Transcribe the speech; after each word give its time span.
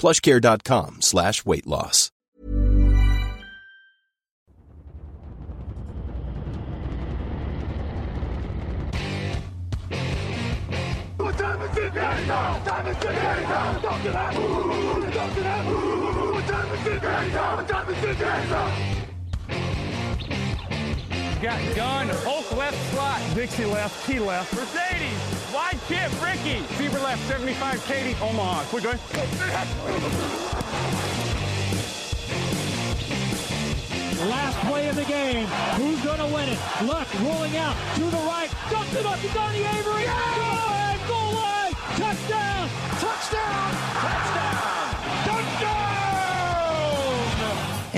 plushcare.com 0.00 1.02
slash 1.02 1.44
weight 1.44 1.66
loss. 1.66 2.10
Got 21.40 21.74
gun, 21.74 22.08
Hulk 22.08 22.56
left 22.56 22.92
slot, 22.92 23.20
Dixie 23.34 23.64
left, 23.64 24.06
T 24.06 24.18
left, 24.18 24.54
Mercedes, 24.54 25.39
wide 25.52 25.78
chip, 25.88 26.10
Ricky, 26.22 26.60
Fever 26.76 26.98
left, 27.00 27.26
75, 27.28 27.84
Katie, 27.86 28.16
Omaha. 28.20 28.64
Quick 28.64 28.84
going. 28.84 28.98
Last 34.28 34.58
play 34.66 34.88
of 34.88 34.96
the 34.96 35.04
game. 35.04 35.46
Who's 35.76 36.00
going 36.04 36.18
to 36.18 36.26
win 36.26 36.48
it? 36.48 36.58
Luck 36.84 37.08
rolling 37.22 37.56
out 37.56 37.76
to 37.96 38.02
the 38.02 38.22
right. 38.28 38.50
Dumps 38.70 38.94
it 38.94 39.06
up 39.06 39.20
to 39.20 39.28
Donnie 39.28 39.64
Avery. 39.64 40.04
Goal 40.04 40.56
line, 40.68 40.98
goal 41.08 41.32
line. 41.34 41.72
Touchdown. 41.96 42.68
Touchdown. 43.00 43.72
Touchdown. 43.94 44.49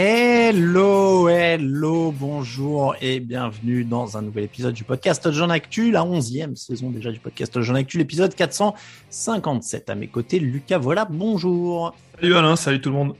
Hello, 0.04 1.28
hello, 1.28 2.10
bonjour 2.10 2.96
et 3.00 3.20
bienvenue 3.20 3.84
dans 3.84 4.16
un 4.16 4.22
nouvel 4.22 4.42
épisode 4.42 4.74
du 4.74 4.82
podcast 4.82 5.30
Jean 5.30 5.48
Actu, 5.48 5.92
la 5.92 6.04
onzième 6.04 6.56
saison 6.56 6.90
déjà 6.90 7.12
du 7.12 7.20
podcast 7.20 7.60
Jean 7.60 7.76
Actu, 7.76 7.98
l'épisode 7.98 8.34
457. 8.34 9.90
À 9.90 9.94
mes 9.94 10.08
côtés, 10.08 10.40
Lucas, 10.40 10.78
voilà, 10.78 11.04
bonjour. 11.08 11.94
Salut 12.16 12.34
Alain, 12.34 12.56
salut 12.56 12.80
tout 12.80 12.90
le 12.90 12.96
monde. 12.96 13.14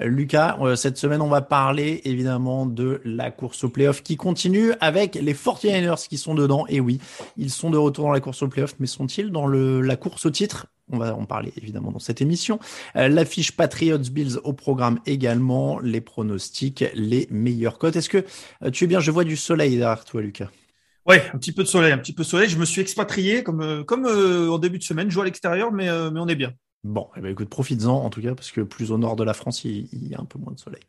Lucas, 0.00 0.58
euh, 0.60 0.74
cette 0.74 0.96
semaine, 0.96 1.22
on 1.22 1.28
va 1.28 1.40
parler 1.40 2.00
évidemment 2.04 2.66
de 2.66 3.00
la 3.04 3.30
course 3.30 3.62
au 3.64 3.68
playoff 3.68 4.02
qui 4.02 4.16
continue 4.16 4.72
avec 4.80 5.14
les 5.14 5.34
49ers 5.34 6.08
qui 6.08 6.18
sont 6.18 6.34
dedans. 6.34 6.64
Et 6.68 6.80
oui, 6.80 7.00
ils 7.36 7.50
sont 7.50 7.70
de 7.70 7.78
retour 7.78 8.06
dans 8.06 8.12
la 8.12 8.20
course 8.20 8.42
au 8.42 8.48
playoff, 8.48 8.74
mais 8.80 8.86
sont-ils 8.86 9.30
dans 9.30 9.46
le, 9.46 9.80
la 9.80 9.96
course 9.96 10.26
au 10.26 10.30
titre? 10.30 10.66
On 10.90 10.98
va 10.98 11.14
en 11.14 11.24
parler 11.24 11.52
évidemment 11.56 11.92
dans 11.92 11.98
cette 11.98 12.20
émission. 12.20 12.58
Euh, 12.96 13.08
L'affiche 13.08 13.52
Patriots 13.52 13.98
Bills 13.98 14.38
au 14.42 14.52
programme 14.52 14.98
également, 15.06 15.78
les 15.78 16.00
pronostics, 16.00 16.84
les 16.94 17.26
meilleures 17.30 17.78
cotes. 17.78 17.96
Est-ce 17.96 18.10
que 18.10 18.24
euh, 18.62 18.70
tu 18.70 18.84
es 18.84 18.86
bien 18.86 19.00
Je 19.00 19.10
vois 19.10 19.24
du 19.24 19.36
soleil 19.36 19.76
derrière 19.76 20.04
toi, 20.04 20.20
Lucas? 20.20 20.50
Ouais, 21.06 21.22
un 21.32 21.38
petit 21.38 21.52
peu 21.52 21.62
de 21.62 21.68
soleil, 21.68 21.92
un 21.92 21.98
petit 21.98 22.12
peu 22.12 22.22
de 22.22 22.28
soleil. 22.28 22.48
Je 22.48 22.58
me 22.58 22.64
suis 22.64 22.80
expatrié 22.80 23.42
comme 23.42 23.84
comme 23.84 24.06
en 24.06 24.58
début 24.58 24.78
de 24.78 24.84
semaine. 24.84 25.08
Je 25.10 25.14
joue 25.14 25.20
à 25.20 25.26
l'extérieur, 25.26 25.70
mais 25.70 25.86
mais 26.10 26.18
on 26.18 26.28
est 26.28 26.34
bien. 26.34 26.54
Bon, 26.84 27.08
eh 27.16 27.20
ben 27.20 27.32
écoute, 27.32 27.48
profites-en 27.48 28.04
en 28.04 28.10
tout 28.10 28.20
cas, 28.20 28.34
parce 28.34 28.52
que 28.52 28.60
plus 28.60 28.92
au 28.92 28.98
nord 28.98 29.16
de 29.16 29.24
la 29.24 29.32
France, 29.32 29.64
il, 29.64 29.88
y 29.92 30.14
a 30.14 30.20
un 30.20 30.26
peu 30.26 30.38
moins 30.38 30.52
de 30.52 30.58
soleil. 30.58 30.82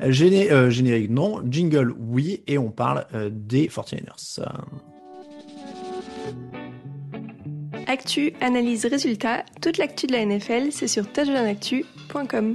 Euh, 0.00 0.06
euh, 0.50 0.70
générique, 0.70 1.10
non. 1.10 1.42
Jingle, 1.48 1.94
oui. 1.98 2.42
Et 2.46 2.56
on 2.56 2.70
parle 2.70 3.06
euh, 3.14 3.28
des 3.30 3.68
49ers. 3.68 4.40
Euh, 4.40 4.44
Actu, 7.86 8.32
analyse, 8.40 8.86
résultat, 8.86 9.44
toute 9.60 9.76
l'actu 9.76 10.06
de 10.06 10.12
la 10.12 10.24
NFL, 10.24 10.72
c'est 10.72 10.88
sur 10.88 11.06
touchdownactu.com. 11.12 12.54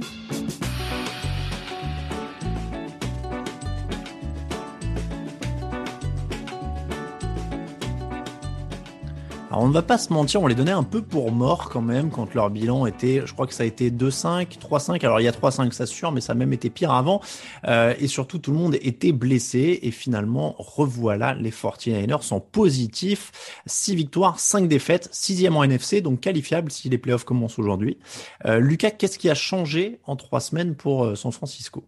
Alors 9.50 9.64
on 9.64 9.68
ne 9.68 9.72
va 9.72 9.82
pas 9.82 9.98
se 9.98 10.12
mentir, 10.12 10.40
on 10.40 10.46
les 10.46 10.54
donnait 10.54 10.70
un 10.70 10.84
peu 10.84 11.02
pour 11.02 11.32
morts 11.32 11.70
quand 11.70 11.82
même 11.82 12.10
quand 12.10 12.34
leur 12.34 12.50
bilan 12.50 12.86
était, 12.86 13.22
je 13.24 13.32
crois 13.32 13.48
que 13.48 13.52
ça 13.52 13.64
a 13.64 13.66
été 13.66 13.90
2-5, 13.90 14.46
3-5. 14.60 15.04
Alors 15.04 15.20
il 15.20 15.24
y 15.24 15.28
a 15.28 15.32
3-5, 15.32 15.72
ça 15.72 15.86
sûr, 15.86 16.12
mais 16.12 16.20
ça 16.20 16.32
a 16.32 16.34
même 16.36 16.52
été 16.52 16.70
pire 16.70 16.92
avant. 16.92 17.20
Euh, 17.66 17.92
et 17.98 18.06
surtout, 18.06 18.38
tout 18.38 18.52
le 18.52 18.58
monde 18.58 18.76
était 18.80 19.10
blessé. 19.10 19.80
Et 19.82 19.90
finalement, 19.90 20.54
revoilà, 20.56 21.34
les 21.34 21.50
49ers 21.50 22.22
sont 22.22 22.38
positifs. 22.38 23.32
6 23.66 23.96
victoires, 23.96 24.38
5 24.38 24.68
défaites, 24.68 25.08
6 25.10 25.48
en 25.48 25.64
NFC, 25.64 26.00
donc 26.00 26.20
qualifiable 26.20 26.70
si 26.70 26.88
les 26.88 26.98
playoffs 26.98 27.24
commencent 27.24 27.58
aujourd'hui. 27.58 27.98
Euh, 28.46 28.60
Lucas, 28.60 28.92
qu'est-ce 28.92 29.18
qui 29.18 29.28
a 29.28 29.34
changé 29.34 29.98
en 30.04 30.14
3 30.14 30.38
semaines 30.38 30.76
pour 30.76 31.04
euh, 31.04 31.16
San 31.16 31.32
Francisco? 31.32 31.82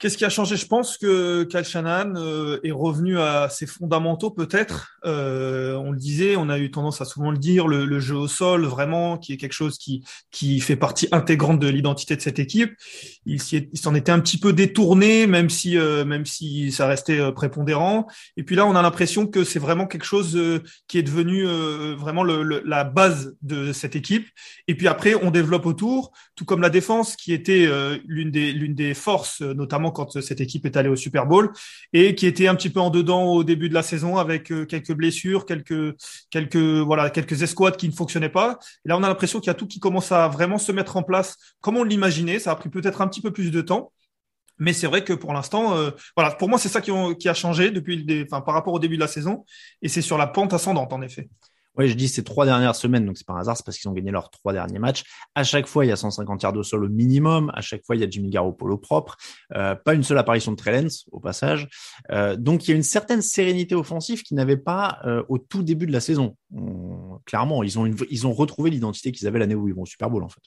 Qu'est-ce 0.00 0.16
qui 0.16 0.24
a 0.24 0.30
changé? 0.30 0.56
Je 0.56 0.64
pense 0.64 0.96
que 0.96 1.42
Kyle 1.44 1.62
Shanahan 1.62 2.14
euh, 2.16 2.58
est 2.64 2.70
revenu 2.70 3.18
à 3.20 3.50
ses 3.50 3.66
fondamentaux 3.66 4.30
peut-être. 4.30 4.96
Euh, 5.04 5.74
on 5.74 5.92
le 5.92 5.98
disait, 5.98 6.36
on 6.36 6.48
a 6.48 6.58
eu 6.58 6.70
tendance 6.70 7.02
à 7.02 7.04
souvent 7.04 7.30
le 7.30 7.36
dire, 7.36 7.68
le, 7.68 8.00
jeu 8.00 8.16
au 8.16 8.26
sol 8.26 8.64
vraiment, 8.64 9.18
qui 9.18 9.34
est 9.34 9.36
quelque 9.36 9.52
chose 9.52 9.76
qui 9.76 10.02
qui 10.30 10.60
fait 10.60 10.76
partie 10.76 11.06
intégrante 11.12 11.60
de 11.60 11.68
l'identité 11.68 12.16
de 12.16 12.22
cette 12.22 12.38
équipe. 12.38 12.72
Il 13.26 13.42
s'en 13.42 13.94
était 13.94 14.10
un 14.10 14.20
petit 14.20 14.38
peu 14.38 14.54
détourné, 14.54 15.26
même 15.26 15.50
si 15.50 15.76
euh, 15.76 16.06
même 16.06 16.24
si 16.24 16.72
ça 16.72 16.86
restait 16.86 17.20
euh, 17.20 17.30
prépondérant. 17.30 18.06
Et 18.38 18.42
puis 18.42 18.56
là, 18.56 18.64
on 18.64 18.74
a 18.76 18.80
l'impression 18.80 19.26
que 19.26 19.44
c'est 19.44 19.58
vraiment 19.58 19.86
quelque 19.86 20.06
chose 20.06 20.40
qui 20.88 20.96
est 20.96 21.02
devenu 21.02 21.44
vraiment 21.94 22.24
la 22.24 22.84
base 22.84 23.36
de 23.42 23.74
cette 23.74 23.96
équipe. 23.96 24.26
Et 24.66 24.74
puis 24.74 24.88
après, 24.88 25.14
on 25.14 25.30
développe 25.30 25.66
autour, 25.66 26.12
tout 26.36 26.46
comme 26.46 26.62
la 26.62 26.70
défense, 26.70 27.16
qui 27.16 27.34
était 27.34 27.68
l'une 28.06 28.30
des 28.30 28.52
l'une 28.52 28.74
des 28.74 28.94
forces, 28.94 29.42
euh, 29.42 29.54
quand 29.90 30.16
euh, 30.16 30.20
cette 30.20 30.40
équipe 30.40 30.66
est 30.66 30.76
allée 30.76 30.88
au 30.88 30.96
Super 30.96 31.26
Bowl, 31.26 31.52
et 31.92 32.14
qui 32.14 32.26
était 32.26 32.46
un 32.46 32.54
petit 32.54 32.70
peu 32.70 32.80
en 32.80 32.90
dedans 32.90 33.24
au 33.24 33.44
début 33.44 33.68
de 33.68 33.74
la 33.74 33.82
saison 33.82 34.16
avec 34.16 34.50
euh, 34.52 34.64
quelques 34.64 34.92
blessures, 34.92 35.46
quelques 35.46 35.94
voilà 36.56 37.10
quelques 37.10 37.42
escouades 37.42 37.76
qui 37.76 37.88
ne 37.88 37.94
fonctionnaient 37.94 38.28
pas. 38.28 38.58
Et 38.84 38.88
là, 38.88 38.96
on 38.96 39.02
a 39.02 39.08
l'impression 39.08 39.40
qu'il 39.40 39.48
y 39.48 39.50
a 39.50 39.54
tout 39.54 39.66
qui 39.66 39.80
commence 39.80 40.12
à 40.12 40.28
vraiment 40.28 40.58
se 40.58 40.72
mettre 40.72 40.96
en 40.96 41.02
place 41.02 41.36
comme 41.60 41.76
on 41.76 41.84
l'imaginait. 41.84 42.38
Ça 42.38 42.52
a 42.52 42.56
pris 42.56 42.68
peut-être 42.68 43.00
un 43.00 43.08
petit 43.08 43.20
peu 43.20 43.32
plus 43.32 43.50
de 43.50 43.60
temps. 43.60 43.92
Mais 44.60 44.74
c'est 44.74 44.86
vrai 44.86 45.02
que 45.02 45.14
pour 45.14 45.32
l'instant, 45.32 45.74
euh, 45.74 45.90
pour 46.38 46.48
moi, 46.48 46.58
c'est 46.58 46.68
ça 46.68 46.80
qui, 46.82 47.28
a 47.28 47.34
changé 47.34 47.70
depuis 47.70 47.96
le, 48.04 48.24
enfin, 48.24 48.42
par 48.42 48.54
rapport 48.54 48.74
au 48.74 48.78
début 48.78 48.96
de 48.96 49.00
la 49.00 49.08
saison, 49.08 49.44
et 49.82 49.88
c'est 49.88 50.02
sur 50.02 50.18
la 50.18 50.26
pente 50.26 50.52
ascendante 50.52 50.92
en 50.92 51.00
effet. 51.02 51.30
Oui, 51.76 51.88
je 51.88 51.94
dis 51.94 52.08
ces 52.08 52.24
trois 52.24 52.44
dernières 52.46 52.74
semaines, 52.74 53.06
donc 53.06 53.16
c'est 53.16 53.26
pas 53.26 53.32
un 53.32 53.38
hasard, 53.40 53.56
c'est 53.56 53.64
parce 53.64 53.78
qu'ils 53.78 53.88
ont 53.88 53.92
gagné 53.92 54.10
leurs 54.10 54.28
trois 54.30 54.52
derniers 54.52 54.78
matchs. 54.78 55.04
À 55.34 55.44
chaque 55.44 55.66
fois, 55.66 55.84
il 55.84 55.88
y 55.88 55.92
a 55.92 55.96
150 55.96 56.42
yards 56.42 56.52
de 56.52 56.62
sol 56.62 56.84
au 56.84 56.88
minimum. 56.88 57.50
À 57.54 57.60
chaque 57.60 57.84
fois, 57.84 57.94
il 57.96 58.00
y 58.00 58.04
a 58.04 58.10
Jimmy 58.10 58.28
Garoppolo 58.28 58.76
propre. 58.76 59.16
Euh, 59.54 59.74
pas 59.76 59.94
une 59.94 60.02
seule 60.02 60.18
apparition 60.18 60.50
de 60.52 60.56
Trellens, 60.56 61.04
au 61.12 61.20
passage. 61.20 61.68
Euh, 62.10 62.36
donc, 62.36 62.66
il 62.66 62.72
y 62.72 62.74
a 62.74 62.76
une 62.76 62.82
certaine 62.82 63.22
sérénité 63.22 63.74
offensive 63.74 64.22
qu'ils 64.22 64.36
n'avaient 64.36 64.56
pas 64.56 64.98
euh, 65.06 65.22
au 65.28 65.38
tout 65.38 65.62
début 65.62 65.86
de 65.86 65.92
la 65.92 66.00
saison. 66.00 66.36
On- 66.54 67.18
clairement, 67.24 67.62
ils 67.62 67.78
ont, 67.78 67.86
ils 67.86 68.26
ont 68.26 68.32
retrouvé 68.32 68.70
l'identité 68.70 69.12
qu'ils 69.12 69.28
avaient 69.28 69.38
l'année 69.38 69.54
où 69.54 69.68
ils 69.68 69.74
vont 69.74 69.82
au 69.82 69.86
Super 69.86 70.10
Bowl, 70.10 70.24
en 70.24 70.28
fait. 70.28 70.42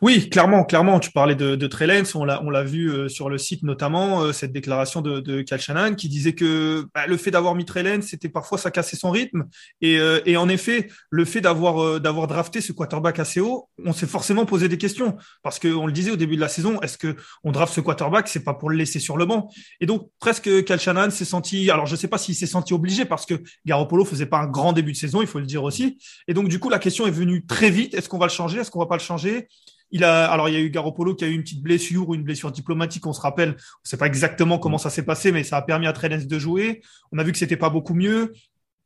Oui, 0.00 0.28
clairement, 0.28 0.64
clairement. 0.64 0.98
Tu 0.98 1.12
parlais 1.12 1.34
de, 1.36 1.54
de 1.54 1.68
on 2.14 2.24
l'a, 2.24 2.64
vu 2.64 2.90
euh, 2.90 3.08
sur 3.08 3.28
le 3.28 3.38
site 3.38 3.62
notamment 3.62 4.22
euh, 4.22 4.32
cette 4.32 4.52
déclaration 4.52 5.00
de, 5.00 5.20
de 5.20 5.42
Kyle 5.42 5.58
Shanahan 5.58 5.94
qui 5.94 6.08
disait 6.08 6.34
que 6.34 6.86
bah, 6.94 7.06
le 7.06 7.16
fait 7.16 7.30
d'avoir 7.30 7.54
mis 7.54 7.64
Trey 7.64 7.82
Lance, 7.82 8.06
c'était 8.06 8.28
parfois 8.28 8.58
ça 8.58 8.70
cassait 8.70 8.96
son 8.96 9.10
rythme. 9.10 9.44
Et, 9.80 9.98
euh, 9.98 10.20
en 10.36 10.48
effet, 10.48 10.88
le 11.10 11.24
fait 11.24 11.40
d'avoir 11.40 12.00
d'avoir 12.00 12.26
drafté 12.26 12.60
ce 12.60 12.72
quarterback 12.72 13.18
assez 13.18 13.40
haut, 13.40 13.68
on 13.84 13.92
s'est 13.92 14.06
forcément 14.06 14.44
posé 14.44 14.68
des 14.68 14.78
questions 14.78 15.16
parce 15.42 15.58
que 15.58 15.68
on 15.68 15.86
le 15.86 15.92
disait 15.92 16.10
au 16.10 16.16
début 16.16 16.36
de 16.36 16.40
la 16.40 16.48
saison, 16.48 16.80
est-ce 16.80 16.98
que 16.98 17.16
on 17.44 17.52
draft 17.52 17.72
ce 17.72 17.80
quarterback, 17.80 18.28
c'est 18.28 18.42
pas 18.42 18.54
pour 18.54 18.70
le 18.70 18.76
laisser 18.76 18.98
sur 18.98 19.16
le 19.16 19.24
banc? 19.24 19.50
Et 19.80 19.86
donc 19.86 20.10
presque 20.18 20.64
Kyle 20.64 20.80
Shanahan 20.80 21.10
s'est 21.10 21.24
senti, 21.24 21.70
alors 21.70 21.86
je 21.86 21.94
sais 21.94 22.08
pas 22.08 22.18
s'il 22.18 22.34
s'est 22.34 22.46
senti 22.46 22.74
obligé 22.74 23.04
parce 23.04 23.26
que 23.26 23.34
Garoppolo 23.66 24.04
faisait 24.04 24.26
pas 24.26 24.38
un 24.38 24.46
grand 24.46 24.72
début 24.72 24.92
de 24.92 24.96
saison, 24.96 25.22
il 25.22 25.28
faut 25.28 25.38
le 25.38 25.46
dire 25.46 25.62
aussi. 25.62 25.98
Et 26.28 26.34
donc 26.34 26.48
du 26.48 26.58
coup 26.58 26.70
la 26.70 26.78
question 26.78 27.06
est 27.06 27.12
venue 27.12 27.44
très 27.46 27.70
vite, 27.70 27.94
est-ce 27.94 28.08
qu'on 28.08 28.18
va 28.18 28.26
le 28.26 28.32
changer, 28.32 28.60
est-ce 28.60 28.70
qu'on 28.70 28.80
va 28.80 28.86
pas 28.86 28.96
le 28.96 29.02
changer? 29.02 29.48
Il 29.92 30.04
a, 30.04 30.30
alors 30.30 30.48
il 30.48 30.54
y 30.54 30.56
a 30.56 30.60
eu 30.60 30.70
Garoppolo 30.70 31.14
qui 31.14 31.24
a 31.24 31.28
eu 31.28 31.34
une 31.34 31.42
petite 31.42 31.62
blessure 31.62 32.08
ou 32.08 32.14
une 32.14 32.24
blessure 32.24 32.50
diplomatique, 32.50 33.06
on 33.06 33.12
se 33.12 33.20
rappelle. 33.20 33.50
On 33.50 33.52
ne 33.52 33.88
sait 33.88 33.96
pas 33.96 34.06
exactement 34.06 34.58
comment 34.58 34.78
ça 34.78 34.90
s'est 34.90 35.04
passé, 35.04 35.32
mais 35.32 35.44
ça 35.44 35.58
a 35.58 35.62
permis 35.62 35.86
à 35.86 35.92
Trellens 35.92 36.26
de 36.26 36.38
jouer. 36.38 36.82
On 37.12 37.18
a 37.18 37.22
vu 37.22 37.32
que 37.32 37.38
c'était 37.38 37.56
pas 37.56 37.70
beaucoup 37.70 37.94
mieux 37.94 38.32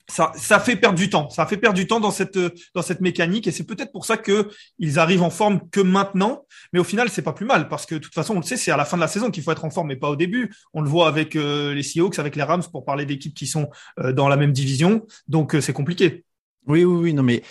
ça, 0.09 0.61
fait 0.61 0.77
perdre 0.77 0.99
du 0.99 1.11
temps. 1.11 1.29
Ça 1.31 1.47
fait 1.47 1.57
perdre 1.57 1.77
du 1.77 1.87
temps 1.87 2.01
dans 2.01 2.11
cette 2.11 2.39
dans 2.75 2.83
cette 2.83 3.01
mécanique 3.01 3.47
et 3.47 3.51
c'est 3.51 3.65
peut-être 3.65 3.93
pour 3.93 4.05
ça 4.05 4.17
que 4.17 4.51
ils 4.79 4.99
arrivent 4.99 5.23
en 5.23 5.31
forme 5.31 5.69
que 5.71 5.81
maintenant. 5.81 6.45
Mais 6.73 6.79
au 6.79 6.85
final, 6.85 7.09
c'est 7.09 7.23
pas 7.23 7.33
plus 7.33 7.47
mal 7.47 7.69
parce 7.69 7.87
que 7.87 7.97
de 7.97 8.01
toute 8.01 8.15
façon, 8.15 8.35
on 8.35 8.41
le 8.41 8.45
sait, 8.45 8.57
c'est 8.57 8.71
à 8.71 8.77
la 8.77 8.85
fin 8.85 8.97
de 8.97 9.03
la 9.03 9.09
saison 9.09 9.31
qu'il 9.31 9.43
faut 9.43 9.53
être 9.53 9.65
en 9.65 9.71
forme, 9.71 9.89
mais 9.89 9.97
pas 9.97 10.11
au 10.11 10.17
début. 10.17 10.53
On 10.75 10.81
le 10.81 10.89
voit 10.89 11.09
avec 11.09 11.37
euh, 11.37 11.75
les 11.75 11.83
Seahawks, 11.83 12.19
avec 12.19 12.37
les 12.37 12.43
Rams, 12.43 12.63
pour 12.71 12.85
parler 12.85 13.05
d'équipes 13.05 13.35
qui 13.35 13.47
sont 13.47 13.69
euh, 13.99 14.13
dans 14.13 14.29
la 14.29 14.37
même 14.37 14.53
division. 14.53 15.07
Donc 15.29 15.55
euh, 15.55 15.61
c'est 15.61 15.73
compliqué. 15.73 16.25
Oui, 16.67 16.85
oui, 16.85 16.97
oui, 17.01 17.15
non, 17.15 17.23
mais 17.23 17.43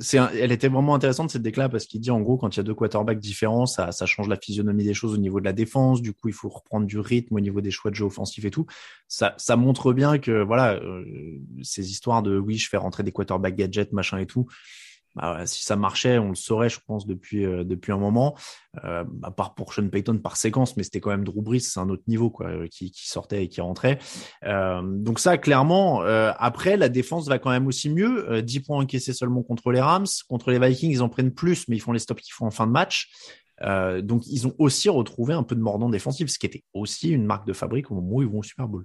c'est, 0.00 0.18
elle 0.18 0.50
était 0.50 0.66
vraiment 0.66 0.96
intéressante 0.96 1.30
cette 1.30 1.42
déclat 1.42 1.68
parce 1.68 1.86
qu'il 1.86 2.00
dit 2.00 2.10
en 2.10 2.20
gros 2.20 2.36
quand 2.36 2.56
il 2.56 2.56
y 2.56 2.60
a 2.60 2.64
deux 2.64 2.74
quarterbacks 2.74 3.20
différents, 3.20 3.66
ça, 3.66 3.92
ça 3.92 4.04
change 4.04 4.28
la 4.28 4.36
physionomie 4.36 4.82
des 4.82 4.94
choses 4.94 5.14
au 5.14 5.16
niveau 5.16 5.38
de 5.38 5.44
la 5.44 5.52
défense. 5.52 6.02
Du 6.02 6.12
coup, 6.12 6.26
il 6.26 6.34
faut 6.34 6.48
reprendre 6.48 6.84
du 6.84 6.98
rythme 6.98 7.36
au 7.36 7.40
niveau 7.40 7.60
des 7.60 7.70
choix 7.70 7.92
de 7.92 7.96
jeu 7.96 8.04
offensif 8.04 8.44
et 8.44 8.50
tout. 8.50 8.66
Ça, 9.06 9.34
ça 9.38 9.54
montre 9.54 9.92
bien 9.92 10.18
que 10.18 10.42
voilà, 10.42 10.74
euh, 10.74 11.04
ces 11.62 11.88
histoires 11.88 12.22
de 12.24 12.36
oui, 12.36 12.58
je 12.58 12.68
fais 12.68 12.76
rentrer 12.76 13.04
des 13.04 13.12
quarterbacks 13.12 13.54
gadgets, 13.54 13.92
machin 13.92 14.18
et 14.18 14.26
tout 14.26 14.46
bah, 15.14 15.46
si 15.46 15.62
ça 15.62 15.76
marchait, 15.76 16.18
on 16.18 16.30
le 16.30 16.34
saurait, 16.34 16.68
je 16.68 16.80
pense, 16.86 17.06
depuis 17.06 17.44
euh, 17.44 17.64
depuis 17.64 17.92
un 17.92 17.98
moment. 17.98 18.36
Euh, 18.84 19.04
à 19.22 19.30
part 19.30 19.54
pour 19.54 19.72
Sean 19.72 19.88
Payton 19.88 20.18
par 20.18 20.36
séquence, 20.36 20.76
mais 20.76 20.82
c'était 20.82 21.00
quand 21.00 21.10
même 21.10 21.24
Drew 21.24 21.58
c'est 21.58 21.78
un 21.78 21.88
autre 21.88 22.02
niveau 22.08 22.30
quoi, 22.30 22.48
euh, 22.48 22.66
qui, 22.66 22.92
sortait 22.94 23.44
et 23.44 23.48
qui 23.48 23.60
rentrait. 23.60 23.98
Euh, 24.44 24.82
donc 24.82 25.20
ça, 25.20 25.38
clairement. 25.38 26.02
Après, 26.02 26.76
la 26.76 26.88
défense 26.88 27.28
va 27.28 27.38
quand 27.38 27.50
même 27.50 27.66
aussi 27.66 27.90
mieux. 27.90 28.42
10 28.42 28.60
points 28.60 28.82
encaissés 28.82 29.12
seulement 29.12 29.42
contre 29.42 29.70
les 29.70 29.80
Rams, 29.80 30.06
contre 30.28 30.50
les 30.50 30.58
Vikings, 30.58 30.90
ils 30.90 31.02
en 31.02 31.08
prennent 31.08 31.32
plus, 31.32 31.68
mais 31.68 31.76
ils 31.76 31.80
font 31.80 31.92
les 31.92 31.98
stops 31.98 32.22
qu'ils 32.22 32.34
font 32.34 32.46
en 32.46 32.50
fin 32.50 32.66
de 32.66 32.72
match. 32.72 33.10
donc 34.02 34.26
ils 34.26 34.46
ont 34.46 34.54
aussi 34.58 34.88
retrouvé 34.88 35.34
un 35.34 35.42
peu 35.42 35.54
de 35.54 35.60
mordant 35.60 35.88
défensif, 35.88 36.28
ce 36.28 36.38
qui 36.38 36.46
était 36.46 36.64
aussi 36.72 37.10
une 37.10 37.24
marque 37.24 37.46
de 37.46 37.52
fabrique 37.52 37.90
au 37.90 37.94
moment 37.94 38.16
où 38.16 38.22
ils 38.22 38.28
vont 38.28 38.38
au 38.38 38.42
Super 38.42 38.68
Bowl. 38.68 38.84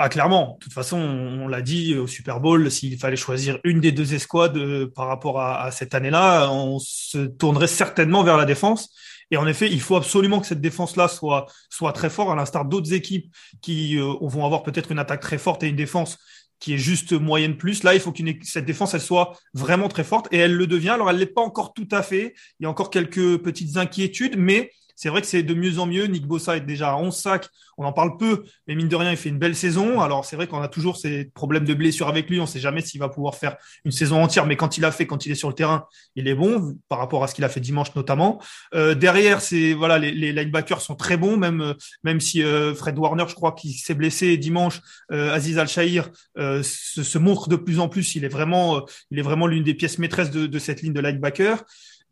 Ah, 0.00 0.08
clairement. 0.08 0.54
De 0.60 0.64
toute 0.64 0.72
façon, 0.72 0.96
on, 0.96 1.48
l'a 1.48 1.60
dit 1.60 1.96
au 1.96 2.06
Super 2.06 2.38
Bowl, 2.38 2.70
s'il 2.70 2.96
fallait 2.98 3.16
choisir 3.16 3.58
une 3.64 3.80
des 3.80 3.90
deux 3.90 4.14
escouades 4.14 4.56
euh, 4.56 4.88
par 4.94 5.08
rapport 5.08 5.40
à, 5.40 5.72
cette 5.72 5.92
année-là, 5.92 6.52
on 6.52 6.78
se 6.78 7.18
tournerait 7.26 7.66
certainement 7.66 8.22
vers 8.22 8.36
la 8.36 8.44
défense. 8.44 8.90
Et 9.32 9.36
en 9.36 9.46
effet, 9.48 9.68
il 9.68 9.80
faut 9.80 9.96
absolument 9.96 10.38
que 10.38 10.46
cette 10.46 10.60
défense-là 10.60 11.08
soit, 11.08 11.46
soit 11.68 11.92
très 11.92 12.10
forte, 12.10 12.30
à 12.30 12.36
l'instar 12.36 12.64
d'autres 12.64 12.92
équipes 12.92 13.34
qui 13.60 13.98
euh, 13.98 14.14
vont 14.20 14.44
avoir 14.44 14.62
peut-être 14.62 14.92
une 14.92 15.00
attaque 15.00 15.20
très 15.20 15.36
forte 15.36 15.64
et 15.64 15.68
une 15.68 15.76
défense 15.76 16.16
qui 16.60 16.74
est 16.74 16.78
juste 16.78 17.12
moyenne 17.12 17.56
plus. 17.56 17.82
Là, 17.82 17.94
il 17.94 18.00
faut 18.00 18.12
que 18.12 18.22
cette 18.42 18.64
défense, 18.64 18.94
elle 18.94 19.00
soit 19.00 19.36
vraiment 19.52 19.88
très 19.88 20.04
forte 20.04 20.28
et 20.30 20.38
elle 20.38 20.54
le 20.54 20.68
devient. 20.68 20.90
Alors, 20.90 21.10
elle 21.10 21.18
l'est 21.18 21.26
pas 21.26 21.42
encore 21.42 21.74
tout 21.74 21.88
à 21.90 22.02
fait. 22.02 22.34
Il 22.60 22.64
y 22.64 22.66
a 22.66 22.70
encore 22.70 22.90
quelques 22.90 23.38
petites 23.38 23.76
inquiétudes, 23.76 24.36
mais 24.38 24.70
c'est 24.98 25.10
vrai 25.10 25.20
que 25.20 25.28
c'est 25.28 25.44
de 25.44 25.54
mieux 25.54 25.78
en 25.78 25.86
mieux. 25.86 26.06
Nick 26.06 26.26
Bossa 26.26 26.56
est 26.56 26.60
déjà 26.60 26.90
à 26.90 26.96
11 26.96 27.16
sacs. 27.16 27.48
On 27.76 27.84
en 27.84 27.92
parle 27.92 28.16
peu, 28.16 28.42
mais 28.66 28.74
mine 28.74 28.88
de 28.88 28.96
rien, 28.96 29.12
il 29.12 29.16
fait 29.16 29.28
une 29.28 29.38
belle 29.38 29.54
saison. 29.54 30.00
Alors, 30.00 30.24
c'est 30.24 30.34
vrai 30.34 30.48
qu'on 30.48 30.60
a 30.60 30.66
toujours 30.66 30.96
ces 30.96 31.26
problèmes 31.26 31.64
de 31.64 31.72
blessure 31.72 32.08
avec 32.08 32.28
lui. 32.28 32.40
On 32.40 32.42
ne 32.42 32.48
sait 32.48 32.58
jamais 32.58 32.80
s'il 32.80 32.98
va 32.98 33.08
pouvoir 33.08 33.36
faire 33.36 33.56
une 33.84 33.92
saison 33.92 34.20
entière, 34.20 34.44
mais 34.44 34.56
quand 34.56 34.76
il 34.76 34.84
a 34.84 34.90
fait, 34.90 35.06
quand 35.06 35.24
il 35.24 35.30
est 35.30 35.36
sur 35.36 35.46
le 35.46 35.54
terrain, 35.54 35.86
il 36.16 36.26
est 36.26 36.34
bon 36.34 36.76
par 36.88 36.98
rapport 36.98 37.22
à 37.22 37.28
ce 37.28 37.36
qu'il 37.36 37.44
a 37.44 37.48
fait 37.48 37.60
dimanche 37.60 37.94
notamment. 37.94 38.42
Euh, 38.74 38.96
derrière, 38.96 39.40
c'est 39.40 39.72
voilà, 39.72 39.98
les, 40.00 40.10
les, 40.10 40.32
linebackers 40.32 40.80
sont 40.80 40.96
très 40.96 41.16
bons, 41.16 41.36
même 41.36 41.74
même 42.02 42.18
si 42.18 42.42
euh, 42.42 42.74
Fred 42.74 42.98
Warner, 42.98 43.26
je 43.28 43.36
crois, 43.36 43.52
qu'il 43.52 43.74
s'est 43.74 43.94
blessé 43.94 44.36
dimanche, 44.36 44.80
euh, 45.12 45.32
Aziz 45.32 45.58
Al 45.58 45.68
Shahir 45.68 46.10
se, 46.36 46.62
se, 47.04 47.18
montre 47.18 47.48
de 47.48 47.54
plus 47.54 47.78
en 47.78 47.88
plus. 47.88 48.16
Il 48.16 48.24
est 48.24 48.28
vraiment, 48.28 48.84
il 49.12 49.22
l'une 49.22 49.62
des 49.62 49.74
pièces 49.74 49.98
maîtresses 49.98 50.32
de, 50.32 50.48
de 50.48 50.58
cette 50.58 50.82
ligne 50.82 50.92
de 50.92 51.00
linebacker. 51.00 51.62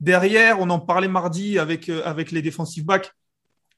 Derrière, 0.01 0.61
on 0.61 0.69
en 0.71 0.79
parlait 0.79 1.09
mardi 1.09 1.59
avec 1.59 1.89
euh, 1.89 2.03
avec 2.05 2.31
les 2.31 2.43
defensive 2.43 2.85
backs. 2.85 3.13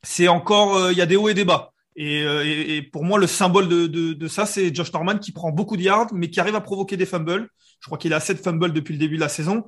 C'est 0.03 0.29
encore, 0.29 0.77
euh, 0.77 0.93
il 0.93 0.99
y 0.99 1.01
a 1.01 1.07
des 1.07 1.17
hauts 1.17 1.29
et 1.29 1.35
des 1.35 1.45
bas. 1.45 1.73
Euh, 1.99 2.45
et, 2.45 2.77
et, 2.77 2.83
pour 2.83 3.05
moi, 3.05 3.19
le 3.19 3.27
symbole 3.27 3.69
de, 3.69 3.87
de, 3.87 4.29
ça, 4.29 4.47
c'est 4.47 4.73
Josh 4.73 4.93
Norman 4.93 5.19
qui 5.19 5.33
prend 5.33 5.51
beaucoup 5.51 5.77
de 5.77 5.83
yards, 5.83 6.13
mais 6.13 6.31
qui 6.31 6.39
arrive 6.39 6.55
à 6.55 6.61
provoquer 6.61 6.97
des 6.97 7.07
fumbles. 7.07 7.49
Je 7.81 7.87
crois 7.87 7.99
qu'il 7.99 8.13
a 8.13 8.21
7 8.21 8.43
fumbles 8.43 8.73
depuis 8.73 8.93
le 8.93 9.01
début 9.01 9.17
de 9.17 9.21
la 9.21 9.29
saison. 9.29 9.65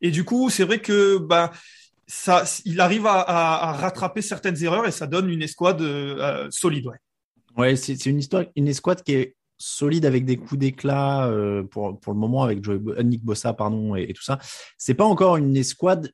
Et 0.00 0.10
du 0.10 0.24
coup, 0.24 0.48
c'est 0.48 0.64
vrai 0.64 0.80
que 0.80 1.18
bah, 1.18 1.50
ça, 2.06 2.44
il 2.64 2.80
arrive 2.80 3.06
à, 3.06 3.72
rattraper 3.72 4.22
certaines 4.22 4.62
erreurs 4.62 4.86
et 4.86 4.92
ça 4.92 5.06
donne 5.06 5.28
une 5.28 5.42
escouade 5.42 5.82
solide. 6.50 6.86
Ouais, 6.86 6.98
ouais 7.56 7.76
c'est 7.76 8.06
une 8.06 8.20
une 8.56 8.68
escouade 8.68 9.02
qui 9.02 9.12
est 9.12 9.36
solide 9.64 10.04
avec 10.04 10.26
des 10.26 10.36
coups 10.36 10.58
d'éclat 10.58 11.26
euh, 11.26 11.62
pour, 11.62 11.98
pour 11.98 12.12
le 12.12 12.18
moment 12.18 12.42
avec 12.42 12.62
Joey, 12.62 12.78
euh, 12.86 13.02
Nick 13.02 13.24
Bossa 13.24 13.54
pardon 13.54 13.94
et, 13.94 14.12
tout 14.12 14.22
ça. 14.22 14.38
C'est 14.76 14.94
pas 14.94 15.04
encore 15.04 15.36
une 15.38 15.56
escouade 15.56 16.12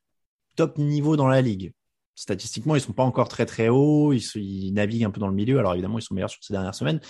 top 0.54 0.78
niveau 0.78 1.16
dans 1.16 1.26
la 1.26 1.40
ligue. 1.40 1.72
Statistiquement, 2.14 2.76
ils 2.76 2.80
sont 2.80 2.92
pas 2.92 3.02
encore 3.02 3.28
très 3.28 3.46
très 3.46 3.68
hauts, 3.68 4.12
ils, 4.12 4.72
naviguent 4.72 5.04
un 5.04 5.10
peu 5.10 5.18
dans 5.18 5.26
le 5.26 5.34
milieu. 5.34 5.58
Alors 5.58 5.72
évidemment, 5.72 5.98
ils 5.98 6.02
sont 6.02 6.14
meilleurs 6.14 6.30
sur 6.30 6.42
ces 6.44 6.52
dernières 6.52 6.76
semaines, 6.76 7.00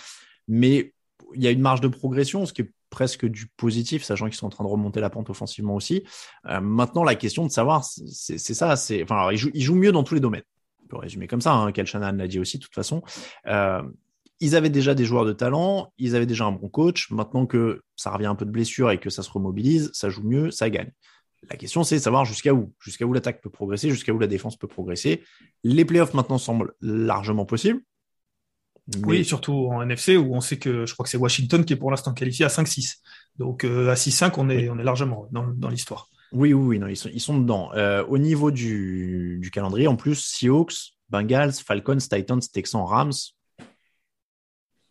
mais 0.49 0.95
il 1.35 1.43
y 1.43 1.47
a 1.47 1.51
une 1.51 1.61
marge 1.61 1.83
de 1.83 1.89
progression, 1.89 2.47
ce 2.47 2.55
qui 2.55 2.63
est 2.63 2.71
presque 2.89 3.27
du 3.27 3.47
positif, 3.47 4.03
sachant 4.03 4.25
qu'ils 4.27 4.35
sont 4.35 4.47
en 4.47 4.51
train 4.51 4.65
de 4.65 4.71
remonter 4.71 5.01
la 5.01 5.11
pente 5.11 5.29
offensivement 5.29 5.75
aussi. 5.75 6.05
Euh, 6.47 6.61
maintenant, 6.61 7.05
la 7.05 7.17
question 7.17 7.45
de 7.45 7.51
savoir, 7.51 7.85
c'est 7.85 8.39
ça, 8.39 8.77
enfin, 9.03 9.31
ils, 9.31 9.37
jouent, 9.37 9.51
ils 9.53 9.63
jouent 9.63 9.75
mieux 9.75 9.93
dans 9.93 10.05
tous 10.05 10.15
les 10.15 10.21
domaines. 10.21 10.43
On 10.85 10.87
peut 10.87 10.97
résumer 10.97 11.27
comme 11.27 11.43
ça, 11.43 11.53
hein, 11.53 11.71
Kel 11.71 11.87
Shannon 11.87 12.17
l'a 12.17 12.27
dit 12.27 12.41
aussi, 12.41 12.57
de 12.57 12.63
toute 12.65 12.75
façon. 12.75 13.03
Ils 14.41 14.57
avaient 14.57 14.71
déjà 14.71 14.95
des 14.95 15.05
joueurs 15.05 15.25
de 15.25 15.33
talent, 15.33 15.93
ils 15.99 16.17
avaient 16.17 16.27
déjà 16.27 16.47
un 16.47 16.53
bon 16.53 16.69
coach. 16.69 17.11
Maintenant 17.11 17.47
que 17.47 17.83
ça 17.97 18.11
revient 18.11 18.27
un 18.27 18.35
peu 18.35 18.47
de 18.47 18.51
blessure 18.51 18.91
et 18.91 18.99
que 18.99 19.11
ça 19.11 19.23
se 19.23 19.31
remobilise, 19.31 19.91
ça 19.93 20.09
joue 20.09 20.23
mieux, 20.23 20.51
ça 20.51 20.71
gagne. 20.71 20.91
La 21.49 21.57
question, 21.57 21.85
c'est 21.85 21.97
de 21.97 22.01
savoir 22.01 22.25
jusqu'à 22.25 22.53
où, 22.53 22.73
jusqu'à 22.81 23.07
où 23.07 23.13
l'attaque 23.13 23.41
peut 23.41 23.51
progresser, 23.51 23.91
jusqu'à 23.91 24.13
où 24.13 24.19
la 24.19 24.27
défense 24.27 24.57
peut 24.57 24.69
progresser. 24.69 25.23
Les 25.65 25.85
playoffs 25.85 26.15
maintenant 26.15 26.39
semblent 26.39 26.73
largement 26.81 27.47
possibles. 27.47 27.81
Oui, 29.05 29.25
surtout 29.25 29.69
en 29.71 29.83
NFC 29.83 30.17
où 30.17 30.35
on 30.35 30.41
sait 30.41 30.59
que 30.59 30.85
je 30.85 30.93
crois 30.95 31.05
que 31.05 31.11
c'est 31.11 31.17
Washington 31.17 31.65
qui 31.65 31.75
est 31.75 31.77
pour 31.77 31.91
l'instant 31.91 32.13
qualifié 32.13 32.45
à 32.45 32.49
5-6. 32.49 32.97
Donc 33.39 33.65
euh, 33.65 33.91
à 33.91 33.95
6-5, 33.95 34.35
on 34.37 34.51
est, 34.51 34.69
on 34.69 34.79
est 34.79 34.85
largement 34.85 35.29
dans, 35.31 35.47
dans 35.47 35.69
l'histoire. 35.69 36.09
Oui, 36.33 36.53
oui, 36.53 36.67
oui, 36.67 36.79
non, 36.79 36.87
ils 36.87 36.97
sont, 36.97 37.11
ils 37.13 37.21
sont 37.21 37.39
dedans. 37.39 37.71
Euh, 37.75 38.05
au 38.07 38.19
niveau 38.19 38.51
du, 38.51 39.39
du 39.41 39.51
calendrier, 39.51 39.87
en 39.87 39.97
plus, 39.97 40.17
Seahawks, 40.17 40.95
Bengals, 41.09 41.53
Falcons, 41.53 41.99
Titans, 41.99 42.41
Texans, 42.41 42.85
Rams, 42.85 43.13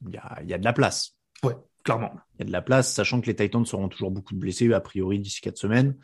il 0.07 0.13
y 0.13 0.17
a, 0.17 0.41
y 0.43 0.53
a 0.53 0.57
de 0.57 0.63
la 0.63 0.73
place. 0.73 1.15
Ouais, 1.43 1.55
clairement. 1.83 2.11
Il 2.35 2.39
y 2.39 2.43
a 2.43 2.45
de 2.45 2.51
la 2.51 2.61
place, 2.61 2.93
sachant 2.93 3.21
que 3.21 3.27
les 3.27 3.35
Titans 3.35 3.65
seront 3.65 3.89
toujours 3.89 4.11
beaucoup 4.11 4.33
de 4.33 4.39
blessés, 4.39 4.71
a 4.73 4.81
priori, 4.81 5.19
d'ici 5.19 5.41
quatre 5.41 5.57
semaines. 5.57 5.95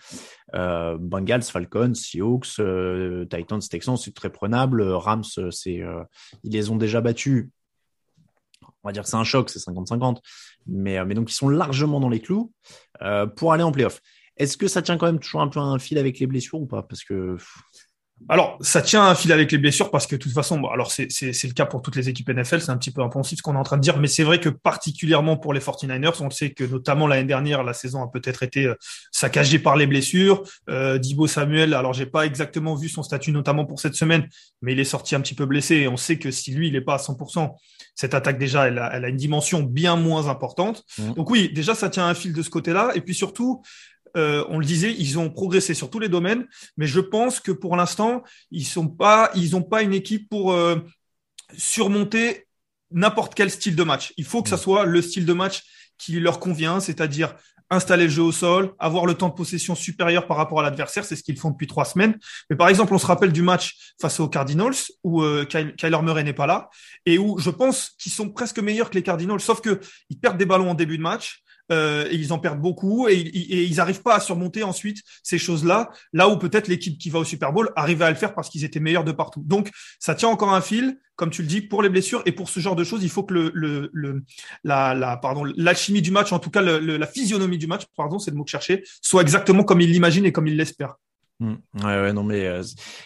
Euh, 0.54 0.98
Bengals, 1.00 1.44
Falcons, 1.44 1.94
Seahawks, 1.94 2.60
euh, 2.60 3.26
Titans, 3.26 3.60
Texans, 3.60 3.98
c'est 3.98 4.14
très 4.14 4.32
prenable. 4.32 4.82
Rams, 4.82 5.24
c'est, 5.52 5.82
euh, 5.82 6.04
ils 6.44 6.52
les 6.52 6.70
ont 6.70 6.78
déjà 6.78 7.02
battus. 7.02 7.50
On 8.84 8.90
va 8.90 8.92
dire 8.92 9.04
que 9.04 9.10
c'est 9.10 9.16
un 9.16 9.24
choc, 9.24 9.50
c'est 9.50 9.60
50-50. 9.60 10.22
Mais, 10.68 11.04
mais 11.06 11.16
donc, 11.16 11.32
ils 11.32 11.36
sont 11.36 11.50
largement 11.50 12.00
dans 12.00 12.10
les 12.10 12.20
clous 12.20 12.54
pour 13.36 13.54
aller 13.54 13.64
en 13.64 13.72
playoff. 13.72 14.00
Est-ce 14.38 14.58
que 14.58 14.68
ça 14.68 14.82
tient 14.82 14.98
quand 14.98 15.06
même 15.06 15.20
toujours 15.20 15.42
un 15.42 15.48
peu 15.48 15.60
un 15.60 15.80
fil 15.80 15.98
avec 15.98 16.20
les 16.20 16.28
blessures 16.28 16.62
ou 16.62 16.68
pas? 16.68 16.84
Parce 16.84 17.04
que 17.04 17.38
alors, 18.30 18.58
ça 18.62 18.82
tient 18.82 19.06
un 19.06 19.14
fil 19.14 19.32
avec 19.32 19.52
les 19.52 19.58
blessures 19.58 19.92
parce 19.92 20.08
que 20.08 20.16
de 20.16 20.22
toute 20.22 20.32
façon, 20.32 20.60
bon, 20.60 20.70
alors 20.70 20.90
c'est 20.90 21.08
le 21.12 21.54
cas 21.54 21.66
pour 21.66 21.82
toutes 21.82 21.96
les 21.96 22.10
équipes 22.10 22.30
NFL, 22.30 22.62
c'est 22.62 22.72
un 22.72 22.78
petit 22.78 22.92
peu 22.92 23.02
impensif 23.02 23.38
ce 23.38 23.44
qu'on 23.44 23.56
est 23.56 23.60
en 23.60 23.64
train 23.64 23.76
de 23.76 23.82
dire, 23.82 24.00
mais 24.00 24.08
c'est 24.08 24.24
vrai 24.24 24.40
que 24.40 24.50
particulièrement 24.50 25.38
pour 25.38 25.54
les 25.54 25.60
49ers, 25.60 26.16
on 26.22 26.26
le 26.26 26.32
sait 26.32 26.52
que 26.52 26.64
notamment 26.64 27.08
l'année 27.08 27.28
dernière, 27.28 27.64
la 27.64 27.74
saison 27.74 28.02
a 28.02 28.08
peut-être 28.08 28.42
été 28.42 28.66
euh, 28.66 28.76
saccagée 29.12 29.60
par 29.60 29.76
les 29.76 29.86
blessures. 29.86 30.44
Euh, 30.70 30.98
Dibo 30.98 31.28
Samuel, 31.28 31.74
alors 31.74 31.94
j'ai 31.94 32.06
pas 32.06 32.26
exactement 32.26 32.76
vu 32.76 32.90
son 32.90 33.04
statut 33.04 33.32
notamment 33.32 33.66
pour 33.66 33.80
cette 33.80 33.96
semaine, 33.96 34.28
mais 34.62 34.72
il 34.72 34.80
est 34.80 34.86
sorti 34.86 35.14
un 35.14 35.22
petit 35.22 35.36
peu 35.36 35.46
blessé 35.46 35.76
et 35.76 35.88
on 35.88 35.98
sait 35.98 36.18
que 36.18 36.32
si 36.32 36.52
lui 36.52 36.70
il 36.70 36.76
est 36.76 36.82
pas 36.82 36.96
à 36.96 36.98
100%, 36.98 37.54
cette 37.96 38.14
attaque 38.14 38.40
déjà 38.40 38.68
elle 38.68 38.80
a, 38.80 38.92
elle 38.96 39.06
a 39.06 39.10
une 39.10 39.18
dimension 39.18 39.62
bien 39.62 39.98
moins 39.98 40.30
importante. 40.30 40.84
Mmh. 40.98 41.14
Donc 41.14 41.30
oui, 41.30 41.52
déjà 41.54 41.76
ça 41.76 41.90
tient 41.90 42.08
un 42.08 42.14
fil 42.14 42.34
de 42.34 42.42
ce 42.42 42.50
côté-là 42.50 42.92
et 42.96 43.02
puis 43.02 43.14
surtout 43.14 43.62
euh, 44.16 44.46
on 44.50 44.60
le 44.60 44.66
disait, 44.66 44.94
ils 44.98 45.20
ont 45.20 45.30
progressé 45.30 45.74
sur 45.74 45.90
tous 45.90 46.00
les 46.00 46.10
domaines, 46.10 46.48
mais 46.78 46.88
je 46.88 47.00
pense 47.00 47.40
que 47.40 47.52
pour 47.52 47.76
l'instant, 47.76 48.24
ils 48.52 48.66
sont 48.66 48.88
pas, 48.88 49.32
ils 49.36 49.52
n'ont 49.52 49.64
pas 49.64 49.82
une 49.82 49.94
équipe 49.94 50.30
pour 50.30 50.54
euh, 50.54 50.78
surmonter 51.58 52.48
n'importe 52.92 53.36
quel 53.36 53.52
style 53.52 53.76
de 53.76 53.84
match. 53.84 54.14
Il 54.18 54.26
faut 54.26 54.42
que 54.42 54.50
ça 54.50 54.58
soit 54.58 54.86
le 54.86 55.02
style 55.02 55.26
de 55.26 55.34
match 55.34 55.64
qui 55.98 56.20
leur 56.20 56.40
convient, 56.40 56.80
c'est-à-dire 56.80 57.36
installer 57.70 58.04
le 58.04 58.10
jeu 58.10 58.22
au 58.22 58.32
sol, 58.32 58.74
avoir 58.80 59.06
le 59.06 59.16
temps 59.16 59.30
de 59.30 59.34
possession 59.34 59.76
supérieur 59.76 60.28
par 60.28 60.38
rapport 60.38 60.60
à 60.60 60.64
l'adversaire, 60.64 61.04
c'est 61.04 61.16
ce 61.16 61.24
qu'ils 61.24 61.38
font 61.38 61.50
depuis 61.50 61.68
trois 61.68 61.86
semaines. 61.86 62.18
Mais 62.50 62.56
par 62.56 62.70
exemple, 62.70 62.94
on 62.94 63.00
se 63.00 63.08
rappelle 63.08 63.32
du 63.32 63.42
match 63.42 63.94
face 64.00 64.20
aux 64.20 64.28
Cardinals 64.28 64.76
où 65.04 65.24
euh, 65.24 65.46
Kyler 65.46 66.02
Murray 66.04 66.24
n'est 66.24 66.34
pas 66.34 66.46
là 66.46 66.70
et 67.06 67.18
où 67.18 67.40
je 67.40 67.50
pense 67.50 67.92
qu'ils 67.98 68.12
sont 68.12 68.30
presque 68.30 68.60
meilleurs 68.60 68.90
que 68.90 68.96
les 68.96 69.04
Cardinals, 69.04 69.40
sauf 69.40 69.62
que 69.62 69.80
ils 70.10 70.20
perdent 70.20 70.38
des 70.38 70.46
ballons 70.46 70.70
en 70.70 70.76
début 70.76 70.98
de 70.98 71.04
match, 71.04 71.44
euh, 71.72 72.08
et 72.10 72.16
ils 72.16 72.34
en 72.34 72.40
perdent 72.40 72.62
beaucoup 72.62 73.08
et, 73.08 73.16
ils 73.16 73.76
n'arrivent 73.76 74.02
pas 74.02 74.16
à 74.16 74.20
surmonter 74.20 74.64
ensuite 74.64 75.02
ces 75.24 75.38
choses-là, 75.38 75.90
là 76.14 76.30
où 76.30 76.38
peut-être 76.38 76.68
l'équipe 76.68 76.98
qui 76.98 77.10
va 77.10 77.20
au 77.20 77.24
Super 77.24 77.54
Bowl 77.54 77.72
arrivait 77.76 78.06
à 78.06 78.10
le 78.10 78.16
faire 78.16 78.34
parce 78.34 78.50
qu'ils 78.50 78.64
étaient 78.64 78.80
meilleurs 78.80 79.04
de 79.04 79.12
partout. 79.12 79.44
Donc 79.46 79.70
ça 80.00 80.16
tient 80.16 80.30
encore 80.30 80.54
un 80.54 80.62
fil, 80.62 81.00
comme 81.16 81.30
tu 81.30 81.42
le 81.42 81.48
dis, 81.48 81.62
pour 81.62 81.82
les 81.82 81.90
blessures 81.90 82.22
et 82.26 82.32
pour 82.32 82.50
ce 82.50 82.60
genre 82.60 82.76
de 82.76 82.84
choses, 82.84 83.04
il 83.04 83.10
faut 83.10 83.24
que 83.24 83.34
le, 83.34 83.52
le, 83.54 83.90
le 83.94 84.24
la, 84.64 84.94
la 84.94 85.20
l'alchimie 85.56 86.02
du 86.02 86.12
match, 86.12 86.32
en 86.32 86.40
tout 86.40 86.50
cas 86.50 86.62
la 86.62 87.08
physionomie 87.08 87.58
du 87.58 87.68
match, 87.68 87.84
pardon, 87.96 88.20
c'est 88.20 88.32
le 88.32 88.38
mot 88.38 88.44
que 88.44 88.52
je 88.52 88.76
soit 89.02 89.22
exactement 89.22 89.64
comme 89.64 89.82
il 89.82 89.92
l'imagine 89.92 90.26
et 90.26 90.32
comme 90.32 90.48
il 90.48 90.58
l'espère. 90.58 90.96
Mm. 91.40 91.56
Ouais, 91.84 92.02
ouais, 92.02 92.14
non, 92.14 92.24
mais 92.24 92.46
euh, 92.46 92.64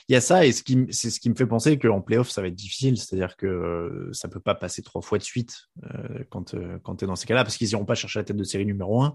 il 0.08 0.14
y 0.14 0.16
a 0.16 0.22
ça, 0.22 0.46
et 0.46 0.52
c'est 0.52 1.10
ce 1.10 1.20
qui 1.20 1.30
me 1.30 1.36
fait 1.36 1.48
penser 1.48 1.80
qu'en 1.80 2.02
playoff, 2.02 2.30
ça 2.30 2.42
va 2.42 2.48
être 2.48 2.56
difficile, 2.56 2.98
c'est-à-dire 2.98 3.36
que 3.36 3.48
euh, 3.48 4.10
ça 4.14 4.28
peut 4.28 4.40
pas 4.40 4.54
passer 4.54 4.84
trois 4.84 5.02
fois 5.02 5.18
de 5.18 5.24
suite 5.24 5.58
euh, 5.84 6.24
quand, 6.30 6.56
quand 6.84 6.98
tu 6.98 7.06
es 7.06 7.08
dans 7.08 7.16
ces 7.16 7.26
cas-là, 7.26 7.44
parce 7.44 7.58
qu'ils 7.58 7.72
iront 7.72 7.86
pas 7.86 7.96
chercher 7.96 8.20
la 8.20 8.26
tête 8.26 8.38
de 8.38 8.44
série 8.44 8.66
numéro 8.66 9.02
un. 9.02 9.14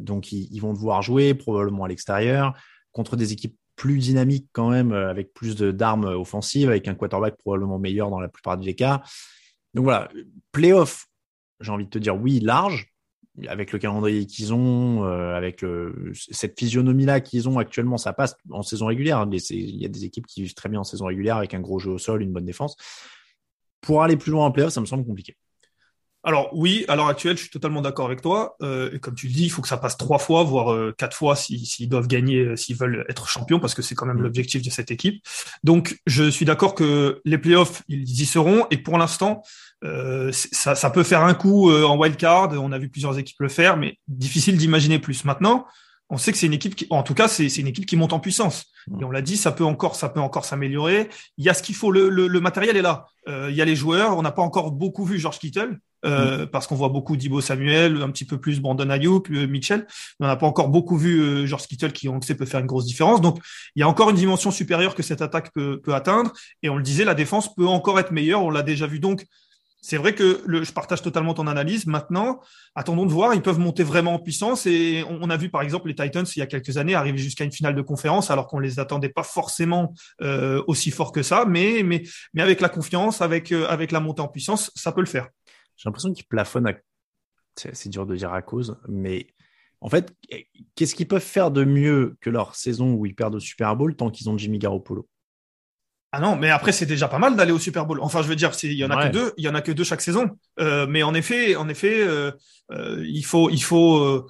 donc, 0.00 0.32
ils, 0.32 0.60
vont 0.60 0.72
devoir 0.72 1.02
jouer 1.02 1.34
probablement 1.34 1.84
à 1.84 1.88
l'extérieur 1.88 2.54
contre 2.92 3.16
des 3.16 3.32
équipes 3.32 3.56
plus 3.76 3.98
dynamiques 3.98 4.48
quand 4.52 4.70
même, 4.70 4.92
avec 4.92 5.32
plus 5.32 5.56
d'armes 5.56 6.04
offensives, 6.04 6.68
avec 6.68 6.88
un 6.88 6.94
quarterback 6.94 7.36
probablement 7.38 7.78
meilleur 7.78 8.10
dans 8.10 8.20
la 8.20 8.28
plupart 8.28 8.58
des 8.58 8.74
cas. 8.74 9.02
Donc 9.72 9.84
voilà, 9.84 10.10
playoff, 10.52 11.06
j'ai 11.60 11.70
envie 11.70 11.86
de 11.86 11.90
te 11.90 11.98
dire 11.98 12.20
oui, 12.20 12.40
large, 12.40 12.92
avec 13.46 13.72
le 13.72 13.78
calendrier 13.78 14.26
qu'ils 14.26 14.52
ont, 14.52 15.04
euh, 15.04 15.34
avec 15.34 15.64
cette 16.12 16.58
physionomie-là 16.58 17.20
qu'ils 17.20 17.48
ont 17.48 17.58
actuellement, 17.58 17.96
ça 17.96 18.12
passe 18.12 18.36
en 18.50 18.62
saison 18.62 18.86
régulière. 18.86 19.18
Hein, 19.18 19.30
il 19.50 19.80
y 19.80 19.84
a 19.84 19.88
des 19.88 20.04
équipes 20.04 20.26
qui 20.26 20.42
vivent 20.42 20.54
très 20.54 20.68
bien 20.68 20.80
en 20.80 20.84
saison 20.84 21.06
régulière 21.06 21.36
avec 21.36 21.54
un 21.54 21.60
gros 21.60 21.78
jeu 21.78 21.90
au 21.90 21.98
sol, 21.98 22.22
une 22.22 22.32
bonne 22.32 22.44
défense. 22.44 22.76
Pour 23.80 24.02
aller 24.02 24.16
plus 24.16 24.30
loin 24.30 24.46
en 24.46 24.50
playoff, 24.50 24.72
ça 24.72 24.80
me 24.80 24.86
semble 24.86 25.06
compliqué. 25.06 25.36
Alors 26.22 26.50
oui, 26.52 26.84
à 26.88 26.96
l'heure 26.96 27.08
actuelle, 27.08 27.36
je 27.36 27.42
suis 27.42 27.50
totalement 27.50 27.80
d'accord 27.80 28.06
avec 28.06 28.20
toi. 28.20 28.56
Euh, 28.62 28.90
et 28.92 28.98
comme 28.98 29.14
tu 29.14 29.26
le 29.26 29.32
dis, 29.32 29.44
il 29.44 29.48
faut 29.48 29.62
que 29.62 29.68
ça 29.68 29.78
passe 29.78 29.96
trois 29.96 30.18
fois, 30.18 30.42
voire 30.42 30.72
euh, 30.72 30.94
quatre 30.96 31.16
fois 31.16 31.34
s'ils 31.34 31.88
doivent 31.88 32.08
gagner, 32.08 32.40
euh, 32.40 32.56
s'ils 32.56 32.76
veulent 32.76 33.06
être 33.08 33.26
champions, 33.26 33.58
parce 33.58 33.74
que 33.74 33.80
c'est 33.80 33.94
quand 33.94 34.04
même 34.04 34.18
mm. 34.18 34.22
l'objectif 34.22 34.62
de 34.62 34.68
cette 34.68 34.90
équipe. 34.90 35.24
Donc 35.64 35.98
je 36.06 36.28
suis 36.28 36.44
d'accord 36.44 36.74
que 36.74 37.22
les 37.24 37.38
playoffs, 37.38 37.82
ils 37.88 38.20
y 38.20 38.26
seront. 38.26 38.66
Et 38.70 38.76
pour 38.76 38.98
l'instant, 38.98 39.42
euh, 39.82 40.30
ça, 40.32 40.74
ça, 40.74 40.90
peut 40.90 41.04
faire 41.04 41.24
un 41.24 41.32
coup 41.32 41.72
en 41.72 41.96
wild 41.96 42.16
card. 42.16 42.52
On 42.52 42.72
a 42.72 42.78
vu 42.78 42.90
plusieurs 42.90 43.18
équipes 43.18 43.40
le 43.40 43.48
faire, 43.48 43.78
mais 43.78 43.98
difficile 44.06 44.58
d'imaginer 44.58 44.98
plus. 44.98 45.24
Maintenant, 45.24 45.66
on 46.10 46.18
sait 46.18 46.32
que 46.32 46.38
c'est 46.38 46.46
une 46.46 46.52
équipe 46.52 46.74
qui, 46.74 46.86
en 46.90 47.02
tout 47.02 47.14
cas, 47.14 47.28
c'est 47.28 47.46
une 47.56 47.68
équipe 47.68 47.86
qui 47.86 47.96
monte 47.96 48.12
en 48.12 48.20
puissance. 48.20 48.66
Mm. 48.88 49.00
Et 49.00 49.04
on 49.04 49.10
l'a 49.10 49.22
dit, 49.22 49.36
ça 49.36 49.52
peut 49.52 49.64
encore, 49.64 49.96
ça 49.96 50.08
peut 50.08 50.20
encore 50.20 50.44
s'améliorer. 50.44 51.08
Il 51.38 51.44
y 51.44 51.48
a 51.48 51.54
ce 51.54 51.62
qu'il 51.62 51.74
faut, 51.74 51.90
le, 51.90 52.08
le, 52.08 52.26
le, 52.26 52.40
matériel 52.40 52.76
est 52.76 52.82
là. 52.82 53.06
Euh, 53.28 53.48
il 53.50 53.56
y 53.56 53.62
a 53.62 53.64
les 53.64 53.76
joueurs. 53.76 54.18
On 54.18 54.22
n'a 54.22 54.32
pas 54.32 54.42
encore 54.42 54.72
beaucoup 54.72 55.04
vu 55.04 55.18
George 55.18 55.38
Kittle. 55.38 55.78
Euh, 56.06 56.44
mm. 56.44 56.46
parce 56.46 56.66
qu'on 56.66 56.76
voit 56.76 56.88
beaucoup 56.88 57.16
Dibo 57.16 57.40
Samuel, 57.40 58.00
un 58.00 58.10
petit 58.10 58.24
peu 58.24 58.38
plus 58.38 58.60
Brandon 58.60 58.88
Ayuk, 58.88 59.30
euh, 59.30 59.46
Mitchell. 59.46 59.86
Mais 60.18 60.26
on 60.26 60.28
n'a 60.28 60.36
pas 60.36 60.46
encore 60.46 60.68
beaucoup 60.68 60.96
vu 60.96 61.20
euh, 61.20 61.46
George 61.46 61.66
Kittle 61.66 61.92
qui, 61.92 62.08
on 62.08 62.20
sait, 62.20 62.34
peut 62.34 62.46
faire 62.46 62.60
une 62.60 62.66
grosse 62.66 62.86
différence. 62.86 63.20
Donc, 63.20 63.38
il 63.76 63.80
y 63.80 63.82
a 63.82 63.88
encore 63.88 64.10
une 64.10 64.16
dimension 64.16 64.50
supérieure 64.50 64.94
que 64.94 65.02
cette 65.02 65.22
attaque 65.22 65.52
peut, 65.52 65.80
peut 65.80 65.94
atteindre. 65.94 66.32
Et 66.62 66.68
on 66.68 66.76
le 66.76 66.82
disait, 66.82 67.04
la 67.04 67.14
défense 67.14 67.54
peut 67.54 67.66
encore 67.66 68.00
être 68.00 68.12
meilleure. 68.12 68.42
On 68.42 68.50
l'a 68.50 68.62
déjà 68.62 68.86
vu 68.86 68.98
donc. 68.98 69.26
C'est 69.82 69.96
vrai 69.96 70.14
que 70.14 70.42
je 70.46 70.72
partage 70.72 71.00
totalement 71.00 71.32
ton 71.32 71.46
analyse. 71.46 71.86
Maintenant, 71.86 72.40
attendons 72.74 73.06
de 73.06 73.12
voir. 73.12 73.34
Ils 73.34 73.40
peuvent 73.40 73.58
monter 73.58 73.82
vraiment 73.82 74.14
en 74.14 74.18
puissance. 74.18 74.66
Et 74.66 75.04
on, 75.08 75.30
a 75.30 75.36
vu, 75.38 75.48
par 75.48 75.62
exemple, 75.62 75.88
les 75.88 75.94
Titans, 75.94 76.26
il 76.36 76.38
y 76.38 76.42
a 76.42 76.46
quelques 76.46 76.76
années, 76.76 76.94
arriver 76.94 77.16
jusqu'à 77.18 77.44
une 77.44 77.52
finale 77.52 77.74
de 77.74 77.80
conférence, 77.80 78.30
alors 78.30 78.46
qu'on 78.46 78.58
les 78.58 78.78
attendait 78.78 79.08
pas 79.08 79.22
forcément 79.22 79.94
euh, 80.20 80.62
aussi 80.66 80.90
fort 80.90 81.12
que 81.12 81.22
ça. 81.22 81.46
Mais, 81.46 81.82
avec 82.36 82.60
la 82.60 82.68
confiance, 82.68 83.22
avec, 83.22 83.52
avec 83.52 83.90
la 83.90 84.00
montée 84.00 84.20
en 84.20 84.28
puissance, 84.28 84.70
ça 84.74 84.92
peut 84.92 85.00
le 85.00 85.06
faire. 85.06 85.28
J'ai 85.76 85.88
l'impression 85.88 86.12
qu'ils 86.12 86.26
plafonnent 86.26 86.66
à... 86.66 86.74
C'est 87.56 87.88
dur 87.88 88.06
de 88.06 88.16
dire 88.16 88.32
à 88.32 88.42
cause, 88.42 88.78
mais 88.88 89.26
en 89.80 89.88
fait, 89.88 90.14
qu'est-ce 90.74 90.94
qu'ils 90.94 91.08
peuvent 91.08 91.22
faire 91.22 91.50
de 91.50 91.64
mieux 91.64 92.16
que 92.20 92.30
leur 92.30 92.54
saison 92.54 92.92
où 92.92 93.06
ils 93.06 93.14
perdent 93.14 93.34
au 93.34 93.40
Super 93.40 93.74
Bowl 93.76 93.96
tant 93.96 94.10
qu'ils 94.10 94.28
ont 94.28 94.36
Jimmy 94.36 94.58
Garoppolo? 94.58 95.08
Ah 96.12 96.20
non, 96.20 96.36
mais 96.36 96.50
après 96.50 96.72
c'est 96.72 96.86
déjà 96.86 97.06
pas 97.06 97.18
mal 97.18 97.36
d'aller 97.36 97.52
au 97.52 97.58
Super 97.58 97.86
Bowl. 97.86 98.00
Enfin, 98.00 98.22
je 98.22 98.28
veux 98.28 98.36
dire, 98.36 98.50
il 98.64 98.72
y 98.72 98.84
en 98.84 98.90
a 98.90 99.08
que 99.08 99.12
deux, 99.12 99.32
il 99.36 99.44
y 99.44 99.48
en 99.48 99.54
a 99.54 99.60
que 99.60 99.72
deux 99.72 99.84
chaque 99.84 100.00
saison. 100.00 100.30
Euh, 100.58 100.86
mais 100.88 101.02
en 101.02 101.14
effet, 101.14 101.54
en 101.54 101.68
effet, 101.68 102.00
euh, 102.00 102.32
euh, 102.72 103.04
il 103.06 103.24
faut, 103.24 103.48
il 103.50 103.62
faut, 103.62 104.26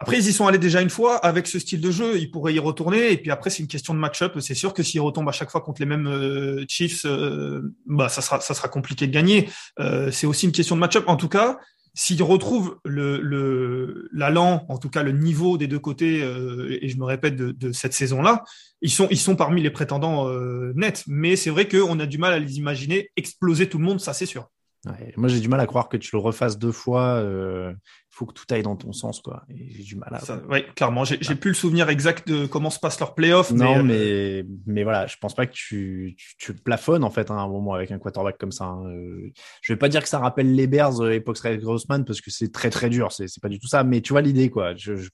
après, 0.00 0.16
ils 0.16 0.28
y 0.28 0.32
sont 0.32 0.46
allés 0.46 0.58
déjà 0.58 0.80
une 0.80 0.88
fois 0.88 1.18
avec 1.18 1.46
ce 1.46 1.58
style 1.58 1.80
de 1.82 1.90
jeu. 1.90 2.18
Ils 2.18 2.30
pourraient 2.30 2.54
y 2.54 2.58
retourner. 2.58 3.12
Et 3.12 3.18
puis 3.18 3.30
après, 3.30 3.50
c'est 3.50 3.62
une 3.62 3.68
question 3.68 3.92
de 3.92 3.98
match-up. 3.98 4.40
C'est 4.40 4.54
sûr 4.54 4.72
que 4.72 4.82
s'ils 4.82 5.00
retombent 5.02 5.28
à 5.28 5.32
chaque 5.32 5.50
fois 5.50 5.60
contre 5.60 5.82
les 5.82 5.86
mêmes 5.86 6.64
Chiefs, 6.68 7.04
euh, 7.04 7.74
bah 7.84 8.08
ça 8.08 8.22
sera 8.22 8.40
ça 8.40 8.54
sera 8.54 8.68
compliqué 8.68 9.06
de 9.06 9.12
gagner. 9.12 9.50
Euh, 9.78 10.10
c'est 10.10 10.26
aussi 10.26 10.46
une 10.46 10.52
question 10.52 10.74
de 10.74 10.80
match-up. 10.80 11.04
En 11.06 11.16
tout 11.16 11.28
cas, 11.28 11.58
s'ils 11.94 12.22
retrouvent 12.22 12.78
le, 12.84 13.20
le 13.20 14.08
l'allant, 14.12 14.64
en 14.68 14.78
tout 14.78 14.90
cas 14.90 15.02
le 15.02 15.12
niveau 15.12 15.58
des 15.58 15.66
deux 15.66 15.78
côtés, 15.78 16.20
et 16.20 16.88
je 16.88 16.96
me 16.96 17.04
répète 17.04 17.36
de, 17.36 17.72
cette 17.72 17.92
saison-là, 17.92 18.44
ils 18.82 18.90
sont 18.90 19.08
ils 19.10 19.18
sont 19.18 19.36
parmi 19.36 19.62
les 19.62 19.70
prétendants 19.70 20.28
nets. 20.74 21.04
Mais 21.06 21.36
c'est 21.36 21.50
vrai 21.50 21.68
qu'on 21.68 21.98
a 21.98 22.06
du 22.06 22.18
mal 22.18 22.32
à 22.32 22.38
les 22.38 22.58
imaginer 22.58 23.10
exploser 23.16 23.68
tout 23.68 23.78
le 23.78 23.84
monde. 23.84 24.00
Ça, 24.00 24.12
c'est 24.12 24.26
sûr. 24.26 24.48
Ouais, 24.86 25.12
moi, 25.16 25.28
j'ai 25.28 25.40
du 25.40 25.48
mal 25.48 25.60
à 25.60 25.66
croire 25.66 25.90
que 25.90 25.98
tu 25.98 26.10
le 26.14 26.20
refasses 26.20 26.58
deux 26.58 26.72
fois. 26.72 27.18
Il 27.18 27.26
euh, 27.26 27.72
faut 28.08 28.24
que 28.24 28.32
tout 28.32 28.46
aille 28.50 28.62
dans 28.62 28.76
ton 28.76 28.92
sens, 28.92 29.20
quoi. 29.20 29.42
j'ai 29.50 29.82
du 29.82 29.96
mal 29.96 30.14
à. 30.14 30.20
Oui, 30.48 30.64
clairement. 30.74 31.04
J'ai 31.04 31.16
ouais. 31.16 31.34
plus 31.34 31.50
le 31.50 31.54
souvenir 31.54 31.90
exact 31.90 32.26
de 32.26 32.46
comment 32.46 32.70
se 32.70 32.78
passe 32.78 32.98
leur 32.98 33.14
playoff. 33.14 33.50
Non, 33.50 33.82
mais, 33.82 33.94
euh, 33.94 34.42
mais, 34.42 34.74
mais, 34.74 34.82
voilà, 34.84 35.06
je 35.06 35.16
pense 35.20 35.34
pas 35.34 35.46
que 35.46 35.52
tu, 35.52 36.14
tu, 36.16 36.36
tu, 36.38 36.54
plafonnes 36.54 37.04
en 37.04 37.10
fait 37.10 37.30
hein, 37.30 37.36
à 37.36 37.40
un 37.40 37.48
moment 37.48 37.74
avec 37.74 37.90
un 37.90 37.98
quarterback 37.98 38.38
comme 38.38 38.52
ça. 38.52 38.64
Hein. 38.64 38.86
Euh, 38.86 39.30
je 39.60 39.72
vais 39.72 39.78
pas 39.78 39.90
dire 39.90 40.02
que 40.02 40.08
ça 40.08 40.18
rappelle 40.18 40.54
les 40.54 40.66
Bears 40.66 41.10
époque 41.10 41.38
Grossman 41.58 42.06
parce 42.06 42.22
que 42.22 42.30
c'est 42.30 42.50
très 42.50 42.70
très 42.70 42.88
dur. 42.88 43.12
C'est 43.12 43.26
pas 43.42 43.50
du 43.50 43.58
tout 43.58 43.68
ça. 43.68 43.84
Mais 43.84 44.00
tu 44.00 44.14
vois 44.14 44.22
l'idée, 44.22 44.48
quoi. 44.48 44.74
Je, 44.76 44.96
je 44.96 45.10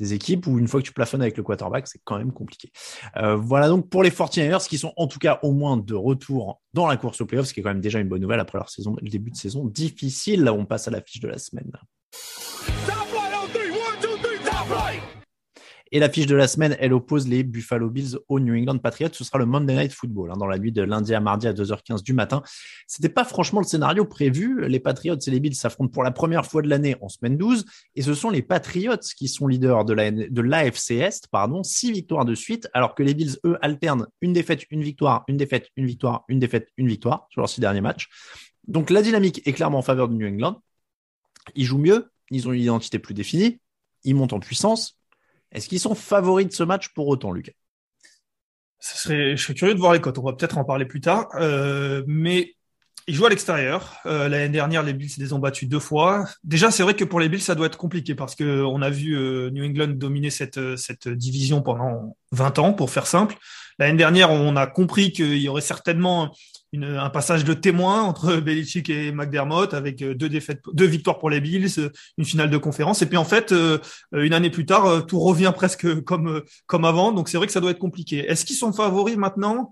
des 0.00 0.14
équipes 0.14 0.46
où 0.46 0.58
une 0.58 0.66
fois 0.66 0.80
que 0.80 0.86
tu 0.86 0.92
plafonnes 0.92 1.22
avec 1.22 1.36
le 1.36 1.42
quarterback, 1.42 1.86
c'est 1.86 2.00
quand 2.02 2.18
même 2.18 2.32
compliqué. 2.32 2.72
Euh, 3.18 3.36
voilà 3.36 3.68
donc 3.68 3.88
pour 3.88 4.02
les 4.02 4.10
49ers 4.10 4.66
qui 4.66 4.78
sont 4.78 4.92
en 4.96 5.06
tout 5.06 5.18
cas 5.18 5.38
au 5.42 5.52
moins 5.52 5.76
de 5.76 5.94
retour 5.94 6.60
dans 6.72 6.86
la 6.86 6.96
course 6.96 7.20
au 7.20 7.26
playoff, 7.26 7.46
ce 7.46 7.54
qui 7.54 7.60
est 7.60 7.62
quand 7.62 7.70
même 7.70 7.82
déjà 7.82 8.00
une 8.00 8.08
bonne 8.08 8.22
nouvelle 8.22 8.40
après 8.40 8.58
leur 8.58 8.70
saison, 8.70 8.96
le 9.00 9.10
début 9.10 9.30
de 9.30 9.36
saison 9.36 9.66
difficile. 9.66 10.42
Là, 10.42 10.54
on 10.54 10.64
passe 10.64 10.88
à 10.88 10.90
la 10.90 11.02
fiche 11.02 11.20
de 11.20 11.28
la 11.28 11.38
semaine. 11.38 11.70
Et 15.92 15.98
la 15.98 16.08
fiche 16.08 16.26
de 16.26 16.36
la 16.36 16.46
semaine, 16.46 16.76
elle 16.78 16.92
oppose 16.92 17.26
les 17.26 17.42
Buffalo 17.42 17.90
Bills 17.90 18.16
aux 18.28 18.38
New 18.38 18.54
England 18.54 18.78
Patriots. 18.78 19.10
Ce 19.12 19.24
sera 19.24 19.38
le 19.38 19.46
Monday 19.46 19.74
Night 19.74 19.92
Football, 19.92 20.30
hein, 20.30 20.36
dans 20.38 20.46
la 20.46 20.58
nuit 20.58 20.70
de 20.70 20.82
lundi 20.82 21.14
à 21.14 21.20
mardi 21.20 21.48
à 21.48 21.52
2h15 21.52 22.04
du 22.04 22.12
matin. 22.12 22.42
C'était 22.86 23.08
pas 23.08 23.24
franchement 23.24 23.60
le 23.60 23.66
scénario 23.66 24.04
prévu. 24.04 24.68
Les 24.68 24.78
Patriots 24.78 25.18
et 25.18 25.30
les 25.30 25.40
Bills 25.40 25.56
s'affrontent 25.56 25.90
pour 25.90 26.04
la 26.04 26.12
première 26.12 26.46
fois 26.46 26.62
de 26.62 26.68
l'année 26.68 26.96
en 27.00 27.08
semaine 27.08 27.36
12. 27.36 27.64
Et 27.96 28.02
ce 28.02 28.14
sont 28.14 28.30
les 28.30 28.42
Patriots 28.42 29.00
qui 29.16 29.26
sont 29.26 29.48
leaders 29.48 29.84
de 29.84 29.94
la, 29.94 30.12
de 30.12 30.40
l'AFC 30.40 30.92
Est, 30.92 31.26
pardon, 31.26 31.64
six 31.64 31.90
victoires 31.90 32.24
de 32.24 32.36
suite, 32.36 32.68
alors 32.72 32.94
que 32.94 33.02
les 33.02 33.14
Bills, 33.14 33.38
eux, 33.44 33.58
alternent 33.60 34.06
une 34.20 34.32
défaite, 34.32 34.66
une 34.70 34.82
victoire, 34.82 35.24
une 35.26 35.36
défaite, 35.36 35.70
une 35.76 35.86
victoire, 35.86 36.24
une 36.28 36.38
défaite, 36.38 36.68
une 36.76 36.86
victoire 36.86 37.26
sur 37.30 37.40
leurs 37.40 37.48
six 37.48 37.60
derniers 37.60 37.80
matchs. 37.80 38.08
Donc 38.68 38.90
la 38.90 39.02
dynamique 39.02 39.42
est 39.44 39.52
clairement 39.52 39.78
en 39.78 39.82
faveur 39.82 40.08
de 40.08 40.14
New 40.14 40.28
England. 40.28 40.62
Ils 41.56 41.64
jouent 41.64 41.78
mieux, 41.78 42.12
ils 42.30 42.48
ont 42.48 42.52
une 42.52 42.62
identité 42.62 43.00
plus 43.00 43.14
définie, 43.14 43.60
ils 44.04 44.14
montent 44.14 44.32
en 44.32 44.38
puissance, 44.38 44.99
est-ce 45.52 45.68
qu'ils 45.68 45.80
sont 45.80 45.94
favoris 45.94 46.46
de 46.46 46.52
ce 46.52 46.62
match 46.62 46.88
pour 46.94 47.08
autant, 47.08 47.32
Lucas? 47.32 47.52
Je 48.80 49.36
serais 49.36 49.54
curieux 49.54 49.74
de 49.74 49.78
voir 49.78 49.92
les 49.92 50.00
cotes. 50.00 50.18
On 50.18 50.24
va 50.24 50.32
peut-être 50.32 50.58
en 50.58 50.64
parler 50.64 50.86
plus 50.86 51.00
tard. 51.00 51.28
Euh, 51.34 52.02
mais 52.06 52.54
ils 53.06 53.14
jouent 53.14 53.26
à 53.26 53.28
l'extérieur. 53.28 53.96
Euh, 54.06 54.28
L'année 54.28 54.48
dernière, 54.48 54.82
les 54.82 54.94
Bills 54.94 55.12
les 55.18 55.32
ont 55.32 55.38
battus 55.38 55.68
deux 55.68 55.80
fois. 55.80 56.26
Déjà, 56.44 56.70
c'est 56.70 56.82
vrai 56.82 56.94
que 56.94 57.04
pour 57.04 57.20
les 57.20 57.28
Bills, 57.28 57.42
ça 57.42 57.54
doit 57.54 57.66
être 57.66 57.76
compliqué 57.76 58.14
parce 58.14 58.34
que 58.34 58.62
on 58.62 58.80
a 58.80 58.88
vu 58.88 59.16
euh, 59.16 59.50
New 59.50 59.64
England 59.64 59.88
dominer 59.88 60.30
cette, 60.30 60.76
cette 60.76 61.08
division 61.08 61.60
pendant 61.60 62.16
20 62.32 62.58
ans, 62.58 62.72
pour 62.72 62.90
faire 62.90 63.06
simple. 63.06 63.36
L'année 63.78 63.98
dernière, 63.98 64.30
on 64.30 64.56
a 64.56 64.66
compris 64.66 65.12
qu'il 65.12 65.38
y 65.38 65.48
aurait 65.48 65.60
certainement 65.60 66.34
une, 66.72 66.84
un 66.84 67.10
passage 67.10 67.44
de 67.44 67.54
témoin 67.54 68.02
entre 68.02 68.36
Belichick 68.40 68.90
et 68.90 69.12
McDermott 69.12 69.74
avec 69.74 70.02
euh, 70.02 70.14
deux 70.14 70.28
défaites, 70.28 70.60
deux 70.72 70.86
victoires 70.86 71.18
pour 71.18 71.30
les 71.30 71.40
Bills, 71.40 71.68
euh, 71.78 71.90
une 72.18 72.24
finale 72.24 72.50
de 72.50 72.58
conférence. 72.58 73.02
Et 73.02 73.06
puis 73.06 73.16
en 73.16 73.24
fait, 73.24 73.52
euh, 73.52 73.78
une 74.12 74.32
année 74.32 74.50
plus 74.50 74.66
tard, 74.66 75.06
tout 75.06 75.20
revient 75.20 75.52
presque 75.54 76.00
comme 76.04 76.42
comme 76.66 76.84
avant. 76.84 77.12
Donc 77.12 77.28
c'est 77.28 77.36
vrai 77.36 77.46
que 77.46 77.52
ça 77.52 77.60
doit 77.60 77.70
être 77.70 77.78
compliqué. 77.78 78.18
Est-ce 78.18 78.44
qu'ils 78.44 78.56
sont 78.56 78.72
favoris 78.72 79.16
maintenant? 79.16 79.70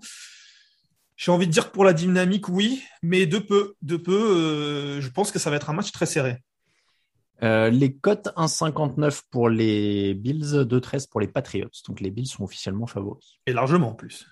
J'ai 1.17 1.31
envie 1.31 1.47
de 1.47 1.51
dire 1.51 1.67
que 1.67 1.73
pour 1.73 1.83
la 1.83 1.91
dynamique, 1.91 2.47
oui, 2.47 2.81
mais 3.03 3.25
de 3.25 3.39
peu, 3.39 3.73
de 3.81 3.97
peu. 3.97 5.01
je 5.01 5.09
pense 5.09 5.33
que 5.33 5.39
ça 5.39 5.49
va 5.49 5.57
être 5.57 5.69
un 5.69 5.73
match 5.73 5.91
très 5.91 6.05
serré. 6.05 6.37
Euh, 7.41 7.69
les 7.69 7.95
cotes 7.95 8.29
1,59 8.35 9.23
pour 9.31 9.49
les 9.49 10.13
Bills, 10.13 10.65
2,13 10.65 11.09
pour 11.09 11.21
les 11.21 11.27
Patriots. 11.27 11.69
Donc 11.87 12.01
les 12.01 12.11
Bills 12.11 12.27
sont 12.27 12.43
officiellement 12.43 12.87
favoris. 12.87 13.39
Et 13.45 13.53
largement 13.53 13.91
en 13.91 13.95
plus. 13.95 14.27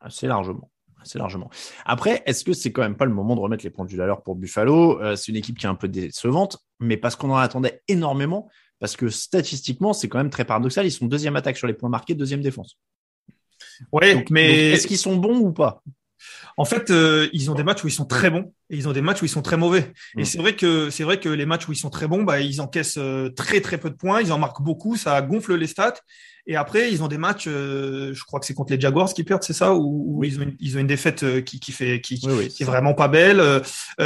Assez 0.00 0.26
largement. 0.26 0.69
C'est 1.04 1.18
largement. 1.18 1.50
Après, 1.84 2.22
est-ce 2.26 2.44
que 2.44 2.52
c'est 2.52 2.72
quand 2.72 2.82
même 2.82 2.96
pas 2.96 3.04
le 3.04 3.12
moment 3.12 3.34
de 3.34 3.40
remettre 3.40 3.64
les 3.64 3.70
pendules 3.70 4.00
à 4.00 4.06
l'heure 4.06 4.22
pour 4.22 4.36
Buffalo? 4.36 5.00
Euh, 5.02 5.16
C'est 5.16 5.32
une 5.32 5.36
équipe 5.36 5.58
qui 5.58 5.66
est 5.66 5.68
un 5.68 5.74
peu 5.74 5.88
décevante, 5.88 6.58
mais 6.78 6.96
parce 6.96 7.16
qu'on 7.16 7.30
en 7.30 7.36
attendait 7.36 7.82
énormément, 7.88 8.48
parce 8.78 8.96
que 8.96 9.08
statistiquement, 9.08 9.92
c'est 9.92 10.08
quand 10.08 10.18
même 10.18 10.30
très 10.30 10.44
paradoxal. 10.44 10.86
Ils 10.86 10.92
sont 10.92 11.06
deuxième 11.06 11.36
attaque 11.36 11.56
sur 11.56 11.66
les 11.66 11.74
points 11.74 11.88
marqués, 11.90 12.14
deuxième 12.14 12.40
défense. 12.40 12.78
Ouais, 13.92 14.24
mais 14.30 14.70
est-ce 14.70 14.86
qu'ils 14.86 14.98
sont 14.98 15.16
bons 15.16 15.38
ou 15.38 15.52
pas? 15.52 15.82
En 16.56 16.64
fait, 16.64 16.90
euh, 16.90 17.28
ils 17.32 17.50
ont 17.50 17.54
des 17.54 17.62
matchs 17.62 17.84
où 17.84 17.88
ils 17.88 17.92
sont 17.92 18.04
très 18.04 18.30
bons 18.30 18.52
et 18.68 18.76
ils 18.76 18.88
ont 18.88 18.92
des 18.92 19.00
matchs 19.00 19.22
où 19.22 19.24
ils 19.24 19.30
sont 19.30 19.42
très 19.42 19.56
mauvais. 19.56 19.92
Et 20.16 20.22
mm. 20.22 20.24
c'est 20.24 20.38
vrai 20.38 20.56
que 20.56 20.90
c'est 20.90 21.04
vrai 21.04 21.18
que 21.18 21.28
les 21.28 21.46
matchs 21.46 21.68
où 21.68 21.72
ils 21.72 21.76
sont 21.76 21.90
très 21.90 22.06
bons, 22.06 22.22
bah, 22.22 22.40
ils 22.40 22.60
encaissent 22.60 22.98
euh, 22.98 23.30
très 23.30 23.60
très 23.60 23.78
peu 23.78 23.90
de 23.90 23.94
points, 23.94 24.20
ils 24.20 24.32
en 24.32 24.38
marquent 24.38 24.62
beaucoup, 24.62 24.96
ça 24.96 25.20
gonfle 25.22 25.54
les 25.56 25.66
stats. 25.66 25.94
Et 26.46 26.56
après, 26.56 26.92
ils 26.92 27.02
ont 27.02 27.08
des 27.08 27.18
matchs, 27.18 27.46
euh, 27.48 28.12
je 28.14 28.24
crois 28.24 28.40
que 28.40 28.46
c'est 28.46 28.54
contre 28.54 28.72
les 28.72 28.80
Jaguars 28.80 29.12
qui 29.12 29.24
perdent, 29.24 29.42
c'est 29.42 29.52
ça, 29.52 29.74
ou 29.74 30.18
oui. 30.18 30.28
ils, 30.28 30.38
ont 30.40 30.42
une, 30.42 30.56
ils 30.58 30.76
ont 30.76 30.80
une 30.80 30.86
défaite 30.86 31.22
euh, 31.22 31.40
qui, 31.40 31.60
qui 31.60 31.72
fait 31.72 32.00
qui, 32.00 32.20
oui, 32.24 32.32
oui, 32.36 32.48
qui 32.48 32.62
est 32.62 32.66
vraiment 32.66 32.94
pas 32.94 33.08
belle. 33.08 33.40
Euh, 33.40 33.60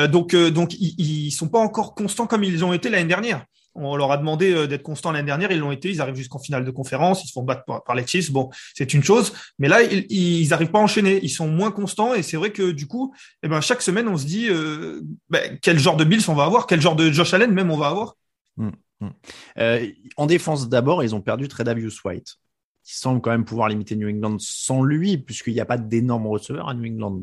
donc 0.08 0.34
donc 0.34 0.74
ils, 0.74 0.94
ils 0.98 1.30
sont 1.30 1.48
pas 1.48 1.58
encore 1.58 1.94
constants 1.94 2.26
comme 2.26 2.44
ils 2.44 2.64
ont 2.64 2.72
été 2.72 2.90
l'année 2.90 3.08
dernière. 3.08 3.44
On 3.76 3.96
leur 3.96 4.12
a 4.12 4.18
demandé 4.18 4.68
d'être 4.68 4.84
constants 4.84 5.10
l'année 5.10 5.26
dernière, 5.26 5.50
ils 5.50 5.58
l'ont 5.58 5.72
été, 5.72 5.90
ils 5.90 6.00
arrivent 6.00 6.14
jusqu'en 6.14 6.38
finale 6.38 6.64
de 6.64 6.70
conférence, 6.70 7.24
ils 7.24 7.26
se 7.26 7.32
font 7.32 7.42
battre 7.42 7.64
par, 7.64 7.94
les 7.96 8.06
Chiefs. 8.06 8.30
Bon, 8.30 8.50
c'est 8.72 8.94
une 8.94 9.02
chose, 9.02 9.32
mais 9.58 9.66
là, 9.66 9.82
ils 9.82 10.48
n'arrivent 10.48 10.70
pas 10.70 10.78
à 10.78 10.82
enchaîner, 10.82 11.18
ils 11.24 11.28
sont 11.28 11.48
moins 11.48 11.72
constants 11.72 12.14
et 12.14 12.22
c'est 12.22 12.36
vrai 12.36 12.52
que 12.52 12.70
du 12.70 12.86
coup, 12.86 13.12
eh 13.42 13.48
ben, 13.48 13.60
chaque 13.60 13.82
semaine, 13.82 14.06
on 14.06 14.16
se 14.16 14.26
dit 14.26 14.48
ben, 15.28 15.58
quel 15.60 15.80
genre 15.80 15.96
de 15.96 16.04
Bills 16.04 16.22
on 16.28 16.34
va 16.34 16.44
avoir, 16.44 16.68
quel 16.68 16.80
genre 16.80 16.94
de 16.94 17.10
Josh 17.10 17.34
Allen 17.34 17.50
même 17.50 17.72
on 17.72 17.76
va 17.76 17.88
avoir? 17.88 18.14
Mmh, 18.56 18.70
mmh. 19.00 19.08
en 20.16 20.26
défense 20.26 20.68
d'abord, 20.68 21.02
ils 21.02 21.14
ont 21.14 21.20
perdu 21.20 21.48
Tredavious 21.48 21.92
White 22.04 22.38
qui 22.84 22.98
semble 22.98 23.20
quand 23.20 23.30
même 23.30 23.46
pouvoir 23.46 23.68
limiter 23.68 23.96
New 23.96 24.08
England 24.08 24.36
sans 24.38 24.82
lui, 24.82 25.16
puisqu'il 25.16 25.54
n'y 25.54 25.60
a 25.60 25.64
pas 25.64 25.78
d'énormes 25.78 26.26
receveurs 26.26 26.68
à 26.68 26.74
New 26.74 26.92
England. 26.92 27.22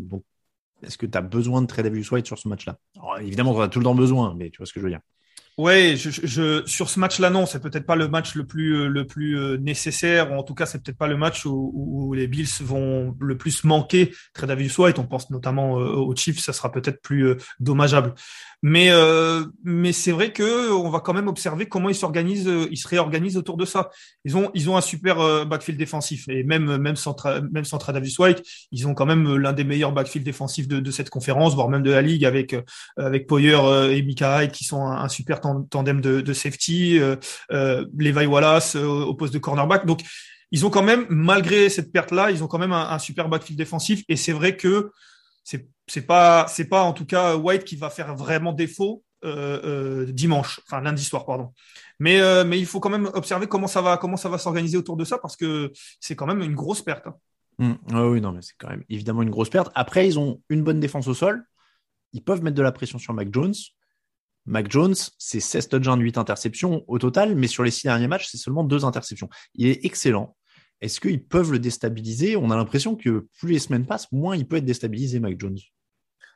Est-ce 0.81 0.97
que 0.97 1.05
tu 1.05 1.17
as 1.17 1.21
besoin 1.21 1.61
de 1.61 1.67
Tredavious 1.67 2.11
White 2.11 2.25
sur 2.25 2.39
ce 2.39 2.47
match-là? 2.47 2.79
Évidemment, 3.21 3.53
tu 3.53 3.61
as 3.61 3.67
tout 3.67 3.79
le 3.79 3.85
temps 3.85 3.95
besoin, 3.95 4.33
mais 4.35 4.49
tu 4.49 4.57
vois 4.57 4.65
ce 4.65 4.73
que 4.73 4.79
je 4.79 4.85
veux 4.85 4.91
dire. 4.91 5.01
Ouais, 5.57 5.95
je, 5.97 6.09
je, 6.09 6.65
sur 6.65 6.89
ce 6.89 6.97
match-là, 6.99 7.29
non, 7.29 7.45
c'est 7.45 7.59
peut-être 7.59 7.85
pas 7.85 7.97
le 7.97 8.07
match 8.07 8.35
le 8.35 8.45
plus 8.45 8.73
euh, 8.77 8.87
le 8.87 9.05
plus 9.05 9.37
euh, 9.37 9.57
nécessaire. 9.57 10.31
Ou 10.31 10.35
en 10.35 10.43
tout 10.43 10.55
cas, 10.55 10.65
c'est 10.65 10.81
peut-être 10.81 10.97
pas 10.97 11.07
le 11.07 11.17
match 11.17 11.45
où, 11.45 11.71
où, 11.75 12.13
les 12.13 12.27
Bills 12.27 12.47
vont 12.61 13.15
le 13.19 13.37
plus 13.37 13.65
manquer. 13.65 14.13
Tredavious 14.33 14.79
White, 14.81 14.97
on 14.97 15.05
pense 15.05 15.29
notamment 15.29 15.77
euh, 15.77 15.93
aux 15.93 16.15
Chiefs, 16.15 16.39
ça 16.39 16.53
sera 16.53 16.71
peut-être 16.71 17.01
plus 17.01 17.35
dommageable. 17.59 18.13
Mais 18.63 18.91
euh, 18.91 19.43
mais 19.63 19.91
c'est 19.91 20.11
vrai 20.11 20.31
que 20.31 20.71
on 20.71 20.89
va 20.89 20.99
quand 20.99 21.13
même 21.13 21.27
observer 21.27 21.65
comment 21.67 21.89
ils 21.89 21.95
s'organisent, 21.95 22.49
ils 22.69 22.77
se 22.77 22.87
réorganisent 22.87 23.37
autour 23.37 23.57
de 23.57 23.65
ça. 23.65 23.89
Ils 24.23 24.37
ont 24.37 24.51
ils 24.53 24.69
ont 24.69 24.77
un 24.77 24.81
super 24.81 25.45
backfield 25.47 25.79
défensif 25.79 26.29
et 26.29 26.43
même 26.43 26.77
même 26.77 26.95
sans 26.95 27.15
même 27.51 27.65
Tredavious 27.65 28.21
White, 28.21 28.43
ils 28.71 28.87
ont 28.87 28.93
quand 28.93 29.07
même 29.07 29.35
l'un 29.35 29.53
des 29.53 29.63
meilleurs 29.63 29.91
backfield 29.93 30.23
défensifs 30.23 30.67
de, 30.67 30.79
de 30.79 30.91
cette 30.91 31.09
conférence, 31.09 31.55
voire 31.55 31.69
même 31.69 31.81
de 31.81 31.89
la 31.89 32.03
ligue 32.03 32.23
avec 32.23 32.55
avec 32.97 33.25
Poyer 33.25 33.59
et 33.91 34.01
Mika 34.03 34.45
qui 34.47 34.63
sont 34.63 34.85
un 34.85 35.09
super 35.09 35.40
tandem 35.41 36.01
de, 36.01 36.33
safety, 36.33 36.99
euh, 36.99 37.15
euh, 37.51 37.85
Levi 37.97 38.25
Wallace 38.25 38.75
euh, 38.75 38.85
au 38.85 39.13
poste 39.13 39.33
de 39.33 39.39
cornerback. 39.39 39.85
Donc, 39.85 40.01
ils 40.51 40.65
ont 40.65 40.69
quand 40.69 40.83
même, 40.83 41.05
malgré 41.09 41.69
cette 41.69 41.91
perte-là, 41.91 42.31
ils 42.31 42.43
ont 42.43 42.47
quand 42.47 42.59
même 42.59 42.73
un, 42.73 42.99
super 42.99 43.29
backfield 43.29 43.57
défensif. 43.57 44.03
Et 44.09 44.15
c'est 44.15 44.33
vrai 44.33 44.57
que 44.57 44.91
c'est 45.43 45.67
c'est 45.87 46.05
pas 46.05 46.45
c'est 46.47 46.69
pas 46.69 46.83
en 46.83 46.93
tout 46.93 47.05
cas 47.05 47.35
White 47.35 47.63
qui 47.63 47.75
va 47.75 47.89
faire 47.89 48.15
vraiment 48.15 48.53
défaut 48.53 49.03
dimanche, 49.23 50.61
enfin 50.65 50.81
lundi 50.81 51.03
soir, 51.03 51.25
pardon. 51.25 51.53
Mais 51.99 52.19
mais 52.43 52.59
il 52.59 52.65
faut 52.65 52.79
quand 52.79 52.89
même 52.89 53.09
observer 53.13 53.47
comment 53.47 53.67
ça 53.67 53.81
va 53.81 53.97
comment 53.97 54.17
ça 54.17 54.29
va 54.29 54.37
s'organiser 54.37 54.77
autour 54.77 54.97
de 54.97 55.05
ça 55.05 55.17
parce 55.17 55.37
que 55.37 55.71
c'est 55.99 56.15
quand 56.15 56.27
même 56.27 56.41
une 56.41 56.55
grosse 56.55 56.81
perte. 56.81 57.07
Hein. 57.07 57.15
Mmh. 57.61 57.75
oui, 58.09 58.21
non, 58.21 58.31
mais 58.31 58.41
c'est 58.41 58.55
quand 58.57 58.69
même 58.69 58.83
évidemment 58.89 59.21
une 59.21 59.29
grosse 59.29 59.49
perte. 59.49 59.71
Après, 59.75 60.07
ils 60.07 60.17
ont 60.17 60.41
une 60.49 60.63
bonne 60.63 60.79
défense 60.79 61.07
au 61.07 61.13
sol. 61.13 61.45
Ils 62.13 62.23
peuvent 62.23 62.43
mettre 62.43 62.57
de 62.57 62.61
la 62.61 62.71
pression 62.71 62.97
sur 62.97 63.13
Mac 63.13 63.29
Jones. 63.31 63.53
Mac 64.45 64.71
Jones, 64.71 64.95
c'est 65.17 65.39
16 65.39 65.69
touchdowns, 65.69 66.01
8 66.01 66.17
interceptions 66.17 66.83
au 66.87 66.97
total, 66.97 67.35
mais 67.35 67.47
sur 67.47 67.63
les 67.63 67.71
six 67.71 67.87
derniers 67.87 68.07
matchs, 68.07 68.27
c'est 68.29 68.37
seulement 68.37 68.63
deux 68.63 68.85
interceptions. 68.85 69.29
Il 69.55 69.67
est 69.67 69.85
excellent. 69.85 70.35
Est-ce 70.81 70.99
qu'ils 70.99 71.23
peuvent 71.23 71.51
le 71.51 71.59
déstabiliser? 71.59 72.35
On 72.35 72.49
a 72.49 72.55
l'impression 72.55 72.95
que 72.95 73.27
plus 73.39 73.51
les 73.51 73.59
semaines 73.59 73.85
passent, 73.85 74.11
moins 74.11 74.35
il 74.35 74.47
peut 74.47 74.57
être 74.57 74.65
déstabilisé, 74.65 75.19
Mac 75.19 75.39
Jones. 75.39 75.59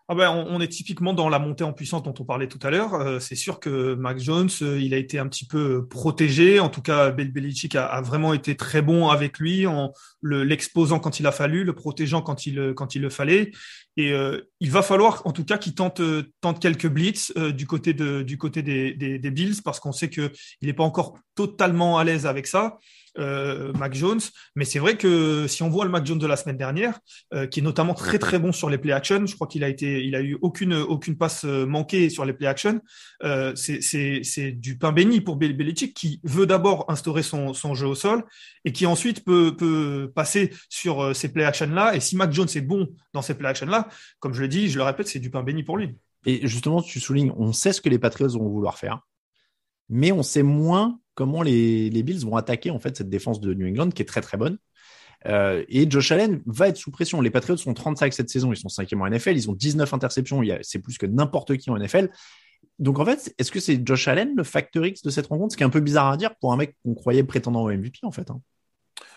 Ah 0.08 0.14
ben, 0.14 0.30
on, 0.30 0.62
est 0.62 0.68
typiquement 0.68 1.14
dans 1.14 1.30
la 1.30 1.40
montée 1.40 1.64
en 1.64 1.74
puissance 1.74 2.04
dont 2.04 2.14
on 2.20 2.26
parlait 2.26 2.48
tout 2.48 2.60
à 2.62 2.70
l'heure. 2.70 2.94
Euh, 2.94 3.20
c'est 3.20 3.36
sûr 3.36 3.60
que 3.60 3.96
Mac 3.96 4.20
Jones, 4.20 4.52
euh, 4.62 4.80
il 4.80 4.94
a 4.94 4.98
été 4.98 5.18
un 5.18 5.28
petit 5.28 5.48
peu 5.48 5.88
protégé. 5.88 6.60
En 6.60 6.70
tout 6.70 6.84
cas, 6.84 7.10
Belichick 7.10 7.74
a, 7.74 8.02
vraiment 8.02 8.36
été 8.36 8.56
très 8.56 8.84
bon 8.84 9.10
avec 9.10 9.40
lui, 9.40 9.66
en 9.66 9.94
l'exposant 10.22 11.00
quand 11.00 11.20
il 11.20 11.26
a 11.26 11.32
fallu, 11.32 11.64
le 11.64 11.74
protégeant 11.74 12.22
quand 12.22 12.46
il 12.46 12.54
le 12.54 13.10
fallait. 13.10 13.52
Et 13.98 14.12
euh, 14.12 14.42
il 14.60 14.72
va 14.72 14.82
falloir, 14.82 15.22
en 15.26 15.32
tout 15.32 15.46
cas, 15.46 15.58
qu'il 15.58 15.74
tente 15.74 16.02
tente 16.42 16.62
quelques 16.62 16.88
blitz 16.88 17.32
du 17.36 17.66
côté 17.66 17.94
de 17.94 18.22
du 18.22 18.38
côté 18.38 18.62
des, 18.62 18.94
des, 18.94 19.20
des 19.20 19.32
Bills 19.32 19.62
parce 19.64 19.80
qu'on 19.80 19.92
sait 19.92 20.10
que 20.10 20.32
il 20.62 20.68
n'est 20.68 20.74
pas 20.74 20.84
encore 20.84 21.18
totalement 21.36 21.98
à 21.98 22.04
l'aise 22.04 22.26
avec 22.26 22.48
ça 22.48 22.78
euh, 23.18 23.74
Mac 23.74 23.94
Jones. 23.94 24.20
Mais 24.56 24.66
c'est 24.66 24.80
vrai 24.80 24.98
que 24.98 25.48
si 25.48 25.64
on 25.64 25.70
voit 25.70 25.86
le 25.86 25.92
Mac 25.92 26.06
Jones 26.06 26.20
de 26.20 26.28
la 26.28 26.36
semaine 26.36 26.58
dernière, 26.58 27.00
euh, 27.34 27.48
qui 27.48 27.60
est 27.60 27.64
notamment 27.64 27.94
très 27.94 28.20
très 28.20 28.40
bon 28.40 28.52
sur 28.52 28.70
les 28.70 28.78
play 28.78 28.94
action, 28.94 29.26
je 29.26 29.36
crois 29.36 29.48
qu'il 29.48 29.64
a 29.64 29.70
été, 29.70 30.04
il 30.04 30.16
a 30.16 30.22
eu 30.22 30.38
aucune 30.42 30.74
aucune 30.74 31.18
passe 31.18 31.46
euh, 31.46 31.66
manquée 31.66 32.10
sur 32.10 32.26
les 32.26 32.34
play 32.34 32.48
action. 32.48 32.80
Euh, 33.24 33.54
c'est 33.56 34.52
du 34.52 34.78
pain 34.78 34.92
béni 34.92 35.22
pour 35.22 35.36
Belichick 35.38 35.94
qui 35.94 36.20
veut 36.24 36.46
d'abord 36.46 36.86
instaurer 36.90 37.24
son, 37.24 37.54
son 37.54 37.74
jeu 37.74 37.88
au 37.88 37.96
sol 37.96 38.24
et 38.66 38.72
qui 38.72 38.86
ensuite 38.86 39.24
peut 39.24 39.56
peut 39.56 40.12
passer 40.14 40.52
sur 40.70 41.04
euh, 41.04 41.14
ces 41.14 41.32
play 41.32 41.44
action 41.44 41.68
là. 41.68 41.96
Et 41.96 42.00
si 42.00 42.16
Mac 42.16 42.32
Jones 42.32 42.48
est 42.56 42.62
bon 42.62 42.88
dans 43.14 43.22
ces 43.22 43.36
play 43.36 43.48
action 43.48 43.68
là, 43.68 43.85
comme 44.20 44.34
je 44.34 44.42
le 44.42 44.48
dis, 44.48 44.70
je 44.70 44.78
le 44.78 44.84
répète, 44.84 45.08
c'est 45.08 45.20
du 45.20 45.30
pain 45.30 45.44
béni 45.44 45.64
pour 45.64 45.78
lui. 45.78 45.98
Et 46.26 46.48
justement, 46.48 46.82
tu 46.82 47.00
soulignes, 47.00 47.32
on 47.38 47.54
sait 47.54 47.74
ce 47.74 47.82
que 47.82 47.90
les 47.90 48.00
Patriots 48.00 48.30
vont 48.30 48.50
vouloir 48.50 48.78
faire, 48.78 49.02
mais 49.90 50.12
on 50.12 50.24
sait 50.24 50.44
moins 50.44 51.00
comment 51.14 51.42
les, 51.42 51.90
Bills 52.04 52.26
vont 52.26 52.36
attaquer 52.36 52.72
en 52.72 52.80
fait 52.80 52.98
cette 52.98 53.10
défense 53.10 53.40
de 53.40 53.54
New 53.54 53.68
England 53.68 53.90
qui 53.90 54.02
est 54.02 54.06
très 54.06 54.22
très 54.22 54.38
bonne. 54.38 54.58
Euh, 55.28 55.64
et 55.70 55.90
Josh 55.90 56.12
Allen 56.12 56.42
va 56.46 56.68
être 56.68 56.78
sous 56.78 56.92
pression. 56.92 57.22
Les 57.22 57.32
Patriots 57.32 57.58
sont 57.58 57.74
35 57.74 58.14
cette 58.14 58.30
saison, 58.30 58.52
ils 58.52 58.58
sont 58.58 58.70
cinquième 58.70 59.02
en 59.02 59.10
NFL, 59.10 59.36
ils 59.36 59.50
ont 59.50 59.54
19 59.54 59.92
interceptions, 59.94 60.42
c'est 60.62 60.80
plus 60.80 60.98
que 60.98 61.06
n'importe 61.06 61.58
qui 61.58 61.70
en 61.70 61.78
NFL. 61.78 62.10
Donc 62.78 63.00
en 63.00 63.06
fait, 63.06 63.34
est-ce 63.38 63.52
que 63.52 63.60
c'est 63.60 63.86
Josh 63.86 64.08
Allen 64.08 64.34
le 64.36 64.44
facteur 64.44 64.86
X 64.86 65.02
de 65.02 65.10
cette 65.10 65.28
rencontre? 65.28 65.54
Ce 65.54 65.58
qui 65.58 65.64
est 65.64 65.66
un 65.66 65.72
peu 65.72 65.80
bizarre 65.80 66.12
à 66.12 66.18
dire 66.18 66.36
pour 66.36 66.54
un 66.54 66.58
mec 66.58 66.76
qu'on 66.84 66.94
croyait 66.94 67.24
prétendant 67.24 67.64
au 67.64 67.72
MVP 67.72 68.00
en 68.04 68.12
fait. 68.12 68.30
Hein. 68.30 68.42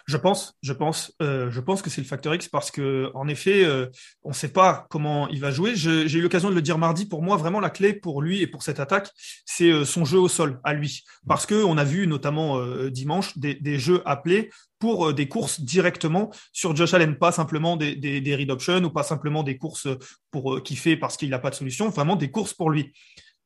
Je 0.09 0.17
pense, 0.17 0.55
je 0.63 0.73
pense, 0.73 1.13
euh, 1.21 1.51
je 1.51 1.61
pense 1.61 1.83
que 1.83 1.91
c'est 1.91 2.01
le 2.01 2.07
facteur 2.07 2.35
X 2.35 2.49
parce 2.49 2.71
que 2.71 3.11
en 3.13 3.29
effet, 3.29 3.63
euh, 3.67 3.89
on 4.23 4.31
ne 4.31 4.35
sait 4.35 4.49
pas 4.49 4.87
comment 4.89 5.29
il 5.29 5.39
va 5.39 5.51
jouer. 5.51 5.77
J'ai 5.77 6.11
eu 6.11 6.23
l'occasion 6.23 6.49
de 6.49 6.55
le 6.55 6.63
dire 6.63 6.79
mardi. 6.79 7.05
Pour 7.05 7.23
moi, 7.23 7.37
vraiment 7.37 7.61
la 7.61 7.69
clé 7.69 7.93
pour 7.93 8.23
lui 8.23 8.41
et 8.41 8.47
pour 8.47 8.63
cette 8.63 8.81
attaque, 8.81 9.11
c'est 9.45 9.71
euh, 9.71 9.85
son 9.85 10.07
jeu 10.07 10.19
au 10.19 10.29
sol 10.29 10.61
à 10.65 10.73
lui, 10.73 11.05
parce 11.27 11.45
que 11.45 11.63
on 11.63 11.77
a 11.77 11.85
vu 11.85 12.07
notamment 12.07 12.59
dimanche 12.89 13.37
des, 13.37 13.79
jeux 13.79 14.01
appelés 14.07 14.49
pour 14.79 15.13
des 15.13 15.29
courses 15.29 15.61
directement 15.61 16.31
sur 16.55 16.75
Josh 16.75 16.95
Allen, 16.95 17.19
pas 17.19 17.31
simplement 17.31 17.77
des, 17.77 17.95
des, 17.95 18.23
des 18.23 18.35
read 18.35 18.51
options 18.51 18.83
ou 18.83 18.91
pas 18.91 19.03
simplement 19.03 19.43
des 19.43 19.59
courses 19.59 19.89
pour 20.31 20.63
kiffer 20.63 20.97
parce 20.97 21.19
qu'il 21.19 21.29
n'a 21.29 21.39
pas 21.39 21.51
de 21.51 21.55
solution, 21.55 21.91
vraiment 21.91 22.17
des 22.17 22.31
courses 22.31 22.55
pour 22.55 22.71
lui 22.71 22.95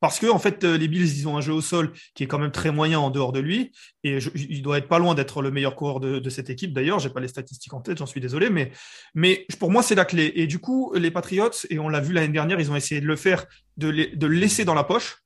parce 0.03 0.19
que 0.19 0.27
en 0.27 0.41
fait 0.41 0.65
euh, 0.65 0.77
les 0.77 0.89
Bills 0.89 1.17
ils 1.17 1.29
ont 1.29 1.37
un 1.37 1.41
jeu 1.41 1.53
au 1.53 1.61
sol 1.61 1.93
qui 2.17 2.25
est 2.25 2.27
quand 2.27 2.41
même 2.41 2.51
très 2.51 2.73
moyen 2.73 2.99
en 2.99 3.11
dehors 3.11 3.33
de 3.33 3.39
lui. 3.39 3.71
Et 4.03 4.19
il 4.35 4.61
doit 4.61 4.79
être 4.79 4.89
pas 4.89 4.99
loin 4.99 5.15
d'être 5.15 5.43
le 5.43 5.53
meilleur 5.53 5.77
coureur 5.77 6.01
de, 6.01 6.29
cette 6.29 6.51
équipe. 6.51 6.73
D'ailleurs 6.73 6.99
j'ai 6.99 7.09
pas 7.09 7.21
les 7.21 7.29
statistiques 7.29 7.73
en 7.73 7.81
tête 7.81 7.99
j'en 7.99 8.07
suis 8.07 8.21
désolé 8.21 8.51
mais 8.51 8.73
mais 9.15 9.47
pour 9.61 9.71
moi 9.71 9.83
c'est 9.85 9.95
la 9.95 10.05
clé. 10.05 10.33
Et 10.35 10.49
du 10.49 10.59
coup 10.59 10.93
les 10.95 11.13
Patriots 11.13 11.51
et 11.71 11.79
on 11.79 11.89
l'a 11.89 12.01
vu 12.01 12.13
l'année 12.13 12.33
dernière 12.33 12.59
ils 12.59 12.73
ont 12.73 12.77
essayé 12.77 13.01
de 13.01 13.07
le 13.07 13.15
faire 13.15 13.47
de, 13.77 13.91
de 13.93 14.27
le 14.27 14.35
laisser 14.35 14.65
dans 14.65 14.75
la 14.75 14.83
poche 14.83 15.22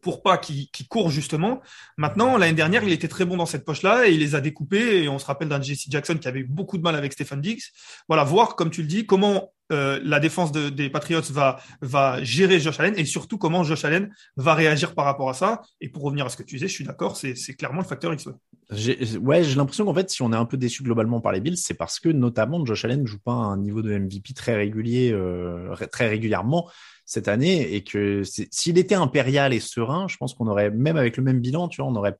pour 0.00 0.22
pas 0.22 0.38
qu'il 0.38 0.68
court 0.88 1.10
justement. 1.10 1.60
Maintenant, 1.96 2.36
l'année 2.36 2.54
dernière, 2.54 2.84
il 2.84 2.92
était 2.92 3.08
très 3.08 3.24
bon 3.24 3.36
dans 3.36 3.46
cette 3.46 3.64
poche-là 3.64 4.08
et 4.08 4.12
il 4.12 4.20
les 4.20 4.34
a 4.34 4.40
découpés. 4.40 5.02
Et 5.02 5.08
on 5.08 5.18
se 5.18 5.26
rappelle 5.26 5.48
d'un 5.48 5.60
Jesse 5.60 5.86
Jackson 5.88 6.16
qui 6.16 6.28
avait 6.28 6.40
eu 6.40 6.46
beaucoup 6.46 6.78
de 6.78 6.82
mal 6.82 6.94
avec 6.94 7.12
Stephen 7.12 7.40
Diggs. 7.40 7.62
Voilà, 8.08 8.24
voir, 8.24 8.56
comme 8.56 8.70
tu 8.70 8.82
le 8.82 8.88
dis, 8.88 9.06
comment 9.06 9.52
euh, 9.70 10.00
la 10.02 10.18
défense 10.18 10.50
des 10.50 10.88
Patriots 10.88 11.20
va, 11.30 11.60
va 11.82 12.22
gérer 12.22 12.58
Josh 12.58 12.80
Allen 12.80 12.94
et 12.96 13.04
surtout 13.04 13.36
comment 13.36 13.64
Josh 13.64 13.84
Allen 13.84 14.10
va 14.36 14.54
réagir 14.54 14.94
par 14.94 15.04
rapport 15.04 15.28
à 15.28 15.34
ça. 15.34 15.62
Et 15.80 15.88
pour 15.88 16.02
revenir 16.04 16.26
à 16.26 16.28
ce 16.30 16.36
que 16.36 16.42
tu 16.42 16.56
disais, 16.56 16.68
je 16.68 16.72
suis 16.72 16.84
d'accord, 16.84 17.16
c'est 17.16 17.34
clairement 17.54 17.82
le 17.82 17.86
facteur 17.86 18.12
X. 18.12 18.28
Ouais, 19.20 19.44
j'ai 19.44 19.54
l'impression 19.54 19.84
qu'en 19.84 19.94
fait, 19.94 20.10
si 20.10 20.22
on 20.22 20.32
est 20.32 20.36
un 20.36 20.44
peu 20.44 20.56
déçu 20.56 20.82
globalement 20.82 21.20
par 21.20 21.32
les 21.32 21.40
Bills, 21.40 21.56
c'est 21.56 21.74
parce 21.74 22.00
que 22.00 22.08
notamment 22.08 22.64
Josh 22.64 22.84
Allen 22.84 23.02
ne 23.02 23.06
joue 23.06 23.18
pas 23.18 23.32
un 23.32 23.58
niveau 23.58 23.82
de 23.82 23.96
MVP 23.96 24.32
très 24.34 24.56
régulier, 24.56 25.10
euh, 25.12 25.74
très 25.90 26.08
régulièrement 26.08 26.70
cette 27.08 27.26
année 27.26 27.74
et 27.74 27.82
que 27.82 28.22
s'il 28.22 28.76
était 28.76 28.94
impérial 28.94 29.54
et 29.54 29.60
serein, 29.60 30.08
je 30.08 30.18
pense 30.18 30.34
qu'on 30.34 30.46
aurait, 30.46 30.70
même 30.70 30.98
avec 30.98 31.16
le 31.16 31.22
même 31.22 31.40
bilan, 31.40 31.68
tu 31.68 31.80
vois, 31.80 31.90
on 31.90 31.96
aurait 31.96 32.18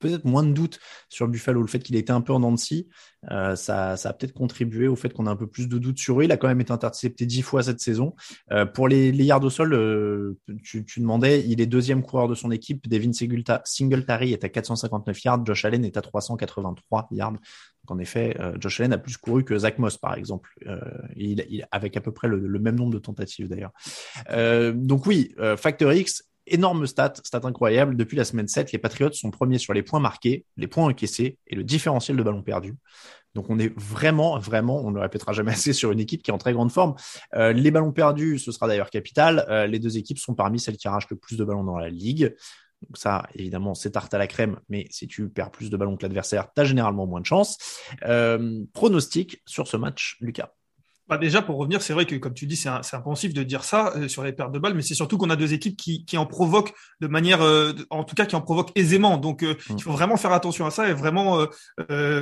peut-être 0.00 0.24
moins 0.24 0.42
de 0.42 0.52
doutes 0.52 0.80
sur 1.08 1.28
Buffalo. 1.28 1.60
Le 1.60 1.68
fait 1.68 1.80
qu'il 1.80 1.96
ait 1.96 2.00
été 2.00 2.12
un 2.12 2.20
peu 2.20 2.32
en 2.32 2.40
dents 2.40 2.56
euh, 3.30 3.54
ça, 3.54 3.92
a 3.92 4.12
peut-être 4.12 4.32
contribué 4.32 4.88
au 4.88 4.96
fait 4.96 5.12
qu'on 5.12 5.26
a 5.26 5.30
un 5.30 5.36
peu 5.36 5.46
plus 5.46 5.68
de 5.68 5.78
doutes 5.78 5.98
sur 5.98 6.20
eux. 6.20 6.24
Il 6.24 6.32
a 6.32 6.36
quand 6.36 6.48
même 6.48 6.60
été 6.60 6.72
intercepté 6.72 7.26
dix 7.26 7.42
fois 7.42 7.62
cette 7.62 7.80
saison. 7.80 8.14
Euh, 8.50 8.64
pour 8.64 8.88
les, 8.88 9.12
les, 9.12 9.24
yards 9.24 9.44
au 9.44 9.50
sol, 9.50 9.74
euh, 9.74 10.38
tu, 10.64 10.84
demandais, 10.96 11.44
il 11.46 11.60
est 11.60 11.66
deuxième 11.66 12.02
coureur 12.02 12.28
de 12.28 12.34
son 12.34 12.50
équipe. 12.50 12.88
Devin 12.88 13.12
Singletary 13.12 14.32
est 14.32 14.44
à 14.44 14.48
459 14.48 15.24
yards. 15.24 15.44
Josh 15.44 15.64
Allen 15.64 15.84
est 15.84 15.96
à 15.96 16.02
383 16.02 17.08
yards. 17.10 17.32
Donc 17.32 17.90
en 17.90 17.98
effet, 17.98 18.36
Josh 18.58 18.80
Allen 18.80 18.92
a 18.92 18.98
plus 18.98 19.16
couru 19.16 19.42
que 19.42 19.56
Zach 19.56 19.78
Moss, 19.78 19.96
par 19.96 20.14
exemple. 20.14 20.50
Il, 21.16 21.44
il, 21.48 21.66
avec 21.70 21.96
à 21.96 22.02
peu 22.02 22.12
près 22.12 22.28
le, 22.28 22.38
le 22.38 22.58
même 22.58 22.76
nombre 22.76 22.92
de 22.92 22.98
tentatives 22.98 23.48
d'ailleurs. 23.48 23.72
donc 24.74 25.06
oui, 25.06 25.34
Factor 25.56 25.92
X, 25.92 26.29
énorme 26.46 26.86
stat, 26.86 27.14
stat 27.24 27.40
incroyable. 27.44 27.96
Depuis 27.96 28.16
la 28.16 28.24
semaine 28.24 28.48
7, 28.48 28.72
les 28.72 28.78
Patriots 28.78 29.12
sont 29.12 29.30
premiers 29.30 29.58
sur 29.58 29.72
les 29.72 29.82
points 29.82 30.00
marqués, 30.00 30.44
les 30.56 30.66
points 30.66 30.86
encaissés 30.86 31.38
et 31.46 31.54
le 31.54 31.64
différentiel 31.64 32.16
de 32.16 32.22
ballons 32.22 32.42
perdus. 32.42 32.74
Donc 33.34 33.48
on 33.48 33.58
est 33.58 33.72
vraiment, 33.78 34.38
vraiment, 34.38 34.84
on 34.84 34.90
ne 34.90 34.96
le 34.96 35.00
répétera 35.02 35.32
jamais 35.32 35.52
assez 35.52 35.72
sur 35.72 35.92
une 35.92 36.00
équipe 36.00 36.22
qui 36.22 36.30
est 36.30 36.34
en 36.34 36.38
très 36.38 36.52
grande 36.52 36.72
forme. 36.72 36.94
Euh, 37.34 37.52
les 37.52 37.70
ballons 37.70 37.92
perdus, 37.92 38.38
ce 38.38 38.52
sera 38.52 38.66
d'ailleurs 38.66 38.90
capital. 38.90 39.46
Euh, 39.48 39.66
les 39.66 39.78
deux 39.78 39.98
équipes 39.98 40.18
sont 40.18 40.34
parmi 40.34 40.58
celles 40.58 40.76
qui 40.76 40.88
arrachent 40.88 41.10
le 41.10 41.16
plus 41.16 41.36
de 41.36 41.44
ballons 41.44 41.64
dans 41.64 41.78
la 41.78 41.90
ligue. 41.90 42.34
Donc 42.82 42.96
ça, 42.96 43.26
évidemment, 43.34 43.74
c'est 43.74 43.90
tarte 43.90 44.14
à 44.14 44.18
la 44.18 44.26
crème, 44.26 44.58
mais 44.70 44.86
si 44.90 45.06
tu 45.06 45.28
perds 45.28 45.50
plus 45.50 45.68
de 45.68 45.76
ballons 45.76 45.96
que 45.96 46.02
l'adversaire, 46.02 46.48
tu 46.54 46.62
as 46.62 46.64
généralement 46.64 47.06
moins 47.06 47.20
de 47.20 47.26
chance. 47.26 47.58
Euh, 48.06 48.64
pronostic 48.72 49.42
sur 49.44 49.68
ce 49.68 49.76
match, 49.76 50.16
Lucas 50.20 50.54
bah 51.10 51.18
déjà, 51.18 51.42
pour 51.42 51.56
revenir, 51.56 51.82
c'est 51.82 51.92
vrai 51.92 52.06
que, 52.06 52.14
comme 52.14 52.34
tu 52.34 52.46
dis, 52.46 52.54
c'est 52.54 52.68
impensif 52.68 53.34
de 53.34 53.42
dire 53.42 53.64
ça 53.64 53.92
euh, 53.96 54.06
sur 54.06 54.22
les 54.22 54.32
pertes 54.32 54.52
de 54.52 54.60
balles, 54.60 54.74
mais 54.74 54.82
c'est 54.82 54.94
surtout 54.94 55.18
qu'on 55.18 55.28
a 55.28 55.34
deux 55.34 55.52
équipes 55.52 55.76
qui, 55.76 56.04
qui 56.04 56.16
en 56.16 56.24
provoquent 56.24 56.72
de 57.00 57.08
manière, 57.08 57.42
euh, 57.42 57.72
en 57.90 58.04
tout 58.04 58.14
cas, 58.14 58.26
qui 58.26 58.36
en 58.36 58.40
provoquent 58.40 58.70
aisément. 58.76 59.16
Donc, 59.16 59.42
euh, 59.42 59.54
mm. 59.54 59.74
il 59.76 59.82
faut 59.82 59.90
vraiment 59.90 60.16
faire 60.16 60.32
attention 60.32 60.66
à 60.66 60.70
ça 60.70 60.88
et 60.88 60.92
vraiment 60.92 61.44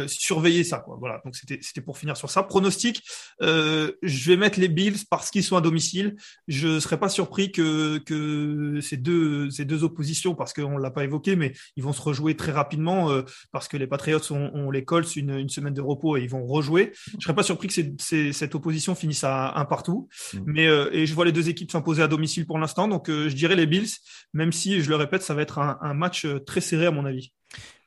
surveiller 0.06 0.64
ça. 0.64 0.78
Quoi. 0.78 0.96
Voilà. 0.98 1.20
Donc, 1.26 1.36
c'était 1.36 1.82
pour 1.82 1.98
finir 1.98 2.16
sur 2.16 2.30
ça. 2.30 2.42
Pronostic, 2.42 3.02
je 3.40 4.30
vais 4.30 4.36
mettre 4.38 4.58
les 4.58 4.68
Bills 4.68 5.04
parce 5.10 5.30
qu'ils 5.30 5.44
sont 5.44 5.58
à 5.58 5.60
domicile. 5.60 6.16
Je 6.46 6.68
ne 6.68 6.80
serais 6.80 6.98
pas 6.98 7.10
surpris 7.10 7.52
que, 7.52 7.98
que 7.98 8.80
ces 8.80 8.96
deux, 8.96 9.50
ces 9.50 9.66
deux 9.66 9.84
oppositions, 9.84 10.34
parce 10.34 10.54
qu'on 10.54 10.78
l'a 10.78 10.90
pas 10.90 11.04
évoqué, 11.04 11.36
mais 11.36 11.52
ils 11.76 11.82
vont 11.82 11.92
se 11.92 12.00
rejouer 12.00 12.36
très 12.36 12.52
rapidement 12.52 13.10
parce 13.52 13.68
que 13.68 13.76
les 13.76 13.86
Patriots 13.86 14.20
ont, 14.30 14.50
ont 14.54 14.70
les 14.70 14.86
Colts 14.86 15.14
une, 15.16 15.38
une 15.38 15.50
semaine 15.50 15.74
de 15.74 15.82
repos 15.82 16.16
et 16.16 16.22
ils 16.22 16.30
vont 16.30 16.46
rejouer. 16.46 16.92
Je 17.18 17.24
serais 17.24 17.34
pas 17.34 17.42
surpris 17.42 17.68
que 17.68 18.32
cette 18.32 18.54
opposition 18.54 18.77
finissent 18.94 19.24
à 19.24 19.58
un 19.58 19.64
partout. 19.64 20.08
Mm. 20.34 20.38
Mais 20.46 20.66
euh, 20.66 20.90
et 20.92 21.06
je 21.06 21.14
vois 21.14 21.24
les 21.24 21.32
deux 21.32 21.48
équipes 21.48 21.70
s'imposer 21.70 22.02
à 22.02 22.08
domicile 22.08 22.46
pour 22.46 22.58
l'instant. 22.58 22.88
Donc 22.88 23.08
euh, 23.08 23.28
je 23.28 23.34
dirais 23.34 23.56
les 23.56 23.66
Bills, 23.66 23.90
même 24.32 24.52
si 24.52 24.80
je 24.80 24.88
le 24.88 24.96
répète, 24.96 25.22
ça 25.22 25.34
va 25.34 25.42
être 25.42 25.58
un, 25.58 25.94
match 25.94 26.24
euh, 26.24 26.38
très 26.38 26.60
serré 26.60 26.86
à 26.86 26.90
mon 26.90 27.04
avis. 27.04 27.32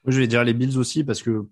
je 0.06 0.20
vais 0.20 0.28
dire 0.28 0.44
les 0.44 0.54
Bills 0.54 0.78
aussi 0.78 1.04
parce 1.04 1.22
que 1.22 1.48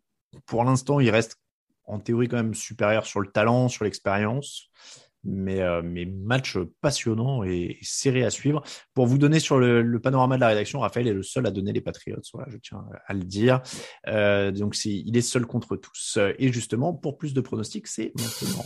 pour 0.46 0.64
l'instant, 0.64 1.00
ils 1.00 1.10
restent 1.10 1.38
en 1.86 2.00
théorie 2.00 2.28
quand 2.28 2.38
même 2.38 2.54
supérieurs 2.54 3.06
sur 3.06 3.20
le 3.20 3.28
talent, 3.28 3.68
sur 3.68 3.84
l'expérience. 3.84 4.70
Mais, 5.26 5.60
mais 5.84 6.06
match 6.06 6.58
passionnant 6.80 7.44
et 7.44 7.78
serré 7.82 8.24
à 8.24 8.30
suivre. 8.30 8.64
Pour 8.94 9.06
vous 9.06 9.18
donner 9.18 9.42
sur 9.42 9.60
le, 9.60 10.00
panorama 10.00 10.36
de 10.36 10.40
la 10.40 10.48
rédaction, 10.48 10.80
Raphaël 10.80 11.10
est 11.10 11.14
le 11.14 11.24
seul 11.24 11.46
à 11.46 11.52
donner 11.52 11.74
les 11.74 11.82
Patriots. 11.82 12.22
Voilà, 12.34 12.50
je 12.50 12.58
tiens 12.58 12.86
à 13.06 13.14
le 13.14 13.24
dire. 13.24 13.62
donc 14.08 14.78
il 14.86 15.18
est 15.18 15.22
seul 15.22 15.46
contre 15.46 15.76
tous. 15.76 16.18
Et 16.38 16.54
justement, 16.54 16.94
pour 16.94 17.18
plus 17.18 17.34
de 17.34 17.42
pronostics, 17.42 17.88
c'est 17.88 18.14
maintenant. 18.16 18.66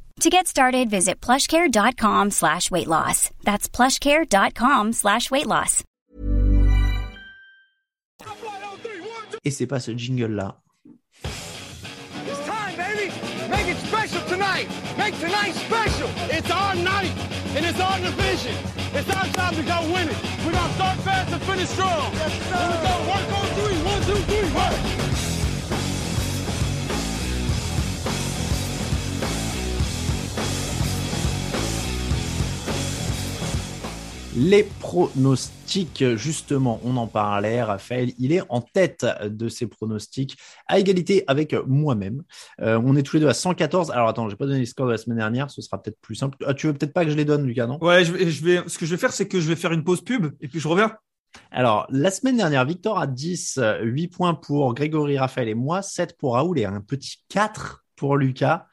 To 0.21 0.29
get 0.29 0.45
started, 0.45 0.87
visit 0.87 1.19
plushcare.com 1.19 2.29
slash 2.29 2.69
weight 2.69 2.85
loss. 2.85 3.31
That's 3.43 3.67
plushcare.com 3.67 4.93
slash 4.93 5.31
weight 5.31 5.47
loss. 5.47 5.83
Et 9.43 9.49
c'est 9.49 9.65
pas 9.65 9.79
ce 9.79 9.89
jingle-là. 9.97 10.57
It's 11.25 12.45
time, 12.45 12.75
baby! 12.77 13.11
Make 13.49 13.67
it 13.67 13.77
special 13.77 14.21
tonight! 14.27 14.67
Make 14.95 15.19
tonight 15.19 15.55
special! 15.55 16.07
It's 16.29 16.51
our 16.51 16.75
night, 16.75 17.11
and 17.55 17.65
it's 17.65 17.79
our 17.79 17.97
division. 17.97 18.53
It's 18.93 19.09
our 19.09 19.25
time 19.33 19.55
to 19.55 19.63
go 19.63 19.81
win 19.91 20.07
it. 20.07 20.17
We're 20.45 20.51
gonna 20.51 20.73
start 20.75 20.99
fast 20.99 21.33
and 21.33 21.41
finish 21.41 21.69
strong. 21.69 22.13
Yes, 22.13 22.31
sir. 22.47 22.57
Here 22.57 22.69
we 22.69 22.77
go. 22.85 22.93
Work 23.09 23.27
on 23.39 23.47
three. 23.57 23.77
One, 23.89 24.01
two, 24.03 24.21
three. 24.29 24.53
Work. 24.53 25.00
Les 34.33 34.63
pronostics, 34.63 36.05
justement, 36.15 36.79
on 36.85 36.95
en 36.95 37.05
parlait, 37.05 37.61
Raphaël, 37.61 38.13
il 38.17 38.31
est 38.31 38.41
en 38.47 38.61
tête 38.61 39.05
de 39.25 39.49
ses 39.49 39.67
pronostics, 39.67 40.37
à 40.67 40.79
égalité 40.79 41.25
avec 41.27 41.53
moi-même. 41.67 42.23
Euh, 42.61 42.81
on 42.81 42.95
est 42.95 43.03
tous 43.03 43.17
les 43.17 43.19
deux 43.19 43.27
à 43.27 43.33
114. 43.33 43.91
Alors 43.91 44.07
attends, 44.07 44.29
j'ai 44.29 44.37
pas 44.37 44.45
donné 44.45 44.59
les 44.59 44.65
scores 44.65 44.85
de 44.85 44.91
la 44.91 44.97
semaine 44.97 45.17
dernière, 45.17 45.51
ce 45.51 45.61
sera 45.61 45.81
peut-être 45.81 45.99
plus 45.99 46.15
simple. 46.15 46.37
Ah, 46.45 46.53
tu 46.53 46.67
veux 46.67 46.73
peut-être 46.73 46.93
pas 46.93 47.03
que 47.03 47.11
je 47.11 47.17
les 47.17 47.25
donne, 47.25 47.45
Lucas, 47.45 47.67
non? 47.67 47.77
Ouais, 47.83 48.05
je 48.05 48.13
vais, 48.13 48.31
je 48.31 48.45
vais, 48.45 48.63
ce 48.67 48.77
que 48.77 48.85
je 48.85 48.91
vais 48.91 48.97
faire, 48.97 49.11
c'est 49.11 49.27
que 49.27 49.41
je 49.41 49.49
vais 49.49 49.57
faire 49.57 49.73
une 49.73 49.83
pause 49.83 50.01
pub 50.01 50.33
et 50.39 50.47
puis 50.47 50.61
je 50.61 50.67
reviens. 50.69 50.95
Alors, 51.51 51.85
la 51.89 52.09
semaine 52.09 52.37
dernière, 52.37 52.63
Victor 52.63 52.99
a 52.99 53.07
10, 53.07 53.59
8 53.81 54.07
points 54.07 54.33
pour 54.33 54.73
Grégory, 54.73 55.17
Raphaël 55.17 55.49
et 55.49 55.55
moi, 55.55 55.81
7 55.81 56.17
pour 56.17 56.35
Raoul 56.35 56.57
et 56.57 56.63
un 56.63 56.79
petit 56.79 57.17
4 57.27 57.83
pour 57.97 58.15
Lucas. 58.15 58.67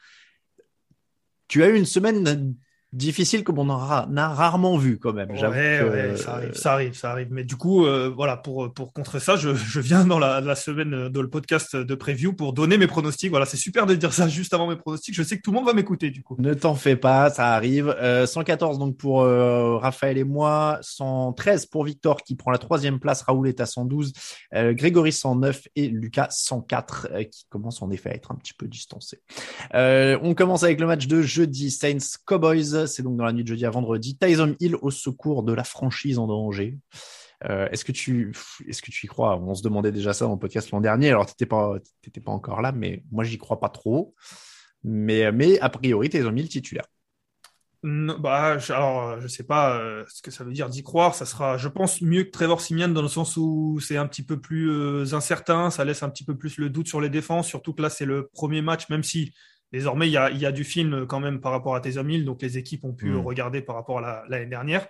Tu 1.48 1.64
as 1.64 1.68
eu 1.68 1.76
une 1.76 1.84
semaine 1.84 2.54
difficile 2.92 3.44
comme 3.44 3.58
on 3.58 3.68
en 3.68 3.78
a, 3.78 4.28
rarement 4.28 4.78
vu 4.78 4.98
quand 4.98 5.12
même. 5.12 5.30
Ouais, 5.30 5.82
ouais, 5.82 6.16
ça 6.16 6.34
arrive, 6.34 6.54
ça 6.54 6.72
arrive, 6.72 6.94
ça 6.94 7.10
arrive. 7.10 7.28
Mais 7.30 7.44
du 7.44 7.56
coup, 7.56 7.84
euh, 7.84 8.10
voilà, 8.14 8.36
pour, 8.36 8.72
pour 8.72 8.92
contrer 8.92 9.20
ça, 9.20 9.36
je, 9.36 9.54
je 9.54 9.80
viens 9.80 10.04
dans 10.04 10.18
la, 10.18 10.40
la, 10.40 10.54
semaine 10.54 11.08
de 11.08 11.20
le 11.20 11.28
podcast 11.28 11.76
de 11.76 11.94
preview 11.94 12.32
pour 12.32 12.52
donner 12.54 12.78
mes 12.78 12.86
pronostics. 12.86 13.30
Voilà, 13.30 13.44
c'est 13.44 13.58
super 13.58 13.84
de 13.84 13.94
dire 13.94 14.12
ça 14.12 14.28
juste 14.28 14.54
avant 14.54 14.66
mes 14.66 14.76
pronostics. 14.76 15.14
Je 15.14 15.22
sais 15.22 15.36
que 15.36 15.42
tout 15.42 15.50
le 15.50 15.56
monde 15.56 15.66
va 15.66 15.74
m'écouter 15.74 16.10
du 16.10 16.22
coup. 16.22 16.36
Ne 16.38 16.54
t'en 16.54 16.74
fais 16.74 16.96
pas, 16.96 17.28
ça 17.30 17.54
arrive. 17.54 17.94
114 18.26 18.76
euh, 18.76 18.78
donc 18.78 18.96
pour 18.96 19.20
euh, 19.20 19.76
Raphaël 19.76 20.16
et 20.16 20.24
moi, 20.24 20.78
113 20.80 21.66
pour 21.66 21.84
Victor 21.84 22.22
qui 22.22 22.36
prend 22.36 22.50
la 22.50 22.58
troisième 22.58 22.98
place. 22.98 23.22
Raoul 23.22 23.48
est 23.48 23.60
à 23.60 23.66
112, 23.66 24.12
Grégory 24.52 25.12
109 25.12 25.68
et 25.76 25.88
Lucas 25.88 26.28
104 26.30 27.08
qui 27.30 27.44
commence 27.50 27.82
en 27.82 27.90
effet 27.90 28.10
à 28.10 28.14
être 28.14 28.32
un 28.32 28.36
petit 28.36 28.54
peu 28.54 28.66
distancé. 28.66 29.20
on 29.74 30.34
commence 30.34 30.62
avec 30.62 30.80
le 30.80 30.86
match 30.86 31.06
de 31.06 31.20
jeudi 31.20 31.70
Saints 31.70 32.16
Cowboys. 32.24 32.77
C'est 32.86 33.02
donc 33.02 33.16
dans 33.16 33.24
la 33.24 33.32
nuit 33.32 33.42
de 33.42 33.48
jeudi 33.48 33.66
à 33.66 33.70
vendredi. 33.70 34.16
Tyson 34.16 34.54
Hill 34.60 34.76
au 34.76 34.90
secours 34.90 35.42
de 35.42 35.52
la 35.52 35.64
franchise 35.64 36.18
en 36.18 36.26
danger. 36.26 36.78
Euh, 37.44 37.68
est-ce 37.70 37.84
que 37.84 37.92
tu 37.92 38.32
est-ce 38.66 38.82
que 38.82 38.90
tu 38.90 39.06
y 39.06 39.08
crois? 39.08 39.38
On 39.38 39.54
se 39.54 39.62
demandait 39.62 39.92
déjà 39.92 40.12
ça 40.12 40.24
dans 40.24 40.32
le 40.32 40.38
podcast 40.38 40.70
l'an 40.70 40.80
dernier. 40.80 41.10
Alors 41.10 41.26
t'étais 41.26 41.46
pas 41.46 41.76
pas 42.24 42.32
encore 42.32 42.60
là, 42.60 42.72
mais 42.72 43.04
moi 43.12 43.24
j'y 43.24 43.38
crois 43.38 43.60
pas 43.60 43.68
trop. 43.68 44.14
Mais 44.84 45.30
mais 45.32 45.58
a 45.60 45.68
priori 45.68 46.08
Tyson 46.08 46.34
Hill 46.36 46.48
titulaire. 46.48 46.86
bah, 47.82 48.58
je, 48.58 48.72
alors, 48.72 49.20
je 49.20 49.28
sais 49.28 49.44
pas 49.44 49.78
euh, 49.78 50.04
ce 50.08 50.20
que 50.20 50.32
ça 50.32 50.42
veut 50.42 50.52
dire 50.52 50.68
d'y 50.68 50.82
croire. 50.82 51.14
Ça 51.14 51.26
sera, 51.26 51.56
je 51.56 51.68
pense, 51.68 52.02
mieux 52.02 52.24
que 52.24 52.30
Trevor 52.30 52.60
Simian 52.60 52.88
dans 52.88 53.02
le 53.02 53.08
sens 53.08 53.36
où 53.36 53.78
c'est 53.80 53.96
un 53.96 54.06
petit 54.08 54.24
peu 54.24 54.40
plus 54.40 54.70
euh, 54.70 55.14
incertain. 55.14 55.70
Ça 55.70 55.84
laisse 55.84 56.02
un 56.02 56.10
petit 56.10 56.24
peu 56.24 56.36
plus 56.36 56.58
le 56.58 56.70
doute 56.70 56.88
sur 56.88 57.00
les 57.00 57.08
défenses. 57.08 57.46
Surtout 57.46 57.72
que 57.72 57.82
là, 57.82 57.90
c'est 57.90 58.04
le 58.04 58.28
premier 58.32 58.62
match, 58.62 58.88
même 58.88 59.04
si 59.04 59.32
Désormais, 59.70 60.08
il 60.08 60.12
y, 60.12 60.16
a, 60.16 60.52
du 60.52 60.64
film 60.64 61.06
quand 61.06 61.20
même 61.20 61.40
par 61.40 61.52
rapport 61.52 61.74
à 61.74 61.80
tes 61.80 62.00
Hill, 62.00 62.24
donc 62.24 62.40
les 62.40 62.56
équipes 62.56 62.84
ont 62.84 62.94
pu 62.94 63.10
mm. 63.10 63.18
regarder 63.18 63.60
par 63.60 63.76
rapport 63.76 63.98
à 63.98 64.24
l'année 64.28 64.46
dernière. 64.46 64.88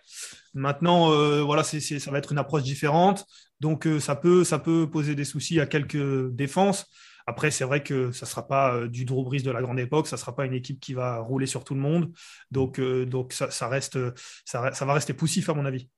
Maintenant, 0.55 1.11
euh, 1.11 1.43
voilà, 1.43 1.65
ça 1.65 2.11
va 2.13 2.19
être 2.19 2.31
une 2.31 2.39
approche 2.39 2.63
différente, 2.63 3.27
donc 3.59 3.89
euh, 3.89 3.99
ça, 3.99 4.15
peut, 4.15 4.45
ça 4.45 4.61
peut 4.61 4.89
poser 4.89 5.17
des 5.17 5.25
soucis 5.25 5.59
à 5.59 5.67
quelques 5.67 6.31
défenses. 6.31 6.87
Après, 7.27 7.51
c'est 7.51 7.65
vrai 7.65 7.83
que 7.83 8.13
ça 8.13 8.25
ne 8.25 8.31
sera 8.31 8.47
pas 8.47 8.75
euh, 8.75 8.89
du 8.89 9.05
Drew 9.05 9.25
Brees 9.25 9.43
de 9.43 9.51
la 9.51 9.63
grande 9.63 9.81
époque, 9.81 10.07
ça 10.07 10.15
ne 10.15 10.21
sera 10.21 10.35
pas 10.37 10.47
une 10.47 10.55
équipe 10.55 10.79
qui 10.79 10.95
va 10.95 11.19
rouler 11.19 11.47
sur 11.47 11.65
tout 11.65 11.75
le 11.75 11.81
monde, 11.81 12.13
donc, 12.53 12.81
donc 12.81 13.33
ça, 13.33 13.69
reste, 13.69 13.99
ça, 14.45 14.73
ça 14.73 14.85
va 14.85 14.95
rester 14.95 15.13
poussif 15.13 15.49
à 15.49 15.55
mon 15.55 15.67
avis. 15.67 15.89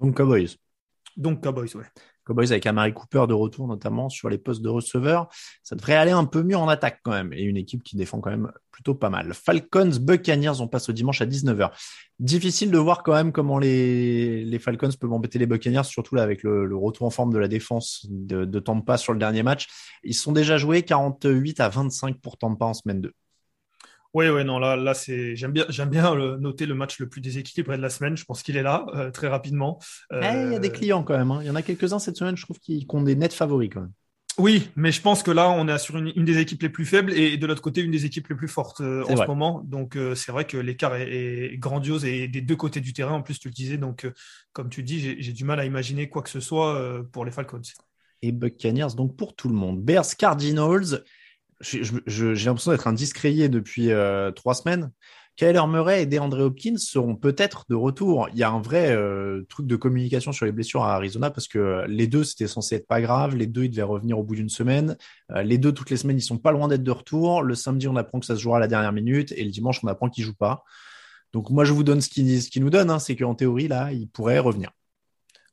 Donc 0.00 0.16
Cowboys. 0.16 0.56
Donc 1.18 1.42
Cowboys, 1.42 1.76
ouais. 1.76 1.84
Cowboys 2.24 2.52
avec 2.52 2.66
Amari 2.66 2.92
Cooper 2.92 3.26
de 3.28 3.34
retour 3.34 3.66
notamment 3.66 4.08
sur 4.08 4.28
les 4.28 4.38
postes 4.38 4.62
de 4.62 4.68
receveur. 4.68 5.28
Ça 5.62 5.76
devrait 5.76 5.94
aller 5.94 6.10
un 6.10 6.24
peu 6.24 6.42
mieux 6.42 6.56
en 6.56 6.68
attaque 6.68 7.00
quand 7.02 7.12
même 7.12 7.32
et 7.32 7.42
une 7.42 7.56
équipe 7.56 7.82
qui 7.82 7.96
défend 7.96 8.20
quand 8.20 8.30
même 8.30 8.50
plutôt 8.70 8.94
pas 8.94 9.10
mal. 9.10 9.34
Falcons, 9.34 9.92
Buccaneers, 10.00 10.60
on 10.60 10.68
passe 10.68 10.88
au 10.88 10.92
dimanche 10.92 11.20
à 11.20 11.26
19h. 11.26 11.70
Difficile 12.18 12.70
de 12.70 12.78
voir 12.78 13.02
quand 13.02 13.14
même 13.14 13.32
comment 13.32 13.58
les, 13.58 14.58
Falcons 14.60 14.90
peuvent 14.98 15.12
embêter 15.12 15.38
les 15.38 15.46
Buccaneers, 15.46 15.84
surtout 15.84 16.14
là 16.14 16.22
avec 16.22 16.42
le, 16.42 16.76
retour 16.76 17.06
en 17.06 17.10
forme 17.10 17.32
de 17.32 17.38
la 17.38 17.48
défense 17.48 18.06
de, 18.08 18.44
de 18.44 18.60
Tampa 18.60 18.96
sur 18.96 19.12
le 19.12 19.18
dernier 19.18 19.42
match. 19.42 19.68
Ils 20.04 20.14
sont 20.14 20.32
déjà 20.32 20.56
joués 20.56 20.82
48 20.82 21.60
à 21.60 21.68
25 21.68 22.20
pour 22.20 22.38
Tampa 22.38 22.66
en 22.66 22.74
semaine 22.74 23.00
2. 23.00 23.12
Oui, 24.12 24.28
oui, 24.28 24.44
non, 24.44 24.58
là, 24.58 24.76
là 24.76 24.94
c'est 24.94 25.36
j'aime 25.36 25.52
bien, 25.52 25.64
j'aime 25.68 25.88
bien 25.88 26.14
noter 26.38 26.66
le 26.66 26.74
match 26.74 26.98
le 26.98 27.08
plus 27.08 27.20
déséquilibré 27.20 27.76
de 27.76 27.82
la 27.82 27.90
semaine. 27.90 28.16
Je 28.16 28.24
pense 28.24 28.42
qu'il 28.42 28.56
est 28.56 28.62
là 28.62 28.86
euh, 28.94 29.10
très 29.10 29.28
rapidement. 29.28 29.78
Eh, 30.12 30.16
il 30.16 30.52
y 30.52 30.56
a 30.56 30.58
des 30.58 30.68
euh, 30.68 30.72
clients 30.72 31.02
quand 31.04 31.16
même. 31.16 31.30
Hein. 31.30 31.38
Il 31.42 31.46
y 31.46 31.50
en 31.50 31.54
a 31.54 31.62
quelques-uns 31.62 31.98
cette 31.98 32.16
semaine, 32.16 32.36
je 32.36 32.44
trouve, 32.44 32.58
qui, 32.58 32.86
ont 32.88 33.02
des 33.02 33.14
nets 33.14 33.32
favoris 33.32 33.70
quand 33.72 33.82
même. 33.82 33.92
Oui, 34.40 34.70
mais 34.74 34.90
je 34.90 35.02
pense 35.02 35.22
que 35.22 35.30
là, 35.30 35.50
on 35.50 35.68
est 35.68 35.78
sur 35.78 35.98
une, 35.98 36.24
des 36.24 36.38
équipes 36.38 36.62
les 36.62 36.68
plus 36.70 36.86
faibles 36.86 37.12
et 37.12 37.36
de 37.36 37.46
l'autre 37.46 37.60
côté, 37.60 37.82
une 37.82 37.90
des 37.90 38.06
équipes 38.06 38.28
les 38.28 38.34
plus 38.34 38.48
fortes 38.48 38.80
euh, 38.80 39.04
en 39.04 39.16
ce 39.16 39.26
moment. 39.26 39.62
Donc, 39.64 39.96
euh, 39.96 40.14
c'est 40.14 40.32
vrai 40.32 40.46
que 40.46 40.56
l'écart 40.56 40.94
est, 40.94 41.58
grandiose 41.58 42.04
et 42.04 42.26
des 42.26 42.40
deux 42.40 42.56
côtés 42.56 42.80
du 42.80 42.92
terrain, 42.92 43.14
en 43.14 43.22
plus, 43.22 43.38
tu 43.38 43.48
le 43.48 43.54
disais. 43.54 43.76
Donc, 43.76 44.06
euh, 44.06 44.12
comme 44.52 44.70
tu 44.70 44.82
dis, 44.82 45.20
j'ai 45.20 45.32
du 45.32 45.44
mal 45.44 45.60
à 45.60 45.66
imaginer 45.66 46.08
quoi 46.08 46.22
que 46.22 46.30
ce 46.30 46.40
soit 46.40 47.02
pour 47.12 47.24
les 47.24 47.30
Falcons. 47.30 47.60
Et 48.22 48.32
Buccaneers, 48.32 48.94
donc 48.96 49.16
pour 49.16 49.34
tout 49.34 49.48
le 49.48 49.54
monde. 49.54 49.82
Bears 49.82 50.16
Cardinals, 50.16 51.02
j'ai 51.60 52.46
l'impression 52.46 52.72
d'être 52.72 52.86
un 52.86 52.92
discréé 52.92 53.48
depuis 53.48 53.90
trois 54.34 54.54
semaines. 54.54 54.90
Kyler 55.40 55.66
Murray 55.66 56.02
et 56.02 56.06
DeAndre 56.06 56.40
Hopkins 56.40 56.76
seront 56.76 57.16
peut-être 57.16 57.64
de 57.70 57.74
retour. 57.74 58.28
Il 58.32 58.38
y 58.38 58.42
a 58.42 58.50
un 58.50 58.60
vrai 58.60 58.94
euh, 58.94 59.46
truc 59.48 59.66
de 59.66 59.74
communication 59.74 60.32
sur 60.32 60.44
les 60.44 60.52
blessures 60.52 60.84
à 60.84 60.94
Arizona 60.94 61.30
parce 61.30 61.48
que 61.48 61.86
les 61.88 62.06
deux, 62.06 62.24
c'était 62.24 62.46
censé 62.46 62.74
être 62.74 62.86
pas 62.86 63.00
grave. 63.00 63.36
Les 63.36 63.46
deux, 63.46 63.64
ils 63.64 63.70
devaient 63.70 63.82
revenir 63.82 64.18
au 64.18 64.22
bout 64.22 64.34
d'une 64.34 64.50
semaine. 64.50 64.98
Euh, 65.30 65.42
les 65.42 65.56
deux, 65.56 65.72
toutes 65.72 65.88
les 65.88 65.96
semaines, 65.96 66.18
ils 66.18 66.22
sont 66.22 66.36
pas 66.36 66.52
loin 66.52 66.68
d'être 66.68 66.82
de 66.82 66.90
retour. 66.90 67.42
Le 67.42 67.54
samedi, 67.54 67.88
on 67.88 67.96
apprend 67.96 68.20
que 68.20 68.26
ça 68.26 68.36
se 68.36 68.40
jouera 68.40 68.58
à 68.58 68.60
la 68.60 68.68
dernière 68.68 68.92
minute 68.92 69.32
et 69.32 69.42
le 69.42 69.50
dimanche, 69.50 69.80
on 69.82 69.88
apprend 69.88 70.10
qu'ils 70.10 70.24
jouent 70.24 70.34
pas. 70.34 70.62
Donc 71.32 71.48
moi, 71.48 71.64
je 71.64 71.72
vous 71.72 71.84
donne 71.84 72.02
ce 72.02 72.10
qu'ils 72.10 72.62
nous 72.62 72.70
donnent, 72.70 72.90
hein, 72.90 72.98
c'est 72.98 73.16
qu'en 73.16 73.34
théorie, 73.34 73.68
là, 73.68 73.92
ils 73.92 74.08
pourraient 74.08 74.40
revenir. 74.40 74.72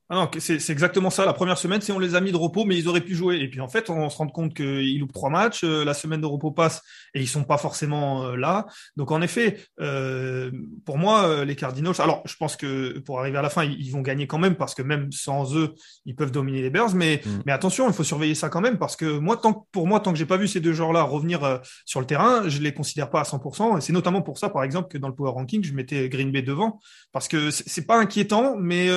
Ah 0.09 0.15
non, 0.15 0.29
c'est 0.39 0.69
exactement 0.69 1.09
ça. 1.09 1.25
La 1.25 1.33
première 1.33 1.57
semaine, 1.57 1.81
c'est 1.81 1.91
on 1.91 1.99
les 1.99 2.15
a 2.15 2.21
mis 2.21 2.31
de 2.31 2.37
repos, 2.37 2.63
mais 2.63 2.77
ils 2.77 2.87
auraient 2.87 3.01
pu 3.01 3.13
jouer. 3.13 3.39
Et 3.39 3.49
puis 3.49 3.59
en 3.59 3.67
fait, 3.67 3.89
on 3.89 4.09
se 4.09 4.15
rend 4.15 4.27
compte 4.27 4.53
qu'ils 4.53 4.97
loupent 4.99 5.11
trois 5.11 5.29
matchs. 5.29 5.65
Euh, 5.65 5.83
la 5.83 5.93
semaine 5.93 6.21
de 6.21 6.25
repos 6.25 6.51
passe 6.51 6.81
et 7.13 7.19
ils 7.19 7.27
sont 7.27 7.43
pas 7.43 7.57
forcément 7.57 8.23
euh, 8.23 8.37
là. 8.37 8.67
Donc 8.95 9.11
en 9.11 9.21
effet, 9.21 9.59
euh, 9.81 10.49
pour 10.85 10.97
moi, 10.97 11.43
les 11.43 11.57
Cardinals. 11.57 11.95
Alors, 11.99 12.21
je 12.25 12.35
pense 12.37 12.55
que 12.55 12.99
pour 12.99 13.19
arriver 13.19 13.37
à 13.37 13.41
la 13.41 13.49
fin, 13.49 13.65
ils, 13.65 13.91
vont 13.91 13.99
gagner 13.99 14.27
quand 14.27 14.37
même 14.37 14.55
parce 14.55 14.75
que 14.75 14.81
même 14.81 15.11
sans 15.11 15.57
eux, 15.57 15.75
ils 16.05 16.15
peuvent 16.15 16.31
dominer 16.31 16.61
les 16.61 16.69
Bears. 16.69 16.95
Mais 16.95 17.21
mm. 17.25 17.41
mais 17.45 17.51
attention, 17.51 17.85
il 17.89 17.93
faut 17.93 18.05
surveiller 18.05 18.35
ça 18.35 18.47
quand 18.47 18.61
même 18.61 18.77
parce 18.77 18.95
que 18.95 19.17
moi, 19.17 19.35
tant 19.35 19.67
pour 19.73 19.87
moi, 19.87 19.99
tant 19.99 20.13
que 20.13 20.17
j'ai 20.17 20.25
pas 20.25 20.37
vu 20.37 20.47
ces 20.47 20.61
deux 20.61 20.73
joueurs-là 20.73 21.03
revenir 21.03 21.59
sur 21.85 21.99
le 21.99 22.05
terrain, 22.05 22.47
je 22.47 22.61
les 22.61 22.73
considère 22.73 23.09
pas 23.09 23.19
à 23.19 23.23
100%. 23.23 23.77
Et 23.77 23.81
c'est 23.81 23.93
notamment 23.93 24.21
pour 24.21 24.37
ça, 24.37 24.47
par 24.47 24.63
exemple, 24.63 24.87
que 24.87 24.97
dans 24.97 25.09
le 25.09 25.15
power 25.15 25.31
ranking, 25.31 25.65
je 25.65 25.73
mettais 25.73 26.07
Green 26.07 26.31
Bay 26.31 26.43
devant 26.43 26.79
parce 27.11 27.27
que 27.27 27.51
c'est 27.51 27.85
pas 27.85 27.99
inquiétant, 27.99 28.55
mais 28.57 28.87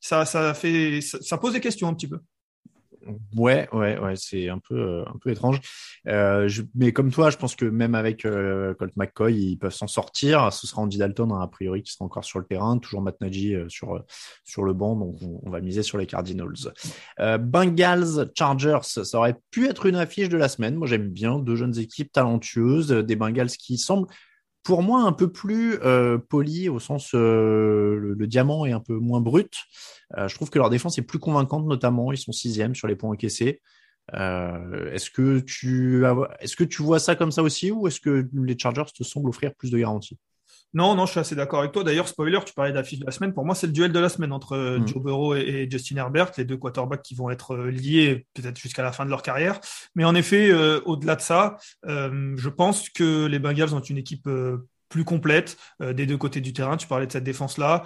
ça 0.00 0.26
ça 0.26 0.54
ça, 1.00 1.38
pose 1.38 1.52
des 1.52 1.60
questions 1.60 1.88
un 1.88 1.94
petit 1.94 2.08
peu. 2.08 2.18
Ouais, 3.36 3.68
ouais, 3.72 3.98
ouais, 3.98 4.14
c'est 4.16 4.48
un 4.48 4.58
peu, 4.58 4.76
euh, 4.76 5.04
un 5.06 5.18
peu 5.18 5.30
étrange. 5.30 5.60
Euh, 6.06 6.48
mais 6.74 6.92
comme 6.92 7.10
toi, 7.10 7.30
je 7.30 7.36
pense 7.36 7.56
que 7.56 7.64
même 7.64 7.94
avec 7.94 8.24
euh, 8.24 8.74
Colt 8.74 8.94
McCoy, 8.96 9.34
ils 9.34 9.56
peuvent 9.56 9.72
s'en 9.72 9.86
sortir. 9.86 10.52
Ce 10.52 10.66
sera 10.66 10.82
Andy 10.82 10.98
Dalton, 10.98 11.32
hein, 11.32 11.40
a 11.40 11.46
priori, 11.46 11.82
qui 11.82 11.92
sera 11.92 12.04
encore 12.04 12.24
sur 12.24 12.38
le 12.38 12.44
terrain. 12.44 12.78
Toujours 12.78 13.00
Matt 13.00 13.20
Nagy 13.20 13.56
sur, 13.68 14.04
sur 14.44 14.62
le 14.62 14.72
banc, 14.74 14.96
donc 14.96 15.16
on, 15.22 15.50
va 15.50 15.60
miser 15.60 15.82
sur 15.82 15.98
les 15.98 16.06
Cardinals. 16.06 16.72
Bengals, 17.40 18.30
Chargers, 18.36 18.82
ça 18.82 19.18
aurait 19.18 19.36
pu 19.50 19.68
être 19.68 19.86
une 19.86 19.96
affiche 19.96 20.28
de 20.28 20.36
la 20.36 20.48
semaine. 20.48 20.74
Moi, 20.74 20.86
j'aime 20.86 21.08
bien 21.08 21.38
deux 21.38 21.56
jeunes 21.56 21.78
équipes 21.78 22.12
talentueuses, 22.12 22.88
des 22.88 23.16
Bengals 23.16 23.50
qui 23.50 23.78
semblent 23.78 24.08
pour 24.62 24.82
moi 24.82 25.02
un 25.02 25.12
peu 25.12 25.30
plus 25.32 25.78
euh, 25.82 26.18
poli 26.18 26.68
au 26.68 26.78
sens 26.78 27.14
euh, 27.14 28.14
le, 28.16 28.26
diamant 28.26 28.66
est 28.66 28.72
un 28.72 28.80
peu 28.80 28.94
moins 28.94 29.20
brut. 29.20 29.54
Euh, 30.16 30.28
je 30.28 30.34
trouve 30.34 30.50
que 30.50 30.58
leur 30.58 30.70
défense 30.70 30.98
est 30.98 31.02
plus 31.02 31.18
convaincante 31.18 31.66
notamment. 31.66 32.12
Ils 32.12 32.18
sont 32.18 32.32
sixième 32.32 32.74
sur 32.74 32.88
les 32.88 32.96
points 32.96 33.10
encaissés. 33.10 33.60
est-ce 34.12 35.10
que 35.10 35.40
tu 35.40 36.04
est-ce 36.40 36.56
que 36.56 36.64
tu 36.64 36.82
vois 36.82 36.98
ça 36.98 37.16
comme 37.16 37.32
ça 37.32 37.42
aussi 37.42 37.70
ou 37.70 37.88
est-ce 37.88 38.00
que 38.00 38.28
les 38.32 38.58
Chargers 38.58 38.90
te 38.94 39.04
semblent 39.04 39.28
offrir 39.28 39.54
plus 39.54 39.70
de 39.70 39.78
garanties? 39.78 40.18
Non, 40.74 40.94
non, 40.94 41.06
je 41.06 41.12
suis 41.12 41.20
assez 41.20 41.34
d'accord 41.34 41.60
avec 41.60 41.72
toi. 41.72 41.82
D'ailleurs, 41.82 42.08
spoiler, 42.08 42.38
tu 42.44 42.52
parlais 42.52 42.72
d'affiche 42.72 42.98
de 42.98 43.06
la 43.06 43.12
semaine. 43.12 43.32
Pour 43.32 43.44
moi, 43.44 43.54
c'est 43.54 43.66
le 43.66 43.72
duel 43.72 43.90
de 43.90 43.98
la 43.98 44.10
semaine 44.10 44.32
entre 44.32 44.52
euh, 44.52 44.78
mm. 44.78 44.88
Joe 44.88 45.02
Burrow 45.02 45.34
et, 45.34 45.66
Justin 45.70 45.96
Herbert, 45.96 46.32
les 46.36 46.44
deux 46.44 46.58
quarterbacks 46.58 47.02
qui 47.02 47.14
vont 47.14 47.30
être 47.30 47.54
euh, 47.54 47.70
liés 47.70 48.26
peut-être 48.34 48.58
jusqu'à 48.58 48.82
la 48.82 48.92
fin 48.92 49.06
de 49.06 49.10
leur 49.10 49.22
carrière. 49.22 49.60
Mais 49.94 50.04
en 50.04 50.14
effet, 50.14 50.50
euh, 50.50 50.80
au-delà 50.84 51.16
de 51.16 51.22
ça, 51.22 51.56
je 51.84 52.48
pense 52.48 52.90
que 52.90 53.26
les 53.26 53.38
Bengals 53.38 53.74
ont 53.74 53.80
une 53.80 53.98
équipe 53.98 54.28
plus 54.88 55.04
complète 55.04 55.56
des 55.80 56.06
deux 56.06 56.16
côtés 56.16 56.40
du 56.40 56.52
terrain. 56.52 56.76
Tu 56.76 56.86
parlais 56.86 57.06
de 57.06 57.12
cette 57.12 57.24
défense-là. 57.24 57.84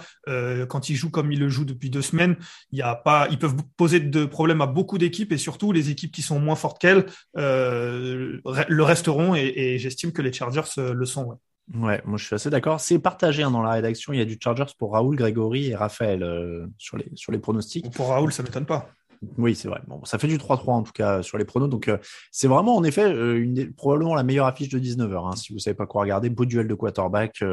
quand 0.67 0.89
ils 0.89 0.95
jouent 0.95 1.09
comme 1.09 1.31
ils 1.31 1.39
le 1.39 1.49
jouent 1.49 1.65
depuis 1.65 1.89
deux 1.89 2.01
semaines, 2.01 2.35
il 2.71 2.79
y 2.79 2.81
a 2.81 2.95
pas, 2.95 3.27
ils 3.29 3.39
peuvent 3.39 3.55
poser 3.77 3.99
de 3.99 4.25
problèmes 4.25 4.61
à 4.61 4.67
beaucoup 4.67 4.97
d'équipes 4.97 5.31
et 5.31 5.37
surtout 5.37 5.71
les 5.71 5.89
équipes 5.89 6.11
qui 6.11 6.21
sont 6.21 6.39
moins 6.39 6.55
fortes 6.55 6.79
qu'elles 6.79 7.05
le 7.35 8.41
resteront 8.81 9.35
et, 9.35 9.53
et 9.55 9.79
j'estime 9.79 10.11
que 10.11 10.21
les 10.21 10.33
Chargers 10.33 10.61
le 10.77 11.05
sont. 11.05 11.25
Ouais, 11.25 11.35
moi 11.71 11.99
je 12.15 12.25
suis 12.25 12.35
assez 12.35 12.49
d'accord. 12.49 12.79
C'est 12.79 12.99
partagé 12.99 13.43
hein, 13.43 13.51
dans 13.51 13.61
la 13.61 13.71
rédaction. 13.71 14.13
Il 14.13 14.19
y 14.19 14.21
a 14.21 14.25
du 14.25 14.37
Chargers 14.41 14.73
pour 14.77 14.93
Raoul, 14.93 15.15
Grégory 15.15 15.69
et 15.69 15.75
Raphaël 15.75 16.23
euh, 16.23 16.67
sur, 16.77 16.97
les, 16.97 17.09
sur 17.15 17.31
les 17.31 17.39
pronostics. 17.39 17.91
Pour 17.93 18.09
Raoul, 18.09 18.31
ça 18.33 18.43
m'étonne 18.43 18.65
pas. 18.65 18.89
Oui, 19.37 19.55
c'est 19.55 19.69
vrai. 19.69 19.79
Bon, 19.87 20.03
ça 20.03 20.19
fait 20.19 20.27
du 20.27 20.37
3-3 20.37 20.71
en 20.71 20.83
tout 20.83 20.91
cas 20.91 21.23
sur 21.23 21.37
les 21.37 21.45
pronos. 21.45 21.69
Donc 21.69 21.87
euh, 21.87 21.97
c'est 22.31 22.47
vraiment 22.49 22.75
en 22.75 22.83
effet 22.83 23.05
euh, 23.05 23.41
une, 23.41 23.73
probablement 23.73 24.15
la 24.15 24.23
meilleure 24.23 24.47
affiche 24.47 24.69
de 24.69 24.79
19h. 24.79 25.31
Hein, 25.31 25.35
si 25.37 25.53
vous 25.53 25.59
savez 25.59 25.75
pas 25.75 25.85
quoi 25.85 26.01
regarder, 26.01 26.29
beau 26.29 26.45
duel 26.45 26.67
de 26.67 26.73
quarterback, 26.73 27.43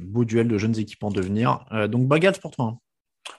beau 0.00 0.24
duel 0.24 0.46
de 0.46 0.58
jeunes 0.58 0.78
équipes 0.78 1.02
en 1.02 1.10
devenir. 1.10 1.64
donc 1.88 2.06
Bengals 2.06 2.38
pour 2.40 2.52
toi. 2.52 2.66
Hein. 2.66 2.78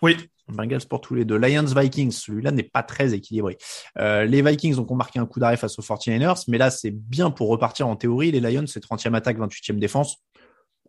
Oui, 0.02 0.18
Bengals 0.52 0.86
pour 0.90 1.02
tous 1.02 1.16
les 1.16 1.26
deux. 1.26 1.38
Lions 1.38 1.64
Vikings, 1.64 2.12
celui-là 2.12 2.52
n'est 2.52 2.64
pas 2.64 2.84
très 2.84 3.14
équilibré. 3.14 3.58
Euh, 3.98 4.26
les 4.26 4.42
Vikings 4.42 4.78
ont 4.78 4.96
marqué 4.96 5.20
un 5.20 5.26
coup 5.26 5.40
d'arrêt 5.40 5.58
face 5.58 5.78
aux 5.80 5.82
49ers, 5.82 6.44
mais 6.48 6.58
là 6.58 6.70
c'est 6.70 6.92
bien 6.92 7.32
pour 7.32 7.50
repartir 7.50 7.88
en 7.88 7.96
théorie. 7.96 8.32
Les 8.32 8.40
Lions, 8.40 8.68
c'est 8.68 8.84
30e 8.84 9.14
attaque, 9.16 9.38
28e 9.38 9.80
défense. 9.80 10.18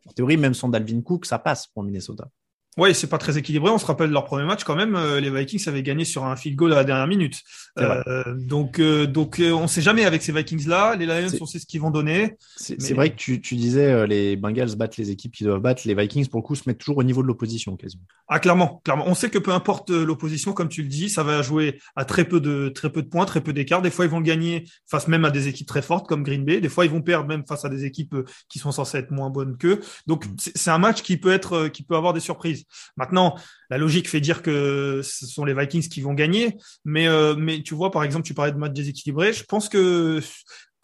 En 0.06 0.12
théorie, 0.12 0.36
même 0.36 0.54
sans 0.54 0.68
Dalvin 0.68 1.02
Cook, 1.02 1.26
ça 1.26 1.38
passe 1.38 1.66
pour 1.66 1.82
Minnesota. 1.82 2.28
Oui, 2.76 2.94
c'est 2.94 3.08
pas 3.08 3.18
très 3.18 3.36
équilibré. 3.36 3.68
On 3.68 3.78
se 3.78 3.86
rappelle 3.86 4.10
leur 4.10 4.24
premier 4.24 4.44
match 4.44 4.62
quand 4.62 4.76
même. 4.76 4.94
Euh, 4.94 5.18
les 5.18 5.28
Vikings 5.28 5.68
avaient 5.68 5.82
gagné 5.82 6.04
sur 6.04 6.24
un 6.24 6.36
field 6.36 6.56
goal 6.56 6.72
à 6.72 6.76
la 6.76 6.84
dernière 6.84 7.08
minute. 7.08 7.40
Euh, 7.78 8.22
donc, 8.36 8.78
euh, 8.78 9.06
donc, 9.06 9.42
on 9.44 9.66
sait 9.66 9.82
jamais 9.82 10.04
avec 10.04 10.22
ces 10.22 10.30
Vikings-là. 10.30 10.94
Les 10.94 11.04
Lions, 11.04 11.36
on 11.40 11.46
sait 11.46 11.58
ce 11.58 11.66
qu'ils 11.66 11.80
vont 11.80 11.90
donner. 11.90 12.36
C'est 12.56 12.94
vrai 12.94 13.10
que 13.10 13.16
tu, 13.16 13.40
tu 13.40 13.56
disais 13.56 14.06
les 14.06 14.36
Bengals 14.36 14.76
battent 14.76 14.98
les 14.98 15.10
équipes 15.10 15.32
qui 15.32 15.42
doivent 15.42 15.60
battre. 15.60 15.82
Les 15.84 15.96
Vikings, 15.96 16.28
pour 16.28 16.40
le 16.40 16.46
coup, 16.46 16.54
se 16.54 16.62
mettent 16.68 16.78
toujours 16.78 16.98
au 16.98 17.02
niveau 17.02 17.22
de 17.22 17.26
l'opposition 17.26 17.76
quasiment. 17.76 18.04
Ah, 18.28 18.38
clairement, 18.38 18.80
clairement. 18.84 19.04
On 19.08 19.16
sait 19.16 19.30
que 19.30 19.38
peu 19.38 19.52
importe 19.52 19.90
l'opposition, 19.90 20.52
comme 20.52 20.68
tu 20.68 20.82
le 20.82 20.88
dis, 20.88 21.10
ça 21.10 21.24
va 21.24 21.42
jouer 21.42 21.80
à 21.96 22.04
très 22.04 22.24
peu 22.24 22.40
de 22.40 22.68
très 22.68 22.90
peu 22.90 23.02
de 23.02 23.08
points, 23.08 23.24
très 23.24 23.40
peu 23.40 23.52
d'écart. 23.52 23.82
Des 23.82 23.90
fois, 23.90 24.04
ils 24.04 24.10
vont 24.10 24.20
gagner 24.20 24.64
face 24.86 25.08
même 25.08 25.24
à 25.24 25.32
des 25.32 25.48
équipes 25.48 25.66
très 25.66 25.82
fortes 25.82 26.06
comme 26.06 26.22
Green 26.22 26.44
Bay. 26.44 26.60
Des 26.60 26.68
fois, 26.68 26.84
ils 26.84 26.90
vont 26.90 27.02
perdre 27.02 27.26
même 27.26 27.44
face 27.48 27.64
à 27.64 27.68
des 27.68 27.84
équipes 27.84 28.14
qui 28.48 28.60
sont 28.60 28.70
censées 28.70 28.98
être 28.98 29.10
moins 29.10 29.30
bonnes 29.30 29.56
qu'eux. 29.56 29.80
Donc, 30.06 30.26
mm. 30.26 30.36
c'est 30.54 30.70
un 30.70 30.78
match 30.78 31.02
qui 31.02 31.16
peut 31.16 31.32
être, 31.32 31.66
qui 31.66 31.82
peut 31.82 31.96
avoir 31.96 32.12
des 32.12 32.20
surprises. 32.20 32.59
Maintenant 32.96 33.36
la 33.70 33.78
logique 33.78 34.08
fait 34.08 34.20
dire 34.20 34.42
que 34.42 35.00
ce 35.02 35.26
sont 35.26 35.44
les 35.44 35.54
Vikings 35.54 35.88
qui 35.88 36.00
vont 36.00 36.14
gagner, 36.14 36.56
mais 36.84 37.06
euh, 37.06 37.34
mais 37.36 37.62
tu 37.62 37.74
vois, 37.74 37.90
par 37.90 38.04
exemple, 38.04 38.26
tu 38.26 38.34
parlais 38.34 38.52
de 38.52 38.58
match 38.58 38.72
déséquilibré. 38.72 39.32
Je 39.32 39.44
pense 39.44 39.68
que 39.68 40.20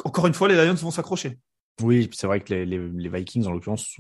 encore 0.05 0.27
une 0.27 0.35
fois, 0.35 0.49
les 0.49 0.55
Lions 0.55 0.75
vont 0.75 0.91
s'accrocher. 0.91 1.39
Oui, 1.83 2.09
c'est 2.13 2.27
vrai 2.27 2.41
que 2.41 2.55
les, 2.55 3.09
Vikings, 3.09 3.47
en 3.47 3.53
l'occurrence, 3.53 3.97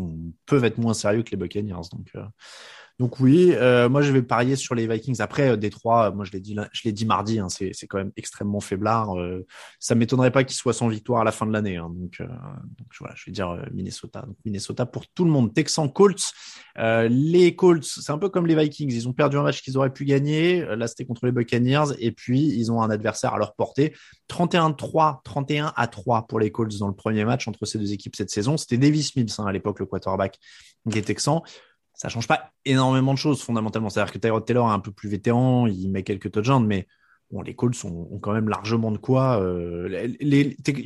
peuvent 0.47 0.65
être 0.65 0.79
moins 0.79 0.95
sérieux 0.95 1.23
que 1.23 1.31
les 1.31 1.37
Buccaneers. 1.37 1.89
Donc, 1.93 2.11
euh, 2.15 2.25
donc 2.99 3.21
oui, 3.21 3.53
euh, 3.53 3.91
moi 3.91 4.01
je 4.01 4.11
vais 4.11 4.23
parier 4.23 4.57
sur 4.57 4.75
les 4.75 4.87
Vikings. 4.87 5.21
Après, 5.21 5.51
euh, 5.51 5.57
Détroit, 5.57 6.13
moi 6.13 6.25
je 6.25 6.33
l'ai 6.33 6.41
dit, 6.41 6.57
je 6.73 6.81
l'ai 6.85 6.93
dit 6.93 7.05
mardi, 7.05 7.39
hein, 7.39 7.49
c'est, 7.51 7.73
quand 7.87 7.99
même 7.99 8.13
extrêmement 8.17 8.61
faiblard. 8.61 9.19
Euh, 9.19 9.45
ça 9.79 9.95
m'étonnerait 9.95 10.31
pas 10.31 10.45
qu'ils 10.45 10.57
soient 10.57 10.73
sans 10.73 10.89
victoire 10.89 11.21
à 11.21 11.25
la 11.25 11.33
fin 11.33 11.45
de 11.45 11.53
l'année. 11.53 11.77
Hein, 11.77 11.91
donc, 11.95 12.17
euh, 12.21 12.27
donc 12.27 12.89
voilà, 12.99 13.15
je 13.15 13.27
vais 13.27 13.33
dire 13.33 13.51
euh, 13.51 13.63
Minnesota. 13.75 14.23
Donc, 14.23 14.37
Minnesota 14.47 14.87
pour 14.87 15.07
tout 15.09 15.27
le 15.27 15.31
monde. 15.31 15.53
Texans, 15.53 15.93
Colts. 15.93 16.33
les 16.77 17.55
Colts, 17.55 17.85
c'est 17.85 18.13
un 18.13 18.19
peu 18.19 18.31
comme 18.31 18.47
les 18.47 18.57
Vikings. 18.57 18.91
Ils 18.91 19.09
ont 19.09 19.13
perdu 19.13 19.37
un 19.37 19.43
match 19.43 19.61
qu'ils 19.61 19.77
auraient 19.77 19.93
pu 19.93 20.07
gagner. 20.07 20.65
Là, 20.65 20.87
c'était 20.87 21.05
contre 21.05 21.27
les 21.27 21.33
Buccaneers. 21.33 21.95
Et 21.99 22.13
puis, 22.13 22.41
ils 22.41 22.73
ont 22.73 22.81
un 22.81 22.89
adversaire 22.89 23.35
à 23.35 23.39
leur 23.39 23.55
portée. 23.55 23.95
31-3, 24.31 25.21
31 25.23 25.75
à 25.77 25.87
3 25.87 26.27
pour 26.27 26.41
les 26.41 26.51
Colts 26.51 26.79
dans 26.79 26.89
le 26.89 26.95
premier 26.95 27.27
match 27.27 27.47
entre 27.47 27.67
ces 27.67 27.79
deux 27.79 27.93
équipes 27.93 28.17
cette 28.17 28.31
saison. 28.31 28.57
C'était 28.57 28.79
Davis 28.79 29.15
Mills 29.17 29.33
hein, 29.37 29.45
à 29.47 29.53
l'époque, 29.53 29.81
le 29.81 29.87
quarterback 29.87 30.39
des 30.87 31.03
Texans 31.03 31.43
ça 31.97 32.09
change 32.09 32.29
pas 32.29 32.53
énormément 32.65 33.15
de 33.15 33.19
choses 33.19 33.43
fondamentalement. 33.43 33.89
C'est-à-dire 33.89 34.13
que 34.13 34.19
Tyrod 34.19 34.45
Taylor 34.45 34.71
est 34.71 34.75
un 34.75 34.81
peu 34.81 34.93
plus 34.93 35.09
vétéran, 35.09 35.67
il 35.67 35.91
met 35.91 36.03
quelques 36.03 36.31
touchdowns, 36.31 36.67
mais 36.67 36.87
les 37.45 37.57
Colts 37.57 37.85
ont, 37.85 38.19
quand 38.21 38.33
même 38.33 38.49
largement 38.49 38.93
de 38.93 38.99
quoi. 38.99 39.41
Euh, 39.41 40.09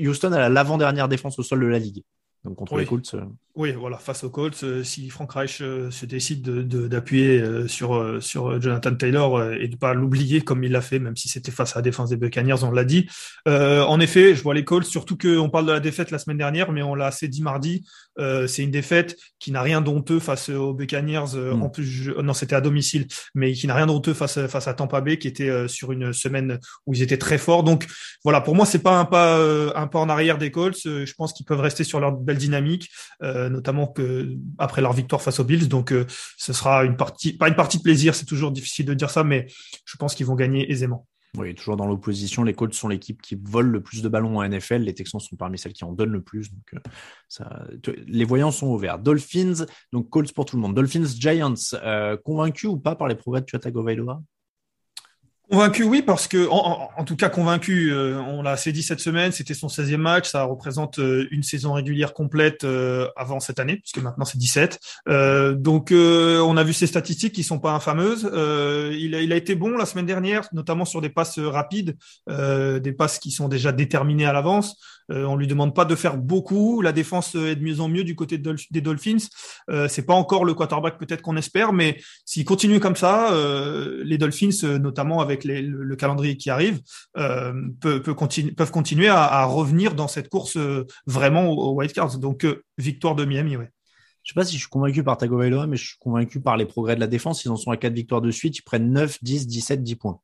Houston 0.01 0.33
a 0.33 0.49
l'avant-dernière 0.49 1.09
défense 1.09 1.39
au 1.39 1.43
sol 1.43 1.61
de 1.61 1.67
la 1.67 1.79
ligue. 1.79 2.05
Donc 2.45 2.57
contre 2.57 2.79
les 2.79 2.87
Colts. 2.87 3.15
Euh, 3.15 3.25
oui, 3.55 3.73
voilà, 3.73 3.99
face 3.99 4.25
aux 4.25 4.31
Colts, 4.31 4.63
euh, 4.63 4.83
si 4.83 5.11
Frank 5.11 5.31
Reich 5.33 5.61
euh, 5.61 5.91
se 5.91 6.07
décide 6.07 6.43
d'appuyer 6.43 7.43
sur, 7.69 8.23
sur 8.23 8.61
Jonathan 8.61 8.95
Taylor 8.95 9.53
et 9.53 9.69
de 9.69 9.77
pas 9.77 9.93
l'oublier 9.93 10.41
comme 10.41 10.65
il 10.65 10.73
l'a 10.73 10.81
fait, 10.81 10.99
même 10.99 11.17
si 11.17 11.29
c'était 11.29 11.51
face 11.51 11.77
à 11.77 11.81
la 11.81 11.83
défense 11.83 12.09
des 12.11 12.17
Buccaneers, 12.17 12.63
on 12.63 12.71
l'a 12.71 12.85
dit. 12.85 13.09
en 13.47 14.01
effet, 14.01 14.35
je 14.35 14.43
vois 14.43 14.55
les 14.55 14.65
Colts, 14.65 14.87
surtout 14.87 15.19
qu'on 15.19 15.51
parle 15.51 15.67
de 15.67 15.73
la 15.73 15.81
défaite 15.81 16.11
la 16.11 16.19
semaine 16.19 16.39
dernière, 16.39 16.73
mais 16.73 16.83
on 16.83 16.95
l'a 16.95 17.07
assez 17.07 17.29
dit 17.29 17.43
mardi. 17.43 17.85
c'est 18.19 18.63
une 18.63 18.71
défaite 18.71 19.17
qui 19.39 19.53
n'a 19.53 19.63
rien 19.63 19.81
d'honteux 19.81 20.21
face 20.21 20.49
aux 20.49 20.73
Buccaneers. 20.73 21.35
Mm. 21.35 21.63
En 21.63 21.69
plus, 21.69 22.13
non, 22.23 22.33
c'était 22.33 22.57
à 22.57 22.61
domicile, 22.61 23.07
mais 23.35 23.53
qui 23.53 23.67
n'a 23.67 23.75
rien 23.75 23.87
d'honteux 23.87 24.15
face 24.15 24.47
face 24.47 24.69
à 24.69 24.75
Tampa 24.75 25.01
Bay, 25.01 25.19
qui 25.19 25.29
était 25.29 25.69
sur 25.69 25.93
une 25.93 26.13
semaine 26.13 26.59
où 26.87 26.95
ils 26.95 27.03
étaient 27.03 27.19
très 27.19 27.39
forts. 27.39 27.65
Donc 27.65 27.87
voilà, 28.25 28.41
pour 28.41 28.55
moi, 28.55 28.65
c'est 28.65 28.83
pas 28.83 28.99
un 28.99 29.05
pas 29.05 29.39
un 29.75 29.87
pas 29.87 29.99
en 29.99 30.09
arrière 30.09 30.39
des 30.39 30.51
Colts. 30.51 30.79
je 30.85 31.13
pense 31.15 31.33
qu'ils 31.33 31.47
peuvent 31.47 31.61
rester 31.61 31.85
sur 31.85 32.01
leur 32.01 32.13
dynamique. 32.39 32.89
Euh, 33.23 33.49
notamment 33.51 33.87
que 33.87 34.37
après 34.59 34.81
leur 34.81 34.93
victoire 34.93 35.21
face 35.21 35.41
aux 35.41 35.45
Bills. 35.45 35.69
Donc, 35.69 35.93
euh, 35.93 36.07
ce 36.39 36.53
sera 36.53 36.85
une 36.85 36.97
partie, 36.97 37.37
pas 37.37 37.49
une 37.49 37.55
partie 37.55 37.79
de 37.79 37.83
plaisir, 37.83 38.15
c'est 38.15 38.25
toujours 38.25 38.51
difficile 38.51 38.87
de 38.87 38.95
dire 38.95 39.11
ça, 39.11 39.25
mais 39.25 39.47
je 39.85 39.97
pense 39.97 40.15
qu'ils 40.15 40.27
vont 40.27 40.37
gagner 40.37 40.71
aisément. 40.71 41.07
Oui, 41.37 41.55
toujours 41.55 41.77
dans 41.77 41.87
l'opposition, 41.87 42.43
les 42.43 42.55
Colts 42.55 42.75
sont 42.75 42.89
l'équipe 42.89 43.23
qui 43.23 43.39
vole 43.41 43.69
le 43.69 43.83
plus 43.83 44.03
de 44.03 44.09
ballons 44.09 44.39
en 44.39 44.49
NFL. 44.49 44.79
Les 44.79 44.95
Texans 44.95 45.21
sont 45.21 45.37
parmi 45.37 45.59
celles 45.59 45.73
qui 45.73 45.85
en 45.85 45.93
donnent 45.93 46.11
le 46.11 46.23
plus. 46.23 46.51
Donc, 46.51 46.83
euh, 47.41 47.95
les 48.07 48.25
voyants 48.25 48.51
sont 48.51 48.67
ouverts. 48.67 48.99
Dolphins, 48.99 49.67
donc 49.93 50.11
Colts 50.11 50.33
pour 50.33 50.45
tout 50.45 50.57
le 50.57 50.63
monde. 50.63 50.75
Dolphins, 50.75 51.05
Giants, 51.05 51.55
euh, 51.75 52.17
convaincus 52.17 52.71
ou 52.71 52.79
pas 52.79 52.97
par 52.97 53.07
les 53.07 53.15
progrès 53.15 53.43
de 53.43 53.47
Tua 53.47 53.61
Tagovailoa? 53.61 54.21
Convaincu, 55.51 55.83
oui, 55.83 56.03
parce 56.03 56.29
que, 56.29 56.49
en, 56.49 57.05
tout 57.05 57.17
cas 57.17 57.29
convaincu, 57.29 57.93
euh, 57.93 58.21
on 58.21 58.41
l'a 58.41 58.53
assez 58.53 58.71
dit 58.71 58.85
cette 58.85 59.01
semaine, 59.01 59.33
c'était 59.33 59.55
son 59.55 59.67
16e 59.67 59.97
match, 59.97 60.31
ça 60.31 60.45
représente 60.45 61.01
euh, 61.01 61.27
une 61.33 61.43
saison 61.43 61.73
régulière 61.73 62.15
complète 62.15 62.63
euh, 62.63 63.09
avant 63.17 63.41
cette 63.41 63.59
année, 63.59 63.79
puisque 63.79 63.99
maintenant 63.99 64.25
c'est 64.25 64.39
17. 64.39 64.79
donc 65.57 65.93
on 65.93 66.57
a 66.57 66.63
vu 66.63 66.73
ses 66.73 66.87
statistiques 66.87 67.35
qui 67.35 67.43
sont 67.43 67.59
pas 67.59 67.73
infameuses. 67.73 68.31
il 68.33 69.33
a 69.33 69.37
été 69.37 69.57
bon 69.57 69.77
la 69.77 69.87
semaine 69.87 70.07
dernière, 70.07 70.49
notamment 70.53 70.85
sur 70.85 71.01
des 71.01 71.11
passes 71.11 71.41
rapides, 71.41 71.97
des 72.29 72.93
passes 72.97 73.19
qui 73.19 73.33
sont 73.33 73.49
déjà 73.49 73.73
déterminées 73.73 74.27
à 74.27 74.33
l'avance. 74.33 74.77
On 75.09 75.37
lui 75.37 75.47
demande 75.47 75.75
pas 75.75 75.85
de 75.85 75.95
faire 75.95 76.17
beaucoup, 76.17 76.83
la 76.83 76.93
défense 76.93 77.35
est 77.35 77.57
de 77.57 77.65
mieux 77.65 77.81
en 77.81 77.89
mieux 77.89 78.05
du 78.05 78.15
côté 78.15 78.39
des 78.39 78.81
Dolphins. 78.81 79.17
c'est 79.89 80.07
pas 80.07 80.15
encore 80.15 80.45
le 80.45 80.55
quarterback 80.55 80.99
peut-être 80.99 81.23
qu'on 81.23 81.37
espère, 81.37 81.73
mais 81.73 81.99
s'il 82.25 82.45
continue 82.45 82.81
comme 82.81 82.97
ça, 82.97 83.35
les 84.05 84.19
Dolphins, 84.19 84.79
notamment 84.79 85.21
avec 85.21 85.45
le, 85.45 85.97
calendrier 85.97 86.37
qui 86.37 86.51
arrive, 86.51 86.81
euh, 87.17 87.53
peuvent 87.81 88.71
continuer 88.71 89.09
à, 89.09 89.45
revenir 89.45 89.95
dans 89.95 90.09
cette 90.09 90.29
course 90.29 90.57
euh, 90.57 90.87
vraiment 91.07 91.51
au, 91.51 91.75
White 91.75 91.93
Cards. 91.93 92.19
Donc, 92.19 92.45
euh, 92.45 92.65
victoire 92.79 93.15
de 93.15 93.25
Miami, 93.25 93.57
ouais. 93.57 93.71
Je 94.23 94.33
sais 94.33 94.35
pas 94.35 94.45
si 94.45 94.55
je 94.55 94.61
suis 94.61 94.69
convaincu 94.69 95.03
par 95.03 95.17
Tagovailoa, 95.17 95.67
mais 95.67 95.77
je 95.77 95.89
suis 95.89 95.99
convaincu 95.99 96.41
par 96.41 96.57
les 96.57 96.67
progrès 96.67 96.95
de 96.95 97.01
la 97.01 97.07
défense. 97.07 97.45
Ils 97.45 97.51
en 97.51 97.57
sont 97.57 97.71
à 97.71 97.79
4 97.79 97.93
victoires 97.95 98.21
de 98.21 98.31
suite. 98.31 98.59
Ils 98.59 98.63
prennent 98.63 98.93
9, 98.93 99.19
10, 99.23 99.47
17, 99.47 99.83
10 99.83 99.97
points. 99.97 100.21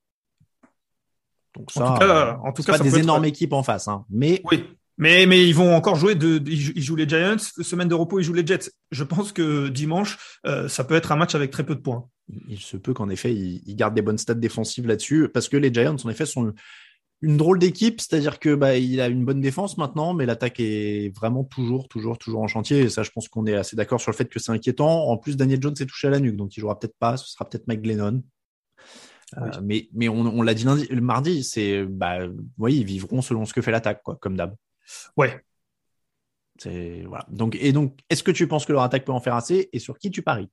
Donc 1.56 1.70
ça, 1.70 1.90
en 1.90 1.94
tout 1.94 2.00
cas, 2.00 2.38
en 2.42 2.52
tout 2.52 2.62
cas 2.62 2.78
pas 2.78 2.84
des 2.84 2.98
énormes 2.98 3.24
équipes 3.24 3.52
en 3.52 3.62
face. 3.62 3.88
Hein. 3.88 4.04
Mais 4.10 4.42
oui. 4.50 4.64
Mais, 4.98 5.26
mais 5.26 5.46
ils 5.46 5.54
vont 5.54 5.76
encore 5.76 5.96
jouer 5.96 6.14
de, 6.14 6.42
ils 6.46 6.82
jouent 6.82 6.96
les 6.96 7.06
Giants, 7.06 7.36
semaine 7.38 7.86
de 7.86 7.94
repos, 7.94 8.18
ils 8.18 8.22
jouent 8.22 8.32
les 8.32 8.46
Jets. 8.46 8.70
Je 8.90 9.04
pense 9.04 9.30
que 9.30 9.68
dimanche, 9.68 10.40
ça 10.68 10.84
peut 10.84 10.94
être 10.94 11.12
un 11.12 11.16
match 11.16 11.34
avec 11.34 11.50
très 11.50 11.66
peu 11.66 11.74
de 11.74 11.80
points 11.80 12.08
il 12.48 12.58
se 12.58 12.76
peut 12.76 12.94
qu'en 12.94 13.08
effet, 13.08 13.34
il, 13.34 13.76
garde 13.76 13.94
des 13.94 14.02
bonnes 14.02 14.18
stats 14.18 14.34
défensives 14.34 14.86
là-dessus, 14.86 15.28
parce 15.28 15.48
que 15.48 15.56
les 15.56 15.72
Giants, 15.72 15.96
en 16.02 16.08
effet, 16.08 16.26
sont 16.26 16.52
une 17.22 17.36
drôle 17.36 17.58
d'équipe, 17.58 18.00
c'est-à-dire 18.00 18.38
que 18.38 18.54
bah, 18.54 18.76
il 18.76 19.00
a 19.00 19.08
une 19.08 19.24
bonne 19.24 19.40
défense 19.40 19.78
maintenant, 19.78 20.12
mais 20.12 20.26
l'attaque 20.26 20.60
est 20.60 21.14
vraiment 21.16 21.44
toujours, 21.44 21.88
toujours, 21.88 22.18
toujours 22.18 22.42
en 22.42 22.48
chantier. 22.48 22.80
Et 22.80 22.88
ça, 22.90 23.02
je 23.02 23.10
pense 23.10 23.28
qu'on 23.28 23.46
est 23.46 23.54
assez 23.54 23.74
d'accord 23.74 24.00
sur 24.00 24.10
le 24.10 24.16
fait 24.16 24.28
que 24.28 24.38
c'est 24.38 24.52
inquiétant. 24.52 25.08
En 25.08 25.16
plus, 25.16 25.36
Daniel 25.36 25.62
Jones 25.62 25.76
s'est 25.76 25.86
touché 25.86 26.08
à 26.08 26.10
la 26.10 26.20
nuque, 26.20 26.36
donc 26.36 26.56
il 26.56 26.60
jouera 26.60 26.78
peut-être 26.78 26.96
pas. 26.98 27.16
Ce 27.16 27.30
sera 27.30 27.48
peut-être 27.48 27.66
Mike 27.68 27.82
Glennon. 27.82 28.22
Euh, 29.38 29.50
mais, 29.62 29.88
mais 29.92 30.08
on, 30.08 30.42
l'a 30.42 30.54
dit 30.54 30.64
lundi, 30.64 30.86
le 30.86 31.00
mardi, 31.00 31.42
c'est, 31.42 31.84
bah, 31.84 32.18
ils 32.68 32.84
vivront 32.84 33.22
selon 33.22 33.44
ce 33.44 33.52
que 33.52 33.60
fait 33.60 33.72
l'attaque, 33.72 34.02
quoi, 34.02 34.16
comme 34.16 34.36
d'hab. 34.36 34.54
Ouais. 35.16 35.42
C'est 36.58 37.02
voilà. 37.06 37.26
Donc 37.28 37.56
et 37.60 37.72
donc, 37.72 37.98
est-ce 38.08 38.22
que 38.22 38.30
tu 38.30 38.48
penses 38.48 38.64
que 38.64 38.72
leur 38.72 38.82
attaque 38.82 39.04
peut 39.04 39.12
en 39.12 39.20
faire 39.20 39.34
assez 39.34 39.68
et 39.72 39.78
sur 39.78 39.98
qui 39.98 40.10
tu 40.10 40.22
paries? 40.22 40.48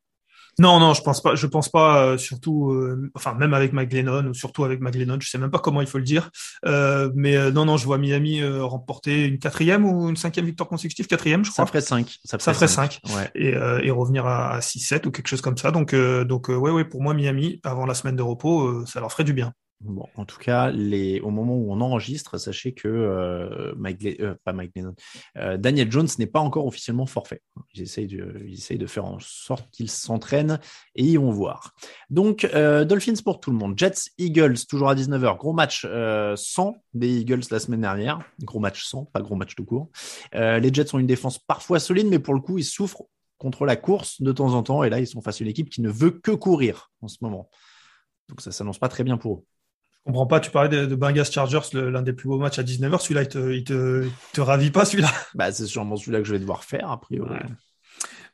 Non, 0.60 0.80
non, 0.80 0.94
je 0.94 1.02
pense 1.02 1.22
pas. 1.22 1.36
Je 1.36 1.48
pense 1.48 1.70
pas. 1.70 2.06
Euh, 2.06 2.18
surtout, 2.18 2.72
euh, 2.72 3.12
enfin, 3.16 3.34
même 3.34 3.54
avec 3.54 3.74
McGlennon 3.74 4.28
ou 4.28 4.34
surtout 4.34 4.64
avec 4.64 4.82
McGlennon, 4.82 5.18
je 5.20 5.30
sais 5.30 5.38
même 5.38 5.50
pas 5.50 5.60
comment 5.60 5.82
il 5.82 5.88
faut 5.88 5.98
le 5.98 6.04
dire. 6.04 6.30
Euh, 6.66 7.10
mais 7.16 7.52
non, 7.52 7.66
non, 7.66 7.78
je 7.78 7.86
vois 7.86 7.98
Miami 7.98 8.44
remporter 8.44 9.26
une 9.26 9.40
quatrième 9.40 9.86
ou 9.86 10.10
une 10.10 10.18
cinquième 10.18 10.46
victoire 10.46 10.70
consécutive, 10.70 11.08
quatrième, 11.08 11.44
je 11.44 11.52
crois. 11.52 11.66
Ça 11.66 11.68
ferait 11.68 11.82
cinq. 11.82 12.18
Ça 12.24 12.38
ferait, 12.38 12.68
cinq. 12.68 13.00
Et, 13.36 13.50
et, 13.50 13.92
revenir 13.92 14.26
à, 14.26 14.60
6-7 14.60 15.08
ou 15.08 15.12
quelque 15.12 15.28
chose 15.28 15.42
comme 15.42 15.58
ça. 15.58 15.72
Donc, 15.72 15.96
donc, 15.96 16.50
ouais, 16.50 16.72
ouais, 16.72 16.86
pour 16.86 17.02
moi, 17.02 17.14
Miami 17.14 17.60
avant 17.64 17.86
la 17.86 17.94
semaine 17.94 18.16
de 18.16 18.24
repos, 18.24 18.86
ça 18.86 19.00
leur 19.00 19.12
ferait 19.12 19.24
du 19.24 19.34
bien. 19.34 19.54
Bon, 19.86 20.08
en 20.16 20.24
tout 20.24 20.38
cas, 20.38 20.72
au 20.72 21.30
moment 21.30 21.58
où 21.58 21.74
on 21.74 21.82
enregistre, 21.82 22.38
sachez 22.38 22.74
que 22.74 22.88
euh, 22.88 23.74
euh, 23.76 24.36
pas 24.46 24.54
Mike 24.54 24.72
euh, 25.38 25.58
Daniel 25.58 25.92
Jones 25.92 26.08
n'est 26.20 26.28
pas 26.28 26.40
encore 26.40 26.66
officiellement 26.66 27.06
forfait. 27.06 27.42
Ils 27.74 27.82
essayent 27.82 28.08
de, 28.08 28.88
faire 28.88 29.04
en 29.04 29.18
sorte 29.20 29.70
qu'il 29.72 29.90
s'entraîne 29.90 30.60
et 30.96 31.04
ils 31.04 31.20
vont 31.20 31.32
voir. 31.32 31.74
Donc, 32.10 32.50
Dolphins 32.54 33.22
pour 33.24 33.42
tout 33.42 33.52
le 33.52 33.58
monde. 33.58 33.78
Jets, 33.78 34.12
Eagles, 34.18 34.66
toujours 34.70 34.90
à 34.90 34.96
19h. 34.96 35.38
Gros 35.38 35.54
match 35.54 35.86
sans 36.36 36.78
des 36.94 37.20
Eagles 37.20 37.44
la 37.52 37.60
semaine 37.60 37.82
dernière. 37.82 38.22
Gros 38.42 38.60
match 38.60 38.86
sans, 38.86 39.06
pas 39.06 39.22
gros 39.22 39.36
match 39.36 39.56
tout 39.56 39.66
court. 39.66 39.90
les 40.34 40.74
Jets 40.74 40.96
ont 40.96 41.00
une 41.00 41.08
défense 41.08 41.40
parfois 41.40 41.80
solide, 41.80 42.08
mais 42.08 42.20
pour 42.20 42.34
le 42.34 42.40
coup, 42.40 42.58
ils 42.58 42.64
souffrent 42.64 43.04
contre 43.38 43.66
la 43.66 43.76
course 43.76 44.22
de 44.22 44.32
temps 44.32 44.54
en 44.54 44.64
temps. 44.64 44.84
Et 44.84 44.90
là, 44.90 45.00
ils 45.00 45.08
sont 45.08 45.22
face 45.22 45.42
à 45.42 45.44
une 45.44 45.50
équipe 45.50 45.70
qui 45.70 45.82
ne 45.82 45.90
veut 45.90 46.12
que 46.12 46.32
courir 46.32 46.92
en 47.02 47.10
ce 47.10 47.18
moment. 47.22 47.50
Donc, 48.30 48.40
ça 48.40 48.54
s'annonce 48.54 48.80
pas 48.80 48.88
très 48.88 49.04
bien 49.04 49.18
pour 49.18 49.36
eux. 49.36 49.44
Je 50.06 50.12
comprends 50.12 50.28
pas, 50.28 50.42
tu 50.42 50.52
parlais 50.52 50.70
de, 50.70 50.86
de 50.86 50.96
Bengals 50.96 51.32
Chargers, 51.32 51.62
l'un 51.74 52.02
des 52.02 52.12
plus 52.12 52.28
beaux 52.28 52.38
matchs 52.38 52.60
à 52.60 52.64
19h. 52.64 53.00
Celui-là, 53.00 53.22
il 53.22 53.28
te, 53.30 53.52
il 53.54 53.64
te, 53.64 54.06
te 54.34 54.42
ravit 54.42 54.70
pas, 54.70 54.84
celui-là? 54.84 55.10
Bah, 55.34 55.52
C'est 55.52 55.66
sûrement 55.66 55.96
celui-là 55.96 56.20
que 56.20 56.26
je 56.26 56.34
vais 56.34 56.40
devoir 56.40 56.66
faire, 56.66 56.92
a 56.92 57.00
priori. 57.00 57.36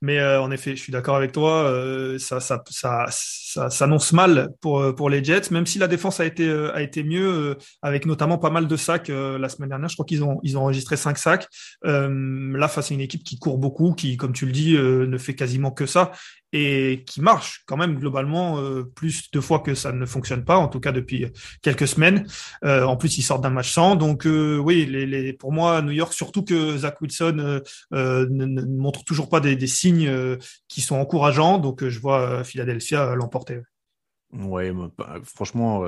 Mais 0.01 0.19
euh, 0.19 0.41
en 0.41 0.49
effet, 0.49 0.75
je 0.75 0.81
suis 0.81 0.93
d'accord 0.93 1.17
avec 1.17 1.33
toi. 1.33 1.63
Euh, 1.65 2.17
ça, 2.19 2.39
ça, 2.39 2.63
ça, 2.69 3.05
ça 3.09 3.69
s'annonce 3.69 4.13
mal 4.13 4.49
pour 4.61 4.79
euh, 4.79 4.93
pour 4.93 5.09
les 5.09 5.21
Jets, 5.23 5.51
même 5.51 5.65
si 5.65 5.77
la 5.77 5.87
défense 5.87 6.21
a 6.21 6.25
été 6.25 6.49
a 6.49 6.81
été 6.81 7.03
mieux, 7.03 7.57
avec 7.81 8.05
notamment 8.05 8.37
pas 8.37 8.49
mal 8.49 8.67
de 8.67 8.75
sacs 8.77 9.09
la 9.09 9.49
semaine 9.49 9.69
dernière. 9.69 9.89
Je 9.89 9.95
crois 9.95 10.05
qu'ils 10.05 10.23
ont 10.23 10.39
ils 10.41 10.57
ont 10.57 10.61
enregistré 10.61 10.95
cinq 10.95 11.17
sacs. 11.17 11.47
là, 11.83 12.67
face 12.69 12.91
à 12.91 12.93
une 12.93 13.01
équipe 13.01 13.23
qui 13.23 13.39
court 13.39 13.57
beaucoup, 13.57 13.93
qui, 13.93 14.15
comme 14.15 14.33
tu 14.33 14.45
le 14.45 14.51
dis, 14.53 14.77
ne 14.77 15.17
fait 15.17 15.35
quasiment 15.35 15.71
que 15.71 15.85
ça 15.85 16.11
et 16.51 17.03
qui 17.05 17.21
marche 17.21 17.63
quand 17.67 17.77
même 17.77 17.99
globalement 17.99 18.61
plus 18.95 19.29
de 19.31 19.39
fois 19.39 19.59
que 19.59 19.75
ça 19.75 19.91
ne 19.91 20.05
fonctionne 20.05 20.43
pas, 20.43 20.57
en 20.57 20.67
tout 20.67 20.79
cas 20.79 20.91
depuis 20.91 21.27
quelques 21.61 21.87
semaines. 21.87 22.25
en 22.63 22.97
plus, 22.97 23.17
ils 23.17 23.21
sortent 23.21 23.43
d'un 23.43 23.49
match 23.49 23.71
sans, 23.71 23.95
donc 23.95 24.25
oui, 24.25 24.85
les, 24.85 25.05
les, 25.05 25.33
pour 25.33 25.51
moi, 25.51 25.81
New 25.81 25.91
York, 25.91 26.13
surtout 26.13 26.43
que 26.43 26.77
Zach 26.77 26.99
Wilson 27.01 27.61
ne, 27.91 28.65
montre 28.65 29.03
toujours 29.03 29.29
pas 29.29 29.39
des, 29.39 29.67
signes 29.67 30.07
euh, 30.07 30.37
qui 30.67 30.81
sont 30.81 30.95
encourageants. 30.95 31.57
Donc, 31.59 31.83
euh, 31.83 31.89
je 31.89 31.99
vois 31.99 32.21
euh, 32.21 32.43
Philadelphia 32.43 33.15
l'emporter. 33.15 33.61
Ouais, 34.31 34.71
franchement, 35.23 35.83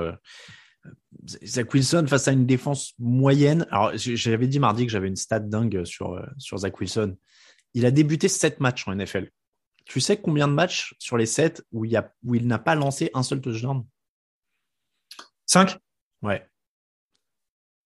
Zach 1.44 1.72
Wilson 1.72 2.06
face 2.08 2.26
à 2.26 2.32
une 2.32 2.44
défense 2.44 2.94
moyenne. 2.98 3.66
Alors, 3.70 3.92
j'avais 3.94 4.48
dit 4.48 4.58
mardi 4.58 4.84
que 4.84 4.90
j'avais 4.90 5.06
une 5.06 5.16
stat 5.16 5.38
dingue 5.38 5.84
sur, 5.84 6.20
Zach 6.56 6.80
Wilson. 6.80 7.16
Il 7.74 7.86
a 7.86 7.92
débuté 7.92 8.26
7 8.26 8.58
matchs 8.58 8.88
en 8.88 8.96
NFL. 8.96 9.30
Tu 9.84 10.00
sais 10.00 10.16
combien 10.16 10.48
de 10.48 10.52
matchs 10.52 10.94
sur 10.98 11.16
les 11.16 11.26
7 11.26 11.64
où 11.72 11.84
il, 11.84 11.96
a, 11.96 12.12
où 12.24 12.34
il 12.34 12.46
n'a 12.46 12.58
pas 12.58 12.74
lancé 12.74 13.10
un 13.14 13.22
seul 13.22 13.40
touchdown? 13.40 13.84
5 15.46 15.78
Ouais. 16.22 16.46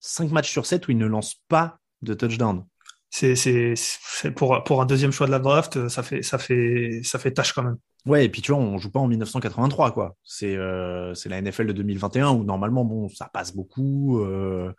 5 0.01 0.31
matchs 0.31 0.51
sur 0.51 0.67
7 0.67 0.87
où 0.89 0.91
il 0.93 0.99
ne 0.99 1.07
lance 1.07 1.37
pas 1.49 1.79
de 2.03 2.15
touchdown 2.15 2.65
c'est 3.11 4.31
pour 4.35 4.63
pour 4.65 4.83
un 4.83 4.87
deuxième 4.87 5.13
choix 5.13 5.27
de 5.27 5.33
la 5.33 5.39
draft, 5.39 5.89
ça 5.89 6.03
fait 6.03 6.23
ça 6.23 6.39
fait 6.39 7.01
ça 7.03 7.19
fait 7.19 7.33
tâche 7.33 7.53
quand 7.53 7.63
même. 7.63 7.79
Ouais, 8.05 8.25
et 8.25 8.29
puis 8.29 8.43
tu 8.43 8.53
vois, 8.53 8.61
on 8.61 8.79
joue 8.79 8.91
pas 8.91 9.01
en 9.01 9.09
1983 9.09 9.93
quoi. 9.93 10.17
C'est 10.23 10.57
euh, 10.57 11.15
c'est 11.15 11.29
la 11.29 11.41
NFL 11.41 11.67
de 11.67 11.73
2021 11.73 12.31
où 12.31 12.45
normalement 12.45 12.85
bon, 12.85 13.09
ça 13.09 13.29
passe 13.33 13.55
beaucoup. 13.55 14.21
Euh, 14.21 14.73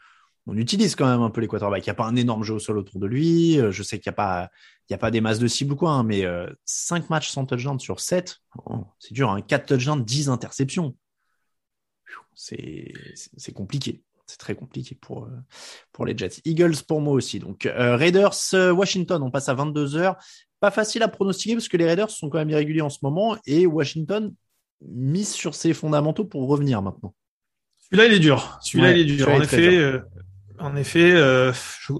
on 0.47 0.57
utilise 0.57 0.95
quand 0.95 1.07
même 1.07 1.21
un 1.21 1.29
peu 1.29 1.41
les 1.41 1.47
quarterbacks. 1.47 1.86
Il 1.86 1.89
n'y 1.89 1.91
a 1.91 1.95
pas 1.95 2.05
un 2.05 2.15
énorme 2.15 2.43
jeu 2.43 2.55
au 2.55 2.60
sol 2.60 2.77
autour 2.77 2.99
de 2.99 3.07
lui. 3.07 3.60
Euh, 3.60 3.71
je 3.71 3.83
sais 3.83 3.99
qu'il 3.99 4.10
n'y 4.10 4.13
a 4.13 4.17
pas 4.17 4.49
il 4.89 4.93
y 4.93 4.95
a 4.95 4.97
pas 4.97 5.12
des 5.12 5.19
masses 5.19 5.39
de 5.39 5.47
cibles 5.47 5.73
ou 5.73 5.75
quoi, 5.75 5.91
hein, 5.91 6.03
mais 6.03 6.25
5 6.63 7.10
matchs 7.10 7.29
sans 7.29 7.45
touchdown 7.45 7.77
sur 7.77 7.99
7, 7.99 8.38
c'est 8.99 9.13
dur. 9.13 9.29
Hein, 9.29 9.41
4 9.41 9.65
touchdowns, 9.65 10.03
10 10.03 10.29
interceptions. 10.29 10.95
C'est 12.33 12.93
c'est 13.36 13.51
compliqué 13.51 14.01
c'est 14.27 14.38
très 14.38 14.55
compliqué 14.55 14.95
pour, 14.95 15.23
euh, 15.23 15.29
pour 15.93 16.05
les 16.05 16.15
Jets. 16.15 16.41
Eagles 16.45 16.75
pour 16.88 17.01
moi 17.01 17.13
aussi. 17.13 17.39
Donc 17.39 17.65
euh, 17.65 17.95
Raiders, 17.95 18.36
euh, 18.53 18.71
Washington, 18.71 19.23
on 19.23 19.31
passe 19.31 19.49
à 19.49 19.53
22 19.53 19.95
heures. 19.95 20.17
Pas 20.60 20.71
facile 20.71 21.01
à 21.03 21.07
pronostiquer 21.07 21.55
parce 21.55 21.69
que 21.69 21.77
les 21.77 21.86
Raiders 21.86 22.10
sont 22.10 22.29
quand 22.29 22.38
même 22.38 22.49
irréguliers 22.49 22.81
en 22.81 22.89
ce 22.89 22.99
moment 23.01 23.38
et 23.45 23.65
Washington 23.65 24.33
mise 24.81 25.31
sur 25.31 25.55
ses 25.55 25.73
fondamentaux 25.73 26.25
pour 26.25 26.47
revenir 26.47 26.81
maintenant. 26.81 27.15
Celui-là, 27.89 28.07
il 28.07 28.13
est 28.13 28.19
dur. 28.19 28.60
Celui-là, 28.62 28.91
il 28.91 28.99
est 28.99 29.15
dur. 29.15 29.29
En 29.29 29.41
effet, 29.41 30.01
en 30.60 30.76
effet, 30.76 31.12
euh, 31.13 31.52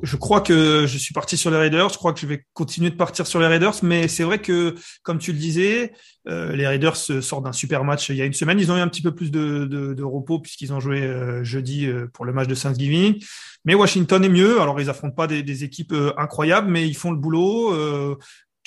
je, 0.04 0.15
crois 0.15 0.41
que 0.41 0.86
je 0.88 0.98
suis 0.98 1.13
parti 1.13 1.38
sur 1.38 1.52
les 1.52 1.58
Raiders. 1.58 1.89
Je 1.89 1.98
crois 1.98 2.13
que 2.13 2.20
je 2.20 2.26
vais 2.26 2.46
continuer 2.54 2.89
de 2.89 2.96
partir 2.96 3.28
sur 3.28 3.39
les 3.39 3.48
Raiders. 3.48 3.76
Mais 3.84 4.08
c'est 4.08 4.24
vrai 4.24 4.39
que, 4.39 4.76
comme 5.04 5.20
tu 5.20 5.32
le 5.32 5.38
disais, 5.38 5.93
euh, 6.28 6.56
les 6.56 6.67
Raiders 6.67 6.96
sortent 6.96 7.43
d'un 7.43 7.52
super 7.52 7.84
match 7.84 8.10
il 8.10 8.15
y 8.15 8.22
a 8.22 8.26
une 8.26 8.34
semaine. 8.34 8.60
Ils 8.60 8.72
ont 8.72 8.78
eu 8.78 8.82
un 8.82 8.88
petit 8.88 9.02
peu 9.02 9.13
plus 9.13 9.32
de, 9.32 10.04
repos 10.04 10.39
puisqu'ils 10.39 10.74
ont 10.74 10.80
joué 10.80 11.02
euh, 11.02 11.43
jeudi 11.43 11.88
pour 12.13 12.26
le 12.26 12.34
match 12.34 12.48
de 12.48 12.56
Thanksgiving. 12.56 13.24
Mais 13.65 13.76
Washington 13.76 14.24
est 14.24 14.30
mieux. 14.30 14.62
Alors, 14.62 14.80
ils 14.82 14.89
affrontent 14.89 15.15
pas 15.15 15.28
des 15.28 15.63
équipes 15.63 15.93
incroyables, 16.17 16.70
mais 16.70 16.88
ils 16.88 16.96
font 16.96 17.12
le 17.12 17.17
boulot. 17.17 18.17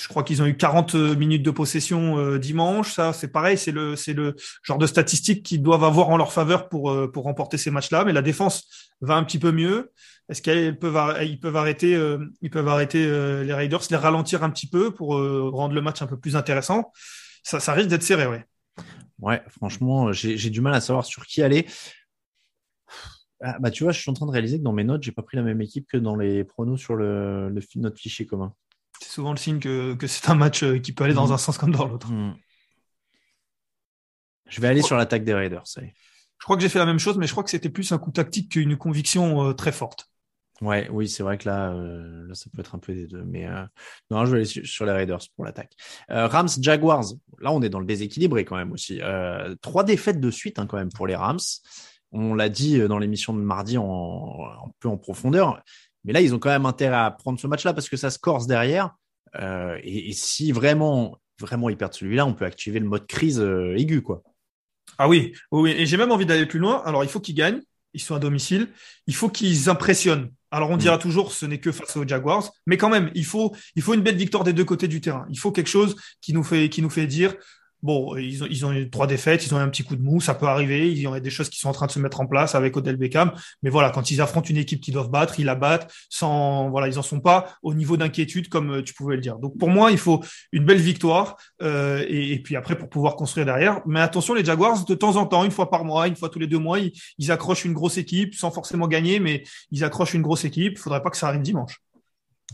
Je 0.00 0.08
crois 0.08 0.22
qu'ils 0.22 0.40
ont 0.40 0.46
eu 0.46 0.56
40 0.56 0.94
minutes 0.94 1.42
de 1.42 1.50
possession 1.50 2.18
euh, 2.18 2.38
dimanche. 2.38 2.94
Ça, 2.94 3.12
c'est 3.12 3.28
pareil, 3.28 3.58
c'est 3.58 3.72
le, 3.72 3.94
genre 4.62 4.78
de 4.78 4.86
statistiques 4.86 5.44
qu'ils 5.44 5.62
doivent 5.62 5.84
avoir 5.84 6.08
en 6.08 6.16
leur 6.16 6.32
faveur 6.32 6.70
pour, 6.70 6.90
euh, 6.90 7.10
pour 7.10 7.24
remporter 7.24 7.58
ces 7.58 7.70
matchs-là. 7.70 8.04
Mais 8.06 8.14
la 8.14 8.22
défense 8.22 8.66
va 9.02 9.16
un 9.16 9.24
petit 9.24 9.38
peu 9.38 9.52
mieux. 9.52 9.92
Est-ce 10.30 10.40
qu'ils 10.40 10.78
peuvent, 10.78 10.96
arrêter, 10.96 11.94
euh, 11.94 12.18
ils 12.40 12.50
peuvent 12.50 12.68
arrêter 12.68 13.04
les 13.04 13.52
Raiders, 13.52 13.82
les 13.90 13.96
ralentir 13.96 14.42
un 14.42 14.50
petit 14.50 14.68
peu 14.68 14.90
pour 14.90 15.16
rendre 15.52 15.74
le 15.74 15.82
match 15.82 16.00
un 16.00 16.06
peu 16.06 16.18
plus 16.18 16.36
intéressant? 16.36 16.92
Ça, 17.42 17.72
risque 17.72 17.88
d'être 17.88 18.02
serré, 18.02 18.26
ouais. 18.26 18.44
Ouais, 19.18 19.42
franchement, 19.48 20.12
j'ai, 20.12 20.50
du 20.50 20.60
mal 20.62 20.72
à 20.72 20.80
savoir 20.80 21.04
sur 21.04 21.26
qui 21.26 21.42
aller. 21.42 21.66
Ah, 23.42 23.58
bah, 23.58 23.70
tu 23.70 23.82
vois, 23.82 23.92
je 23.92 24.00
suis 24.00 24.10
en 24.10 24.14
train 24.14 24.26
de 24.26 24.30
réaliser 24.30 24.58
que 24.58 24.62
dans 24.62 24.72
mes 24.72 24.84
notes, 24.84 25.02
j'ai 25.02 25.12
pas 25.12 25.22
pris 25.22 25.36
la 25.36 25.42
même 25.42 25.60
équipe 25.60 25.86
que 25.88 25.96
dans 25.96 26.14
les 26.14 26.44
pronos 26.44 26.78
sur 26.78 26.94
le 26.94 27.52
notre 27.76 27.98
fichier 27.98 28.24
commun. 28.24 28.54
C'est 29.02 29.10
souvent 29.10 29.32
le 29.32 29.38
signe 29.38 29.58
que, 29.60 29.94
que 29.94 30.06
c'est 30.06 30.28
un 30.30 30.34
match 30.34 30.62
euh, 30.62 30.78
qui 30.78 30.92
peut 30.92 31.04
aller 31.04 31.14
dans 31.14 31.26
Mhm. 31.26 31.32
un 31.32 31.38
sens 31.38 31.58
comme 31.58 31.72
dans 31.72 31.86
l'autre. 31.86 32.10
Hmm. 32.10 32.34
Je 34.48 34.60
vais 34.60 34.68
aller 34.68 34.82
sur 34.82 34.96
l'attaque 34.96 35.24
des 35.24 35.34
Raiders. 35.34 35.64
allez. 35.76 35.94
Je 36.38 36.44
crois 36.44 36.56
que 36.56 36.62
j'ai 36.62 36.68
fait 36.68 36.78
la 36.78 36.86
même 36.86 36.98
chose, 36.98 37.18
mais 37.18 37.26
je 37.26 37.32
crois 37.32 37.44
que 37.44 37.50
c'était 37.50 37.68
plus 37.68 37.92
un 37.92 37.98
coup 37.98 38.10
tactique 38.10 38.52
qu'une 38.52 38.76
conviction 38.76 39.44
euh, 39.48 39.52
très 39.52 39.72
forte. 39.72 40.06
Ouais, 40.60 40.88
oui, 40.90 41.08
c'est 41.08 41.22
vrai 41.22 41.38
que 41.38 41.48
là, 41.48 41.70
euh, 41.72 42.26
là, 42.28 42.34
ça 42.34 42.50
peut 42.52 42.60
être 42.60 42.74
un 42.74 42.78
peu 42.78 42.92
des 42.92 43.06
deux. 43.06 43.22
Mais 43.24 43.46
euh, 43.46 43.64
non, 44.10 44.26
je 44.26 44.30
vais 44.32 44.36
aller 44.38 44.44
sur, 44.46 44.66
sur 44.66 44.84
les 44.84 44.92
Raiders 44.92 45.20
pour 45.36 45.44
l'attaque. 45.44 45.72
Rams, 46.08 46.48
Jaguars. 46.60 47.04
Là, 47.40 47.52
on 47.52 47.62
est 47.62 47.70
dans 47.70 47.80
le 47.80 47.86
déséquilibré 47.86 48.44
quand 48.44 48.56
même 48.56 48.72
aussi. 48.72 49.00
Trois 49.62 49.84
défaites 49.84 50.20
de 50.20 50.30
suite 50.30 50.58
hein, 50.58 50.66
quand 50.66 50.76
même 50.76 50.92
pour 50.92 51.06
les 51.06 51.16
Rams. 51.16 51.38
On 52.12 52.34
l'a 52.34 52.48
dit 52.48 52.78
dans 52.88 52.98
l'émission 52.98 53.32
de 53.32 53.40
mardi 53.40 53.78
en, 53.78 54.36
un 54.66 54.70
peu 54.80 54.88
en 54.88 54.98
profondeur. 54.98 55.62
Mais 56.04 56.12
là, 56.12 56.20
ils 56.20 56.34
ont 56.34 56.38
quand 56.38 56.50
même 56.50 56.66
intérêt 56.66 56.96
à 56.96 57.10
prendre 57.10 57.38
ce 57.38 57.46
match-là 57.46 57.72
parce 57.72 57.88
que 57.88 57.96
ça 57.96 58.10
se 58.10 58.18
corse 58.18 58.46
derrière. 58.46 58.94
Euh, 59.36 59.78
et, 59.82 60.10
et 60.10 60.12
si 60.12 60.52
vraiment, 60.52 61.18
vraiment 61.38 61.68
ils 61.68 61.76
perdent 61.76 61.94
celui-là, 61.94 62.26
on 62.26 62.34
peut 62.34 62.44
activer 62.44 62.80
le 62.80 62.86
mode 62.86 63.06
crise 63.06 63.40
euh, 63.40 63.76
aigu, 63.76 64.02
quoi. 64.02 64.22
Ah 64.98 65.08
oui, 65.08 65.32
oui, 65.50 65.62
oui. 65.62 65.70
et 65.76 65.86
j'ai 65.86 65.96
même 65.96 66.10
envie 66.10 66.26
d'aller 66.26 66.46
plus 66.46 66.58
loin. 66.58 66.82
Alors, 66.84 67.04
il 67.04 67.10
faut 67.10 67.20
qu'ils 67.20 67.34
gagnent, 67.34 67.60
ils 67.94 68.00
sont 68.00 68.14
à 68.14 68.18
domicile, 68.18 68.68
il 69.06 69.14
faut 69.14 69.28
qu'ils 69.28 69.68
impressionnent. 69.68 70.30
Alors, 70.50 70.70
on 70.70 70.76
dira 70.76 70.98
toujours, 70.98 71.32
ce 71.32 71.46
n'est 71.46 71.60
que 71.60 71.70
face 71.70 71.96
aux 71.96 72.06
Jaguars, 72.06 72.50
mais 72.66 72.76
quand 72.76 72.88
même, 72.88 73.10
il 73.14 73.24
faut, 73.24 73.54
il 73.76 73.82
faut 73.82 73.94
une 73.94 74.02
belle 74.02 74.16
victoire 74.16 74.42
des 74.42 74.52
deux 74.52 74.64
côtés 74.64 74.88
du 74.88 75.00
terrain. 75.00 75.26
Il 75.30 75.38
faut 75.38 75.52
quelque 75.52 75.68
chose 75.68 75.96
qui 76.20 76.32
nous 76.32 76.42
fait, 76.42 76.68
qui 76.68 76.82
nous 76.82 76.90
fait 76.90 77.06
dire, 77.06 77.34
bon, 77.82 78.16
ils 78.16 78.42
ont, 78.42 78.46
ils 78.50 78.66
ont 78.66 78.72
eu 78.72 78.90
trois 78.90 79.06
défaites, 79.06 79.46
ils 79.46 79.54
ont 79.54 79.58
eu 79.58 79.62
un 79.62 79.68
petit 79.68 79.84
coup 79.84 79.96
de 79.96 80.02
mou, 80.02 80.20
ça 80.20 80.34
peut 80.34 80.46
arriver, 80.46 80.90
il 80.90 80.98
y 80.98 81.06
a 81.06 81.20
des 81.20 81.30
choses 81.30 81.48
qui 81.48 81.58
sont 81.58 81.68
en 81.68 81.72
train 81.72 81.86
de 81.86 81.90
se 81.90 81.98
mettre 81.98 82.20
en 82.20 82.26
place 82.26 82.54
avec 82.54 82.76
Odell 82.76 82.96
Beckham, 82.96 83.32
mais 83.62 83.70
voilà, 83.70 83.90
quand 83.90 84.10
ils 84.10 84.20
affrontent 84.20 84.48
une 84.48 84.56
équipe 84.56 84.80
qu'ils 84.80 84.94
doivent 84.94 85.10
battre, 85.10 85.40
ils 85.40 85.46
la 85.46 85.54
battent 85.54 85.92
sans, 86.08 86.70
voilà, 86.70 86.88
ils 86.88 86.98
en 86.98 87.02
sont 87.02 87.20
pas 87.20 87.56
au 87.62 87.74
niveau 87.74 87.96
d'inquiétude 87.96 88.48
comme 88.48 88.70
euh, 88.72 88.82
tu 88.82 88.94
pouvais 88.94 89.16
le 89.16 89.22
dire. 89.22 89.38
Donc, 89.38 89.58
pour 89.58 89.68
moi, 89.68 89.90
il 89.90 89.98
faut 89.98 90.22
une 90.52 90.64
belle 90.64 90.80
victoire, 90.80 91.36
euh, 91.62 92.04
et, 92.08 92.38
puis 92.40 92.56
après, 92.56 92.76
pour 92.76 92.88
pouvoir 92.88 93.16
construire 93.16 93.46
derrière. 93.46 93.80
Mais 93.86 94.00
attention, 94.00 94.34
les 94.34 94.44
Jaguars, 94.44 94.84
de 94.84 94.94
temps 94.94 95.16
en 95.16 95.26
temps, 95.26 95.44
une 95.44 95.50
fois 95.50 95.70
par 95.70 95.84
mois, 95.84 96.08
une 96.08 96.16
fois 96.16 96.28
tous 96.28 96.38
les 96.38 96.46
deux 96.46 96.58
mois, 96.58 96.78
ils, 96.78 96.92
ils 97.18 97.30
accrochent 97.32 97.64
une 97.64 97.74
grosse 97.74 97.98
équipe 97.98 98.34
sans 98.34 98.50
forcément 98.50 98.88
gagner, 98.88 99.20
mais 99.20 99.44
ils 99.70 99.84
accrochent 99.84 100.14
une 100.14 100.22
grosse 100.22 100.44
équipe. 100.44 100.78
Faudrait 100.78 101.02
pas 101.02 101.10
que 101.10 101.16
ça 101.16 101.28
arrive 101.28 101.42
dimanche. 101.42 101.80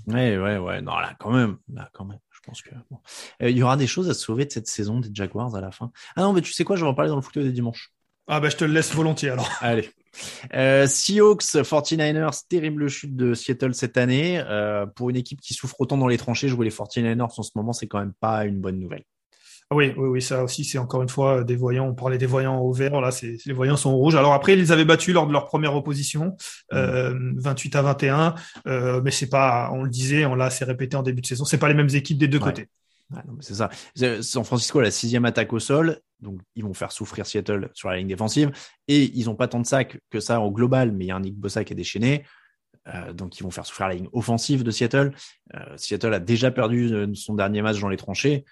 Ouais, 0.07 0.39
ouais, 0.39 0.59
ouais. 0.59 0.81
Non, 0.83 0.97
là, 0.99 1.15
quand 1.19 1.33
même. 1.33 1.57
Là, 1.73 1.89
quand 1.93 2.05
même. 2.05 2.19
Je 2.47 2.51
pense 2.51 2.63
que 2.63 2.71
bon. 2.91 2.99
Euh, 3.43 3.51
il 3.51 3.59
y 3.59 3.63
aura 3.65 3.77
des 3.77 3.89
choses 3.89 4.09
à 4.09 4.15
sauver 4.15 4.45
de 4.45 4.53
cette 4.53 4.69
saison 4.69 5.01
des 5.01 5.11
Jaguars 5.13 5.57
à 5.57 5.61
la 5.61 5.73
fin. 5.73 5.91
Ah 6.15 6.23
non, 6.23 6.33
mais 6.33 6.43
tu 6.43 6.53
sais 6.53 6.63
quoi, 6.63 6.77
je 6.77 6.85
vais 6.85 6.89
en 6.89 6.95
parler 6.95 7.09
dans 7.09 7.17
le 7.17 7.23
football 7.23 7.43
des 7.43 7.51
dimanches. 7.53 7.93
Ah 8.29 8.39
ben, 8.39 8.49
je 8.49 8.57
te 8.57 8.65
le 8.65 8.73
laisse 8.73 8.95
volontiers 8.95 9.31
alors. 9.31 9.51
Allez. 9.61 9.91
Euh, 10.55 10.87
Seahawks, 10.87 11.43
49ers, 11.43 12.47
terrible 12.49 12.89
chute 12.89 13.17
de 13.17 13.35
Seattle 13.35 13.75
cette 13.75 13.97
année. 13.97 14.41
Euh, 14.47 14.87
pour 14.87 15.11
une 15.11 15.17
équipe 15.17 15.41
qui 15.41 15.55
souffre 15.55 15.81
autant 15.81 15.99
dans 15.99 16.07
les 16.07 16.19
tranchées, 16.19 16.49
jouer 16.49 16.67
les 16.67 16.71
49ers 16.71 17.21
en 17.21 17.43
ce 17.43 17.51
moment, 17.57 17.73
c'est 17.73 17.89
quand 17.89 17.99
même 17.99 18.15
pas 18.21 18.45
une 18.45 18.61
bonne 18.61 18.79
nouvelle. 18.79 19.05
Ah 19.71 19.75
oui, 19.75 19.93
oui, 19.97 20.09
oui, 20.09 20.23
ça 20.23 20.45
aussi, 20.45 20.65
c'est 20.65 20.79
encore 20.79 21.03
une 21.03 21.09
fois 21.09 21.43
des 21.43 21.57
voyants. 21.57 21.87
On 21.89 21.95
parlait 21.95 22.19
des 22.19 22.27
voyants 22.27 22.61
au 22.61 22.73
vert, 22.73 23.01
là, 23.01 23.11
c'est 23.11 23.37
les 23.47 23.53
voyants 23.53 23.77
sont 23.77 23.91
au 23.91 23.97
rouge. 23.97 24.15
Alors 24.15 24.33
après, 24.33 24.53
ils 24.53 24.59
les 24.61 24.71
avaient 24.71 24.85
battus 24.85 25.13
lors 25.13 25.27
de 25.27 25.33
leur 25.33 25.47
première 25.47 25.75
opposition, 25.75 26.37
euh, 26.73 27.19
28 27.37 27.75
à 27.75 27.83
21, 27.83 28.35
euh, 28.69 29.01
mais 29.05 29.11
c'est 29.11 29.29
pas, 29.29 29.71
on 29.73 29.83
le 29.83 29.91
disait, 29.91 30.25
on 30.25 30.37
l'a 30.37 30.45
assez 30.47 30.65
répété 30.65 30.97
en 30.97 31.03
début 31.03 31.21
de 31.21 31.27
saison, 31.27 31.45
c'est 31.45 31.59
pas 31.59 31.67
les 31.69 31.75
mêmes 31.75 31.89
équipes 31.93 32.19
des 32.19 32.29
deux 32.29 32.39
Ouais. 32.39 32.45
côtés. 32.45 32.69
Ouais, 33.11 33.23
c'est 33.41 33.55
ça. 33.55 33.71
San 34.23 34.45
Francisco 34.45 34.79
a 34.79 34.83
la 34.83 34.91
sixième 34.93 35.25
attaque 35.25 35.53
au 35.53 35.59
sol, 35.59 35.99
donc 36.21 36.41
ils 36.55 36.63
vont 36.65 36.75
faire 36.75 36.93
souffrir 36.93 37.27
Seattle 37.27 37.71
sur 37.75 37.89
la 37.89 37.97
ligne 37.97 38.09
défensive, 38.09 38.53
et 38.87 39.11
ils 39.15 39.29
ont 39.29 39.35
pas 39.35 39.49
tant 39.49 39.61
de 39.61 39.67
sacs 39.67 39.99
que 40.11 40.21
ça 40.21 40.41
au 40.41 40.53
global, 40.53 40.93
mais 40.93 41.07
il 41.07 41.09
y 41.09 41.11
a 41.11 41.17
un 41.17 41.21
Nick 41.21 41.37
Bossa 41.37 41.65
qui 41.65 41.73
est 41.73 41.77
déchaîné. 41.77 42.25
Euh, 42.95 43.13
donc 43.13 43.41
ils 43.41 43.43
vont 43.43 43.51
faire 43.51 43.67
souffrir 43.67 43.89
la 43.89 43.95
ligne 43.95 44.09
offensive 44.13 44.63
de 44.63 44.71
Seattle. 44.71 45.13
Euh, 45.57 45.59
Seattle 45.77 46.15
a 46.15 46.21
déjà 46.21 46.53
perdu 46.53 46.93
euh, 46.93 47.09
son 47.15 47.35
dernier 47.35 47.61
match 47.61 47.81
dans 47.81 47.89
les 47.89 47.97
tranchées. 47.97 48.45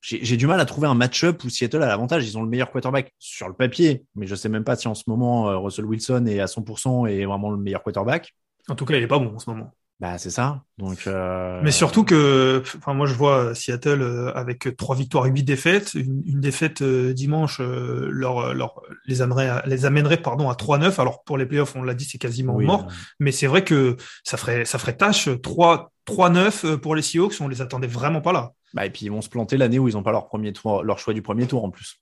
J'ai 0.00 0.36
du 0.36 0.46
mal 0.46 0.60
à 0.60 0.64
trouver 0.64 0.86
un 0.86 0.94
match-up 0.94 1.42
où 1.42 1.50
Seattle 1.50 1.82
a 1.82 1.86
l'avantage. 1.86 2.26
Ils 2.26 2.38
ont 2.38 2.42
le 2.42 2.48
meilleur 2.48 2.70
quarterback 2.70 3.12
sur 3.18 3.48
le 3.48 3.54
papier, 3.54 4.04
mais 4.14 4.26
je 4.26 4.34
sais 4.36 4.48
même 4.48 4.64
pas 4.64 4.76
si 4.76 4.86
en 4.86 4.94
ce 4.94 5.04
moment 5.08 5.50
euh, 5.50 5.58
Russell 5.58 5.84
Wilson 5.86 6.24
est 6.26 6.38
à 6.38 6.46
100% 6.46 7.08
et 7.08 7.26
vraiment 7.26 7.50
le 7.50 7.56
meilleur 7.56 7.82
quarterback. 7.82 8.34
En 8.68 8.76
tout 8.76 8.84
cas, 8.84 8.96
il 8.96 9.02
est 9.02 9.08
pas 9.08 9.18
bon 9.18 9.34
en 9.34 9.38
ce 9.38 9.50
moment. 9.50 9.72
Bah 10.00 10.16
c'est 10.16 10.30
ça. 10.30 10.62
Donc 10.78 11.08
euh, 11.08 11.60
Mais 11.64 11.72
surtout 11.72 12.04
que, 12.04 12.62
enfin, 12.76 12.94
moi 12.94 13.06
je 13.06 13.14
vois 13.14 13.52
Seattle 13.56 14.00
euh, 14.00 14.32
avec 14.32 14.76
trois 14.76 14.94
victoires 14.94 15.26
et 15.26 15.30
huit 15.30 15.42
défaites. 15.42 15.94
Une, 15.94 16.22
une 16.24 16.40
défaite 16.40 16.82
euh, 16.82 17.12
dimanche 17.12 17.58
euh, 17.60 18.08
leur, 18.12 18.54
leur, 18.54 18.80
les 19.06 19.22
amènerait, 19.22 19.48
à- 19.48 19.64
les 19.66 19.86
amènerait 19.86 20.22
pardon 20.22 20.50
à 20.50 20.54
3-9. 20.54 21.00
Alors 21.00 21.24
pour 21.24 21.36
les 21.36 21.46
playoffs, 21.46 21.74
on 21.74 21.82
l'a 21.82 21.94
dit, 21.94 22.04
c'est 22.04 22.18
quasiment 22.18 22.54
oui, 22.54 22.64
mort. 22.64 22.84
euh, 22.88 22.92
Mais 23.18 23.32
c'est 23.32 23.48
vrai 23.48 23.64
que 23.64 23.96
ça 24.22 24.36
ferait, 24.36 24.64
ça 24.64 24.78
ferait 24.78 24.96
tâche. 24.96 25.28
3 25.42 25.90
3-9 26.06 26.64
euh, 26.64 26.76
pour 26.78 26.94
les 26.94 27.02
Seahawks, 27.02 27.34
on 27.40 27.48
les 27.48 27.60
attendait 27.60 27.88
vraiment 27.88 28.20
pas 28.20 28.32
là. 28.32 28.52
Bah, 28.74 28.86
et 28.86 28.90
puis 28.90 29.06
ils 29.06 29.10
vont 29.10 29.20
se 29.20 29.28
planter 29.28 29.56
l'année 29.56 29.80
où 29.80 29.88
ils 29.88 29.94
n'ont 29.94 30.02
pas 30.04 30.12
leur 30.12 30.28
premier 30.28 30.52
tour, 30.52 30.84
leur 30.84 31.00
choix 31.00 31.12
du 31.12 31.22
premier 31.22 31.46
tour 31.48 31.64
en 31.64 31.70
plus. 31.70 32.00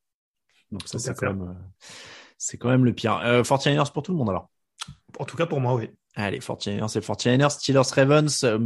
Donc 0.70 0.82
ça, 0.84 0.98
c'est 0.98 1.14
quand 1.16 1.28
même, 1.28 1.42
euh, 1.42 1.86
c'est 2.36 2.58
quand 2.58 2.68
même 2.68 2.84
le 2.84 2.92
pire. 2.92 3.20
Euh, 3.24 3.42
49ers 3.42 3.90
pour 3.90 4.02
tout 4.02 4.12
le 4.12 4.18
monde 4.18 4.28
alors? 4.28 4.50
En 5.18 5.24
tout 5.24 5.36
cas 5.38 5.46
pour 5.46 5.60
moi, 5.60 5.74
oui. 5.74 5.88
Allez, 6.18 6.38
49ers, 6.38 6.88
c'est 6.88 7.04
49ers. 7.04 7.50
Steelers, 7.50 7.82
Ravens, 7.94 8.42
euh, 8.44 8.58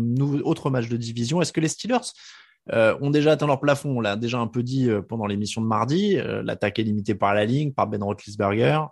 autre 0.44 0.70
match 0.70 0.88
de 0.88 0.96
division. 0.96 1.42
Est-ce 1.42 1.52
que 1.52 1.60
les 1.60 1.66
Steelers 1.66 1.98
euh, 2.72 2.96
ont 3.00 3.10
déjà 3.10 3.32
atteint 3.32 3.48
leur 3.48 3.58
plafond? 3.58 3.98
On 3.98 4.00
l'a 4.00 4.14
déjà 4.16 4.38
un 4.38 4.46
peu 4.46 4.62
dit 4.62 4.88
euh, 4.88 5.02
pendant 5.02 5.26
l'émission 5.26 5.60
de 5.60 5.66
mardi. 5.66 6.16
L'attaque 6.44 6.78
est 6.78 6.84
limitée 6.84 7.16
par 7.16 7.34
la 7.34 7.44
ligne, 7.44 7.72
par 7.72 7.88
Ben 7.88 8.02
Roethlisberger. 8.02 8.82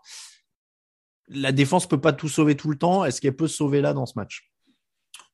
La 1.29 1.53
défense 1.53 1.87
peut 1.87 2.01
pas 2.01 2.13
tout 2.13 2.29
sauver 2.29 2.57
tout 2.57 2.69
le 2.71 2.77
temps. 2.77 3.05
Est-ce 3.05 3.21
qu'elle 3.21 3.37
peut 3.37 3.49
sauver 3.49 3.81
là 3.81 3.95
dans 3.95 4.07
ce 4.07 4.15
match? 4.17 4.51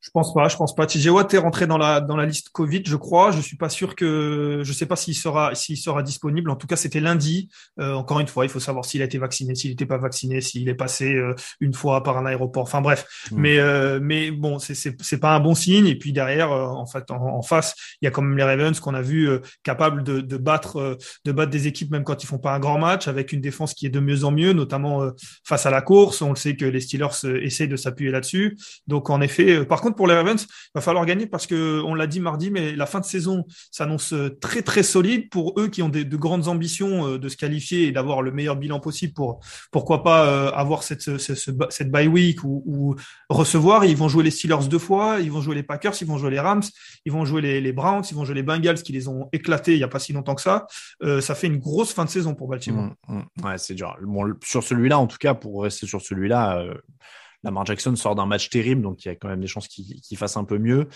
Je 0.05 0.11
pense 0.13 0.35
pas, 0.35 0.49
je 0.49 0.57
pense 0.57 0.75
pas. 0.75 0.87
TJ 0.87 1.09
Watt 1.09 1.33
est 1.33 1.39
rentré 1.39 1.67
dans 1.67 1.79
la 1.79 2.01
dans 2.01 2.17
la 2.17 2.27
liste 2.27 2.51
Covid, 2.51 2.83
je 2.85 2.97
crois. 2.97 3.31
Je 3.31 3.41
suis 3.41 3.57
pas 3.57 3.71
sûr 3.71 3.97
que, 3.97 4.61
je 4.63 4.73
sais 4.73 4.85
pas 4.87 4.97
s'il 4.97 5.15
sera 5.17 5.55
s'il 5.55 5.79
sera 5.79 6.03
disponible. 6.03 6.51
En 6.51 6.57
tout 6.57 6.67
cas, 6.67 6.77
c'était 6.77 7.01
lundi. 7.01 7.49
Euh, 7.81 7.95
encore 7.95 8.21
une 8.21 8.29
fois, 8.29 8.45
il 8.45 8.51
faut 8.51 8.61
savoir 8.61 8.85
s'il 8.85 9.01
a 9.01 9.07
été 9.07 9.17
vacciné, 9.17 9.55
s'il 9.55 9.71
n'était 9.71 9.87
pas 9.87 9.97
vacciné, 9.97 10.43
s'il 10.43 10.69
est 10.69 10.75
passé 10.75 11.15
euh, 11.15 11.35
une 11.61 11.73
fois 11.73 12.03
par 12.03 12.19
un 12.19 12.27
aéroport. 12.27 12.65
Enfin 12.65 12.83
bref, 12.83 13.07
Mm. 13.31 13.41
mais 13.41 13.59
euh, 13.59 13.99
mais 14.03 14.31
bon, 14.31 14.59
c'est 14.59 14.75
c'est 14.75 15.01
c'est 15.03 15.19
pas 15.19 15.35
un 15.35 15.41
bon 15.41 15.55
signe. 15.55 15.87
Et 15.87 15.97
puis 15.97 16.13
derrière, 16.13 16.53
euh, 16.53 16.67
en 16.67 16.87
fait, 16.87 17.11
en, 17.11 17.17
en 17.17 17.43
face, 17.43 17.75
il 18.01 18.05
y 18.05 18.09
a 18.09 18.11
quand 18.11 18.23
même 18.23 18.37
les 18.37 18.45
Ravens 18.45 18.79
qu'on 18.81 18.95
a 18.95 19.03
vu 19.03 19.29
euh, 19.29 19.39
capables 19.63 20.03
de 20.03 20.21
de 20.21 20.37
battre 20.37 20.77
euh, 20.79 20.97
de 21.25 21.33
battre 21.33 21.51
des 21.51 21.67
équipes 21.67 21.91
même 21.91 22.05
quand 22.05 22.23
ils 22.23 22.27
font 22.27 22.39
pas 22.39 22.53
un 22.55 22.61
grand 22.61 22.79
match, 22.79 23.09
avec 23.09 23.33
une 23.33 23.41
défense 23.41 23.75
qui 23.75 23.87
est 23.87 23.91
de 23.91 24.01
mieux 24.01 24.25
en 24.25 24.31
mieux, 24.31 24.53
notamment 24.53 25.03
euh, 25.03 25.11
face 25.45 25.67
à 25.67 25.71
la 25.71 25.81
course. 25.83 26.23
On 26.23 26.31
le 26.31 26.37
sait 26.37 26.57
que 26.57 26.65
les 26.65 26.81
Steelers 26.81 27.43
essaient 27.43 27.67
de 27.67 27.77
s'appuyer 27.77 28.11
là-dessus. 28.11 28.57
Donc 28.87 29.11
en 29.11 29.21
effet, 29.21 29.57
euh, 29.61 29.65
par 29.65 29.81
contre 29.81 29.94
pour 29.95 30.07
les 30.07 30.15
Ravens, 30.15 30.43
il 30.43 30.71
va 30.75 30.81
falloir 30.81 31.05
gagner 31.07 31.27
parce 31.27 31.47
que 31.47 31.81
on 31.83 31.95
l'a 31.95 32.07
dit 32.07 32.21
mardi, 32.21 32.51
mais 32.51 32.75
la 32.77 32.87
fin 32.87 33.01
de 33.01 33.05
saison 33.05 33.45
s'annonce 33.71 34.13
euh, 34.13 34.31
très 34.41 34.63
très 34.63 34.83
solide 34.83 35.29
pour 35.31 35.55
eux 35.59 35.69
qui 35.69 35.83
ont 35.83 35.89
de 35.89 36.17
grandes 36.17 36.49
ambitions 36.49 37.07
euh, 37.07 37.19
de 37.19 37.29
se 37.29 37.37
qualifier 37.37 37.87
et 37.89 37.93
d'avoir 37.93 38.23
le 38.23 38.33
meilleur 38.33 38.57
bilan 38.57 38.81
possible 38.81 39.13
pour 39.15 39.41
pourquoi 39.71 40.03
pas 40.03 40.27
euh, 40.27 40.51
avoir 40.53 40.83
cette 40.83 41.01
ce- 41.03 41.19
ce- 41.19 41.35
ce- 41.35 41.51
cette 41.71 41.91
bye 41.91 42.07
week 42.09 42.43
ou, 42.45 42.95
recevoir. 43.29 43.85
Ils 43.85 43.97
vont 43.97 44.09
jouer 44.09 44.25
les 44.25 44.31
Steelers 44.31 44.69
deux 44.69 44.79
fois, 44.79 45.19
ils 45.21 45.31
vont 45.31 45.41
jouer 45.41 45.55
les 45.55 45.63
Packers, 45.63 45.95
ils 46.01 46.07
vont 46.07 46.19
jouer 46.19 46.31
les 46.31 46.41
Rams, 46.41 46.63
ils 47.05 47.13
vont 47.13 47.25
jouer 47.25 47.41
les, 47.41 47.73
Browns, 47.73 48.05
ils 48.11 48.15
vont 48.15 48.25
jouer 48.25 48.35
les 48.37 48.43
Bengals 48.43 48.83
qui 48.83 48.93
les 48.93 49.09
ont 49.09 49.29
éclatés 49.33 49.73
il 49.75 49.79
y 49.81 49.85
a 49.85 49.89
pas 49.89 49.99
si 49.99 50.13
longtemps 50.13 50.35
que 50.35 50.43
ça. 50.43 50.67
Ça 51.21 51.35
fait 51.35 51.47
une 51.47 51.59
grosse 51.59 51.93
fin 51.93 52.05
de 52.05 52.11
saison 52.11 52.35
pour 52.35 52.49
Baltimore. 52.49 52.91
Mm, 53.09 53.17
mm. 53.19 53.45
Ouais, 53.45 53.59
c'est 53.59 53.75
dur. 53.75 53.97
Bon, 54.03 54.33
sur 54.45 54.63
celui-là, 54.63 54.99
en 54.99 55.07
tout 55.07 55.19
cas, 55.19 55.35
pour 55.35 55.63
rester 55.63 55.87
sur 55.87 56.01
celui-là, 56.01 56.65
Lamar 57.45 57.67
Jackson 57.67 57.95
sort 57.95 58.15
d'un 58.15 58.27
match 58.27 58.49
terrible, 58.49 58.83
donc 58.83 59.05
il 59.05 59.09
y 59.09 59.11
a 59.11 59.15
quand 59.15 59.29
même 59.29 59.41
des 59.41 59.47
chances 59.47 59.69
qu'il 59.69 60.17
fasse 60.17 60.37
un 60.37 60.45
peu 60.45 60.59
mieux. 60.59 60.89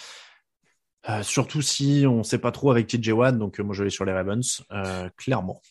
Euh, 1.08 1.22
surtout 1.22 1.62
si 1.62 2.04
on 2.08 2.22
sait 2.22 2.38
pas 2.38 2.50
trop 2.50 2.70
avec 2.70 2.86
TJ 2.88 3.10
Watt, 3.10 3.38
donc 3.38 3.60
euh, 3.60 3.62
moi 3.62 3.74
je 3.74 3.84
vais 3.84 3.90
sur 3.90 4.04
les 4.04 4.12
Ravens, 4.12 4.62
euh, 4.72 5.08
clairement. 5.16 5.62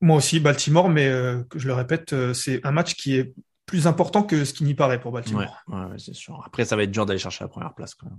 Moi 0.00 0.16
aussi, 0.16 0.40
Baltimore, 0.40 0.88
mais 0.88 1.10
je 1.54 1.66
le 1.66 1.74
répète, 1.74 2.14
c'est 2.32 2.64
un 2.64 2.70
match 2.70 2.94
qui 2.94 3.16
est 3.16 3.34
plus 3.66 3.86
important 3.86 4.22
que 4.22 4.46
ce 4.46 4.54
qui 4.54 4.64
n'y 4.64 4.74
paraît 4.74 4.98
pour 4.98 5.12
Baltimore. 5.12 5.62
Ouais, 5.68 5.76
ouais, 5.76 5.84
ouais, 5.90 5.98
c'est 5.98 6.14
sûr. 6.14 6.42
Après, 6.46 6.64
ça 6.64 6.74
va 6.74 6.84
être 6.84 6.90
dur 6.90 7.04
d'aller 7.04 7.18
chercher 7.18 7.44
la 7.44 7.48
première 7.48 7.74
place 7.74 7.94
quand 7.94 8.06
même. 8.06 8.18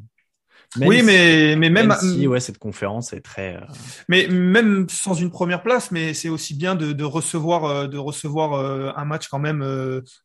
Oui, 0.80 1.00
si- 1.00 1.06
mais, 1.06 1.56
mais 1.58 1.70
même, 1.70 1.94
si, 2.00 2.28
ouais, 2.28 2.40
cette 2.40 2.58
conférence 2.58 3.14
est 3.14 3.22
très. 3.22 3.56
euh, 3.58 3.62
mais 4.08 4.28
même 4.28 4.88
sans 4.90 5.14
une 5.16 5.30
première 5.32 5.62
place, 5.64 5.92
mais 5.92 6.14
c'est 6.14 6.30
aussi 6.30 6.54
bien 6.56 6.76
de, 6.76 6.94
de 6.94 7.04
recevoir, 7.04 7.66
euh, 7.66 7.88
de 7.88 7.98
recevoir 7.98 8.54
euh, 8.54 8.92
un 8.96 9.06
match 9.06 9.28
quand 9.28 9.40
même 9.40 9.62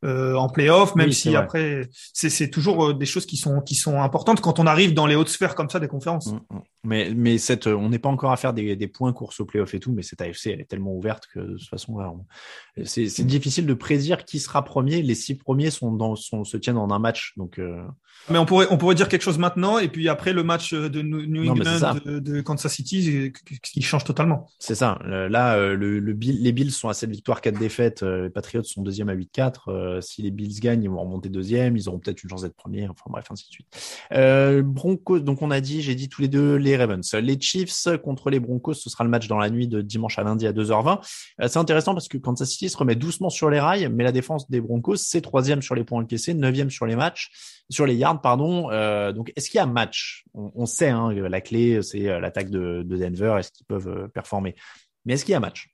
en 0.05 0.49
playoff, 0.49 0.95
même 0.95 1.09
Oui, 1.09 1.15
si 1.15 1.29
vrai. 1.31 1.37
après, 1.39 1.89
c'est 2.13 2.51
toujours 2.51 2.95
des 2.95 3.07
choses 3.07 3.27
qui 3.27 3.37
sont 3.37 3.61
qui 3.61 3.75
sont 3.75 4.01
importantes 4.01 4.41
quand 4.41 4.59
on 4.59 4.67
arrive 4.67 4.95
dans 4.95 5.07
les 5.07 5.15
hautes 5.17 5.29
sphères 5.29 5.55
comme 5.55 5.71
ça 5.71 5.81
des 5.81 5.89
conférences. 5.89 6.33
Mm, 6.33 6.37
mm. 6.57 6.61
Mais, 6.85 7.13
mais 7.17 7.39
cette, 7.39 7.67
on 7.67 7.89
n'est 7.89 7.99
pas 7.99 8.09
encore 8.09 8.31
à 8.31 8.37
faire 8.37 8.53
des, 8.53 8.77
des 8.77 8.87
points 8.87 9.13
course 9.13 9.41
au 9.41 9.45
playoff 9.45 9.75
et 9.75 9.81
tout, 9.81 9.93
mais 9.93 10.03
cette 10.03 10.21
AFC, 10.21 10.47
elle 10.53 10.61
est 10.61 10.69
tellement 10.71 10.93
ouverte 10.95 11.25
que 11.35 11.41
de 11.41 11.57
toute 11.59 11.69
façon, 11.69 11.99
c'est 12.85 13.25
difficile 13.27 13.67
de 13.67 13.75
prédire 13.75 14.25
qui 14.25 14.39
sera 14.39 14.63
premier. 14.65 15.03
Les 15.03 15.15
six 15.17 15.35
premiers 15.35 15.71
sont 15.71 15.91
dans, 15.93 16.15
sont, 16.15 16.45
se 16.45 16.57
tiennent 16.57 16.77
en 16.79 16.91
un 16.93 16.99
match, 17.01 17.33
donc. 17.37 17.59
euh, 17.59 17.83
Mais 18.31 18.39
on 18.39 18.47
pourrait 18.47 18.67
on 18.71 18.79
pourrait 18.79 18.95
dire 18.95 19.09
quelque 19.09 19.23
chose 19.23 19.39
maintenant 19.39 19.79
et 19.79 19.89
puis 19.89 20.09
après 20.09 20.33
le 20.37 20.45
match 20.45 20.73
de 20.73 21.03
New 21.03 21.45
Non. 21.45 21.53
England 21.53 21.97
de, 22.05 22.19
de 22.21 22.41
Kansas 22.41 22.73
City 22.73 23.33
qui 23.63 23.83
change 23.83 24.05
totalement. 24.05 24.47
C'est 24.61 24.75
ça. 24.77 24.99
Euh, 25.07 25.29
Là, 25.29 25.57
euh, 25.57 25.75
le, 25.75 25.99
le 25.99 26.13
Bill- 26.13 26.41
les 26.43 26.53
Bills 26.53 26.71
sont 26.71 26.89
à 26.89 26.95
7 26.95 27.11
victoires, 27.11 27.41
4 27.41 27.59
défaites. 27.59 28.03
euh, 28.05 28.25
Les 28.25 28.31
Patriots 28.31 28.63
sont 28.63 28.83
deuxième 28.83 29.09
à 29.09 29.15
8-4. 29.15 29.69
Euh, 29.69 30.01
si 30.01 30.23
les 30.23 30.31
Bills 30.31 30.61
gagnent, 30.61 30.85
ils 30.85 30.91
vont 30.91 31.01
remonter 31.01 31.29
deuxième. 31.29 31.77
Ils 31.77 31.89
auront 31.89 31.99
peut-être 31.99 32.23
une 32.23 32.31
chance 32.31 32.43
d'être 32.43 32.55
premiers. 32.55 32.87
Enfin 32.89 33.05
bref, 33.09 33.25
ainsi 33.31 33.47
de 33.49 33.53
suite. 33.53 33.67
Euh, 34.13 34.63
Broncos, 34.63 35.21
donc 35.21 35.43
on 35.43 35.51
a 35.51 35.61
dit, 35.61 35.83
j'ai 35.83 35.95
dit 35.95 36.09
tous 36.09 36.23
les 36.23 36.29
deux 36.29 36.55
les 36.57 36.77
Ravens. 36.77 37.13
Les 37.15 37.41
Chiefs 37.41 37.89
contre 38.05 38.31
les 38.31 38.39
Broncos, 38.39 38.75
ce 38.75 38.89
sera 38.91 39.03
le 39.05 39.11
match 39.11 39.27
dans 39.27 39.39
la 39.39 39.51
nuit 39.51 39.67
de 39.67 39.81
dimanche 39.81 40.19
à 40.19 40.23
lundi 40.23 40.47
à 40.47 40.53
2h20. 40.53 41.01
Euh, 41.41 41.49
c'est 41.49 41.59
intéressant 41.59 41.95
parce 41.95 42.09
que 42.09 42.19
Kansas 42.19 42.49
City 42.51 42.69
se 42.69 42.77
remet 42.77 42.95
doucement 42.95 43.31
sur 43.31 43.51
les 43.51 43.59
rails, 43.61 43.89
mais 43.93 44.05
la 44.05 44.13
défense 44.13 44.51
des 44.51 44.61
Broncos, 44.61 44.97
c'est 44.97 45.21
troisième 45.23 45.63
sur 45.63 45.75
les 45.75 45.85
points 45.85 46.03
encaissés, 46.03 46.35
neuvième 46.35 46.71
sur 46.71 46.87
les 46.87 46.97
matchs, 46.97 47.31
sur 47.71 47.87
les 47.87 47.95
yards, 47.97 48.21
pardon. 48.21 48.69
Euh, 48.71 49.13
donc, 49.13 49.33
est-ce 49.37 49.51
qu'il 49.51 49.59
y 49.59 49.61
a 49.61 49.67
match 49.67 50.25
on, 50.35 50.67
sait, 50.67 50.89
hein, 50.89 51.13
la 51.13 51.41
clé, 51.41 51.83
c'est 51.83 52.09
euh, 52.09 52.21
l'attaque 52.21 52.51
de, 52.51 52.83
de 52.83 52.97
Denver. 52.97 53.37
Est-ce 53.39 53.53
qu'ils 53.53 53.67
peuvent 53.67 53.89
euh, 53.89 54.09
performer 54.09 54.55
Mais 55.05 55.15
est-ce 55.15 55.25
qu'il 55.25 55.33
y 55.33 55.37
a 55.37 55.41
match? 55.41 55.69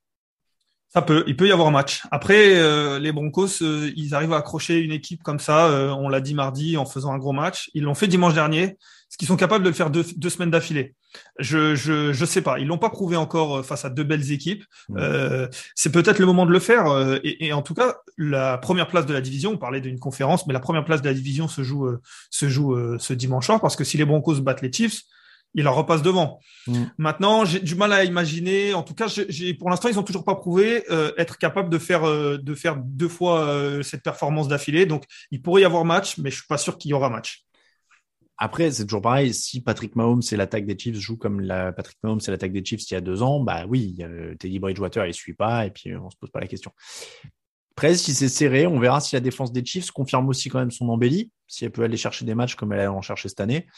Ça 0.89 1.01
peut, 1.01 1.25
il 1.27 1.37
peut 1.37 1.49
y 1.49 1.53
avoir 1.53 1.69
un 1.69 1.73
match. 1.73 2.03
Après, 2.11 2.57
euh, 2.57 2.99
les 2.99 3.13
Broncos, 3.13 3.63
ils 3.63 4.15
arrivent 4.15 4.35
à 4.35 4.39
accrocher 4.39 4.79
une 4.79 4.93
équipe 4.93 5.23
comme 5.23 5.39
ça. 5.39 5.95
on 5.99 6.11
l'a 6.11 6.21
dit 6.21 6.35
mardi 6.35 6.77
en 6.77 6.85
faisant 6.85 7.13
un 7.13 7.19
gros 7.19 7.33
match. 7.33 7.71
Ils 7.73 7.85
l'ont 7.85 7.95
fait 7.95 8.09
dimanche 8.09 8.35
dernier. 8.35 8.63
Est-ce 8.65 9.17
qu'ils 9.17 9.29
sont 9.29 9.37
capables 9.37 9.65
de 9.65 9.71
le 9.71 9.75
faire 9.75 9.91
deux 9.91 10.31
semaines 10.31 10.51
d'affilée 10.51 10.95
Je 11.39 11.75
je 11.75 12.13
je 12.13 12.25
sais 12.25 12.43
pas. 12.43 12.59
Ils 12.59 12.67
l'ont 12.67 12.79
pas 12.79 12.91
prouvé 12.91 13.17
encore 13.17 13.59
euh, 13.59 13.63
face 13.63 13.85
à 13.85 13.91
deux 13.91 14.05
belles 14.05 14.33
équipes. 14.33 14.65
Mm. 14.89 14.97
Euh, 14.99 15.49
c'est 15.75 15.93
peut-être 15.93 16.19
le 16.19 16.27
moment 16.27 16.47
de 16.47 16.53
le 16.53 16.61
faire. 16.61 16.87
euh, 16.87 17.19
et, 17.25 17.47
et 17.47 17.53
en 17.53 17.63
tout 17.63 17.75
cas, 17.75 17.97
la 18.19 18.59
première 18.59 18.89
place 18.89 19.07
de 19.07 19.13
la 19.15 19.21
division. 19.21 19.53
On 19.53 19.59
parlait 19.59 19.81
d'une 19.81 19.99
conférence, 19.99 20.47
mais 20.47 20.53
la 20.53 20.61
première 20.61 20.85
place 20.85 21.03
de 21.03 21.09
la 21.09 21.15
division 21.15 21.49
se 21.49 21.63
joue 21.63 21.87
euh, 21.87 22.01
se 22.31 22.49
joue 22.49 22.75
euh, 22.75 22.97
ce 22.99 23.13
dimanche 23.15 23.47
soir 23.47 23.61
parce 23.61 23.77
que 23.77 23.85
si 23.85 23.97
les 23.97 24.05
Broncos 24.05 24.41
battent 24.41 24.63
les 24.63 24.73
Chiefs, 24.73 25.03
ils 25.55 25.65
leur 25.65 25.75
repassent 25.75 26.03
devant. 26.03 26.41
Mm. 26.67 26.85
Maintenant, 26.97 27.45
j'ai 27.45 27.61
du 27.61 27.75
mal 27.75 27.93
à 27.93 28.05
imaginer. 28.05 28.73
En 28.73 28.83
tout 28.83 28.95
cas, 28.95 29.07
j'ai- 29.07 29.53
pour 29.55 29.69
l'instant, 29.69 29.89
ils 29.91 29.99
ont 29.99 30.03
toujours 30.03 30.25
pas 30.25 30.35
prouvé 30.35 30.85
euh, 30.91 31.13
être 31.19 31.37
capables 31.37 31.69
de 31.69 31.79
faire 31.79 32.09
euh, 32.09 32.39
de 32.39 32.55
faire 32.55 32.77
deux 32.83 33.09
fois 33.09 33.41
euh, 33.41 33.83
cette 33.83 34.03
performance 34.03 34.49
d'affilée. 34.49 34.87
Donc, 34.87 35.05
il 35.31 35.43
pourrait 35.43 35.63
y 35.63 35.65
avoir 35.67 35.85
match, 35.85 36.17
mais 36.19 36.31
je 36.31 36.37
suis 36.37 36.47
pas 36.47 36.57
sûr 36.59 36.79
qu'il 36.79 36.91
y 36.91 36.95
aura 36.95 37.11
match. 37.11 37.45
Après, 38.45 38.73
c'est 38.73 38.85
toujours 38.87 39.03
pareil. 39.03 39.33
Si 39.33 39.61
Patrick 39.61 39.95
Mahomes 39.95 40.21
et 40.33 40.37
l'attaque 40.37 40.67
des 40.67 40.77
Chiefs 40.77 40.97
joue 40.99 41.17
comme 41.17 41.41
la 41.41 41.71
Patrick 41.73 41.97
Mahomes 42.03 42.19
et 42.27 42.31
l'attaque 42.33 42.53
des 42.53 42.65
Chiefs 42.65 42.91
il 42.91 42.95
y 42.95 42.97
a 42.97 43.01
deux 43.01 43.23
ans, 43.23 43.39
bah 43.39 43.67
oui, 43.69 43.99
euh, 44.01 44.35
Teddy 44.35 44.59
Bridgewater 44.59 45.07
il 45.07 45.15
suit 45.15 45.33
pas 45.35 45.65
et 45.65 45.71
puis 45.71 45.95
on 45.95 46.11
se 46.11 46.17
pose 46.17 46.31
pas 46.33 46.41
la 46.41 46.49
question. 46.49 46.73
Après, 47.77 47.95
si 47.95 48.13
c'est 48.15 48.29
serré, 48.29 48.67
on 48.67 48.81
verra 48.81 49.01
si 49.01 49.15
la 49.15 49.21
défense 49.21 49.53
des 49.53 49.65
Chiefs 49.65 49.93
confirme 49.93 50.29
aussi 50.29 50.49
quand 50.49 50.59
même 50.59 50.73
son 50.73 50.89
embellie, 50.89 51.31
si 51.47 51.65
elle 51.65 51.71
peut 51.71 51.85
aller 51.85 51.97
chercher 51.97 52.25
des 52.25 52.35
matchs 52.35 52.57
comme 52.57 52.73
elle 52.73 52.81
a 52.81 52.93
en 52.93 53.01
cherché 53.01 53.29
cette 53.29 53.39
année. 53.41 53.69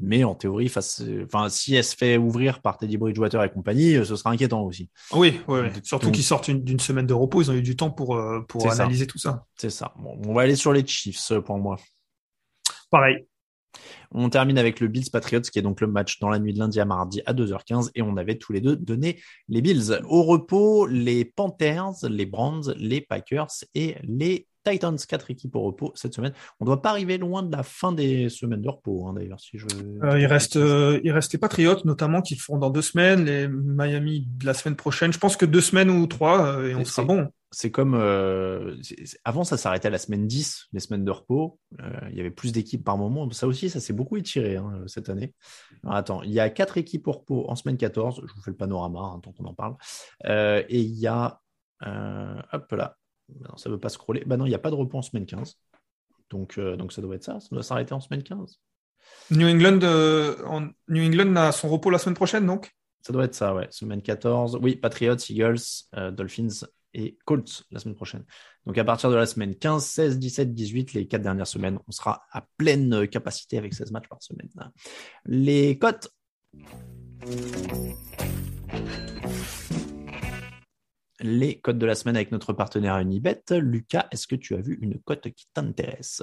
Mais 0.00 0.22
en 0.22 0.34
théorie, 0.34 0.68
face, 0.68 1.02
enfin, 1.24 1.48
si 1.48 1.74
elle 1.74 1.84
se 1.84 1.96
fait 1.96 2.18
ouvrir 2.18 2.60
par 2.60 2.76
Teddy 2.76 2.98
Bridgewater 2.98 3.42
et 3.42 3.48
compagnie, 3.50 3.94
euh, 3.96 4.04
ce 4.04 4.16
sera 4.16 4.30
inquiétant 4.32 4.60
aussi. 4.64 4.90
Oui, 5.12 5.40
oui, 5.48 5.60
oui. 5.60 5.68
surtout 5.82 6.06
Donc- 6.08 6.14
qu'ils 6.16 6.24
sortent 6.24 6.48
une- 6.48 6.62
d'une 6.62 6.80
semaine 6.80 7.06
de 7.06 7.14
repos. 7.14 7.40
Ils 7.40 7.50
ont 7.50 7.54
eu 7.54 7.62
du 7.62 7.74
temps 7.74 7.90
pour 7.90 8.16
euh, 8.16 8.40
pour 8.48 8.60
C'est 8.62 8.68
ça. 8.70 8.82
analyser 8.82 9.06
tout 9.06 9.18
ça. 9.18 9.46
C'est 9.56 9.70
ça. 9.70 9.94
Bon, 9.98 10.20
on 10.26 10.34
va 10.34 10.42
aller 10.42 10.56
sur 10.56 10.72
les 10.74 10.84
Chiefs 10.86 11.32
pour 11.46 11.58
moi. 11.58 11.76
Pareil. 12.90 13.26
On 14.12 14.28
termine 14.28 14.58
avec 14.58 14.80
le 14.80 14.88
Bills 14.88 15.10
Patriots, 15.12 15.40
qui 15.40 15.58
est 15.58 15.62
donc 15.62 15.80
le 15.80 15.86
match 15.86 16.18
dans 16.20 16.28
la 16.28 16.38
nuit 16.38 16.52
de 16.52 16.58
lundi 16.58 16.80
à 16.80 16.84
mardi 16.84 17.22
à 17.26 17.34
2h15. 17.34 17.90
Et 17.94 18.02
on 18.02 18.16
avait 18.16 18.36
tous 18.36 18.52
les 18.52 18.60
deux 18.60 18.76
donné 18.76 19.20
les 19.48 19.60
Bills. 19.60 20.00
Au 20.08 20.22
repos, 20.22 20.86
les 20.86 21.24
Panthers, 21.24 22.08
les 22.08 22.26
Browns, 22.26 22.74
les 22.76 23.00
Packers 23.00 23.50
et 23.74 23.96
les 24.02 24.46
Titans. 24.64 24.96
Quatre 25.08 25.30
équipes 25.30 25.54
au 25.56 25.62
repos 25.62 25.92
cette 25.94 26.14
semaine. 26.14 26.32
On 26.60 26.64
ne 26.64 26.66
doit 26.66 26.82
pas 26.82 26.90
arriver 26.90 27.18
loin 27.18 27.42
de 27.42 27.54
la 27.54 27.62
fin 27.62 27.92
des 27.92 28.28
semaines 28.28 28.62
de 28.62 28.68
repos, 28.68 29.06
hein, 29.06 29.14
d'ailleurs. 29.14 29.40
Si 29.40 29.58
je... 29.58 29.66
Euh, 30.02 30.18
il 30.18 30.26
reste 30.26 30.56
euh, 30.56 31.00
il 31.04 31.12
reste 31.12 31.32
les 31.32 31.38
Patriots 31.38 31.84
notamment 31.84 32.22
qui 32.22 32.34
le 32.34 32.40
feront 32.40 32.58
dans 32.58 32.70
deux 32.70 32.82
semaines. 32.82 33.24
Les 33.24 33.48
Miami 33.48 34.26
de 34.38 34.46
la 34.46 34.54
semaine 34.54 34.76
prochaine. 34.76 35.12
Je 35.12 35.18
pense 35.18 35.36
que 35.36 35.46
deux 35.46 35.60
semaines 35.60 35.90
ou 35.90 36.06
trois 36.06 36.46
euh, 36.46 36.68
et 36.68 36.74
on 36.74 36.84
sera 36.84 37.04
bon. 37.06 37.28
C'est 37.56 37.70
comme 37.70 37.94
euh, 37.94 38.76
avant 39.22 39.44
ça 39.44 39.56
s'arrêtait 39.56 39.86
à 39.86 39.90
la 39.92 39.98
semaine 39.98 40.26
10, 40.26 40.66
les 40.72 40.80
semaines 40.80 41.04
de 41.04 41.10
repos. 41.12 41.60
Euh, 41.80 42.00
il 42.10 42.16
y 42.16 42.20
avait 42.20 42.32
plus 42.32 42.50
d'équipes 42.50 42.82
par 42.82 42.98
moment. 42.98 43.30
Ça 43.30 43.46
aussi, 43.46 43.70
ça 43.70 43.78
s'est 43.78 43.92
beaucoup 43.92 44.16
étiré 44.16 44.56
hein, 44.56 44.82
cette 44.88 45.08
année. 45.08 45.34
Alors, 45.84 45.94
attends, 45.96 46.22
il 46.22 46.32
y 46.32 46.40
a 46.40 46.50
quatre 46.50 46.78
équipes 46.78 47.06
au 47.06 47.12
repos 47.12 47.48
en 47.48 47.54
semaine 47.54 47.76
14. 47.76 48.22
Je 48.26 48.34
vous 48.34 48.42
fais 48.42 48.50
le 48.50 48.56
panorama 48.56 49.00
hein, 49.00 49.20
tant 49.20 49.32
qu'on 49.32 49.44
en 49.44 49.54
parle. 49.54 49.76
Euh, 50.26 50.64
et 50.68 50.80
il 50.80 50.98
y 50.98 51.06
a 51.06 51.40
euh, 51.86 52.42
hop 52.52 52.72
là. 52.72 52.96
Non, 53.40 53.56
ça 53.56 53.70
veut 53.70 53.78
pas 53.80 53.88
scroller. 53.88 54.24
Bah 54.26 54.36
non, 54.36 54.46
il 54.46 54.50
n'y 54.50 54.54
a 54.56 54.58
pas 54.58 54.70
de 54.70 54.74
repos 54.74 54.98
en 54.98 55.02
semaine 55.02 55.24
15. 55.24 55.54
Donc, 56.30 56.58
euh, 56.58 56.76
donc 56.76 56.92
ça 56.92 57.02
doit 57.02 57.14
être 57.14 57.24
ça. 57.24 57.38
Ça 57.38 57.48
doit 57.52 57.62
s'arrêter 57.62 57.94
en 57.94 58.00
semaine 58.00 58.22
15. 58.24 58.58
New 59.30 59.46
England 59.46 59.80
euh, 59.82 60.36
en- 60.46 60.68
New 60.88 61.04
England 61.04 61.36
a 61.36 61.52
son 61.52 61.68
repos 61.68 61.90
la 61.90 61.98
semaine 61.98 62.16
prochaine 62.16 62.46
donc? 62.46 62.72
Ça 63.02 63.12
doit 63.12 63.24
être 63.26 63.34
ça, 63.34 63.54
ouais. 63.54 63.68
Semaine 63.70 64.00
14. 64.02 64.58
Oui, 64.62 64.76
Patriots, 64.76 65.16
Eagles, 65.28 65.60
euh, 65.96 66.10
Dolphins 66.10 66.66
et 66.94 67.18
Colts 67.24 67.64
la 67.70 67.80
semaine 67.80 67.94
prochaine. 67.94 68.24
Donc 68.66 68.78
à 68.78 68.84
partir 68.84 69.10
de 69.10 69.16
la 69.16 69.26
semaine 69.26 69.54
15, 69.54 69.84
16, 69.84 70.18
17, 70.18 70.54
18, 70.54 70.92
les 70.94 71.06
quatre 71.06 71.22
dernières 71.22 71.46
semaines, 71.46 71.78
on 71.86 71.92
sera 71.92 72.24
à 72.32 72.46
pleine 72.56 73.06
capacité 73.08 73.58
avec 73.58 73.74
16 73.74 73.90
matchs 73.90 74.08
par 74.08 74.22
semaine. 74.22 74.48
Les 75.26 75.78
cotes. 75.78 76.08
Les 81.20 81.60
cotes 81.60 81.78
de 81.78 81.86
la 81.86 81.94
semaine 81.94 82.16
avec 82.16 82.32
notre 82.32 82.52
partenaire 82.52 82.98
Unibet. 82.98 83.42
Lucas, 83.50 84.06
est-ce 84.10 84.26
que 84.26 84.36
tu 84.36 84.54
as 84.54 84.60
vu 84.60 84.78
une 84.80 85.00
cote 85.00 85.30
qui 85.30 85.46
t'intéresse? 85.52 86.22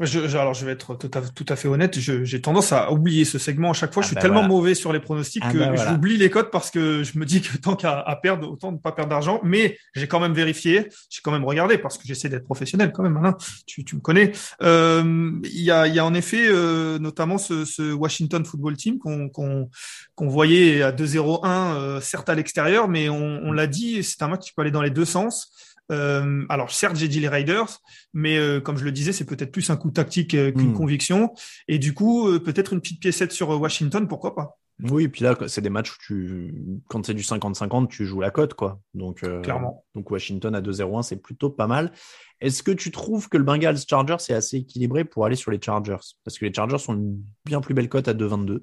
Je, 0.00 0.28
je- 0.28 0.38
alors 0.38 0.54
je 0.54 0.64
vais 0.64 0.70
être 0.72 0.94
tout 0.94 1.10
à, 1.14 1.20
tout 1.22 1.46
à 1.48 1.56
fait 1.56 1.66
honnête, 1.66 1.98
j'ai 1.98 2.40
tendance 2.40 2.72
à 2.72 2.92
oublier 2.92 3.24
ce 3.24 3.36
segment 3.38 3.70
à 3.70 3.72
chaque 3.72 3.92
fois. 3.92 4.02
Ah 4.02 4.04
je 4.04 4.06
suis 4.08 4.14
bah 4.14 4.20
tellement 4.22 4.36
voilà. 4.42 4.48
mauvais 4.54 4.74
sur 4.76 4.92
les 4.92 5.00
pronostics 5.00 5.42
Ah 5.44 5.52
que 5.52 5.58
bah 5.58 5.72
voilà. 5.74 5.90
j'oublie 5.90 6.16
les 6.16 6.30
cotes 6.30 6.52
parce 6.52 6.70
que 6.70 7.02
je 7.02 7.18
me 7.18 7.24
dis 7.24 7.40
que 7.40 7.56
tant 7.58 7.74
qu'à 7.74 7.98
à 7.98 8.14
perdre, 8.14 8.48
autant 8.48 8.70
ne 8.70 8.76
pas 8.78 8.92
perdre 8.92 9.10
d'argent. 9.10 9.40
Mais 9.42 9.76
j'ai 9.94 10.06
quand 10.06 10.20
même 10.20 10.34
vérifié, 10.34 10.88
j'ai 11.10 11.20
quand 11.20 11.32
même 11.32 11.44
regardé 11.44 11.78
parce 11.78 11.98
que 11.98 12.04
j'essaie 12.06 12.28
d'être 12.28 12.44
professionnel 12.44 12.92
quand 12.92 13.02
même. 13.02 13.16
Alain. 13.16 13.36
Tu, 13.66 13.84
tu 13.84 13.96
me 13.96 14.00
connais. 14.00 14.30
Euh, 14.62 15.32
Il 15.42 15.62
y, 15.62 15.72
a, 15.72 15.88
il 15.88 15.94
y 15.94 15.98
a 15.98 16.04
en 16.04 16.14
effet 16.14 16.46
euh, 16.48 17.00
notamment 17.00 17.36
ce, 17.38 17.64
ce 17.64 17.92
Washington 17.92 18.44
Football 18.44 18.76
Team 18.76 18.98
qu'on 18.98 19.28
qu'on 19.28 19.68
qu'on 20.14 20.28
voyait 20.28 20.82
à 20.82 20.92
2-0-1, 20.92 21.74
euh, 21.74 22.00
certes 22.00 22.28
à 22.28 22.34
l'extérieur, 22.36 22.88
mais 22.88 23.08
on, 23.08 23.40
on 23.42 23.52
l'a 23.52 23.66
dit, 23.66 24.02
c'est 24.04 24.22
un 24.22 24.28
match 24.28 24.42
qui 24.46 24.52
peut 24.52 24.62
aller 24.62 24.70
dans 24.70 24.82
les 24.82 24.90
deux 24.90 25.04
sens. 25.04 25.50
Euh, 25.90 26.44
alors 26.48 26.70
certes, 26.70 26.96
j'ai 26.96 27.08
dit 27.08 27.20
les 27.20 27.28
Raiders, 27.28 27.78
mais 28.12 28.36
euh, 28.36 28.60
comme 28.60 28.76
je 28.76 28.84
le 28.84 28.92
disais, 28.92 29.12
c'est 29.12 29.24
peut-être 29.24 29.52
plus 29.52 29.70
un 29.70 29.76
coup 29.76 29.90
tactique 29.90 30.34
euh, 30.34 30.52
qu'une 30.52 30.70
Hmm. 30.72 30.74
conviction. 30.74 31.34
Et 31.66 31.78
du 31.78 31.94
coup, 31.94 32.28
euh, 32.28 32.38
peut-être 32.38 32.72
une 32.72 32.80
petite 32.80 33.00
piécette 33.00 33.32
sur 33.32 33.48
Washington, 33.50 34.06
pourquoi 34.06 34.34
pas 34.34 34.58
Oui, 34.82 35.04
et 35.04 35.08
puis 35.08 35.24
là, 35.24 35.36
c'est 35.46 35.60
des 35.62 35.70
matchs 35.70 35.92
où 35.92 35.96
tu, 36.00 36.54
quand 36.88 37.04
c'est 37.06 37.14
du 37.14 37.22
50-50, 37.22 37.88
tu 37.88 38.04
joues 38.04 38.20
la 38.20 38.30
cote, 38.30 38.54
quoi. 38.54 38.80
Donc, 38.94 39.22
euh, 39.24 39.40
Clairement. 39.40 39.84
Donc 39.94 40.10
Washington 40.10 40.54
à 40.54 40.60
2-0-1, 40.60 41.02
c'est 41.02 41.16
plutôt 41.22 41.50
pas 41.50 41.66
mal. 41.66 41.90
Est-ce 42.40 42.62
que 42.62 42.70
tu 42.70 42.90
trouves 42.92 43.28
que 43.28 43.36
le 43.36 43.42
Bengals 43.44 43.78
Chargers 43.88 44.16
est 44.28 44.34
assez 44.34 44.58
équilibré 44.58 45.04
pour 45.04 45.24
aller 45.24 45.34
sur 45.36 45.50
les 45.50 45.60
Chargers? 45.60 45.96
Parce 46.24 46.38
que 46.38 46.44
les 46.44 46.52
Chargers 46.54 46.78
sont 46.78 46.94
une 46.94 47.20
bien 47.44 47.60
plus 47.60 47.74
belle 47.74 47.88
cote 47.88 48.06
à 48.08 48.14
2-22. 48.14 48.60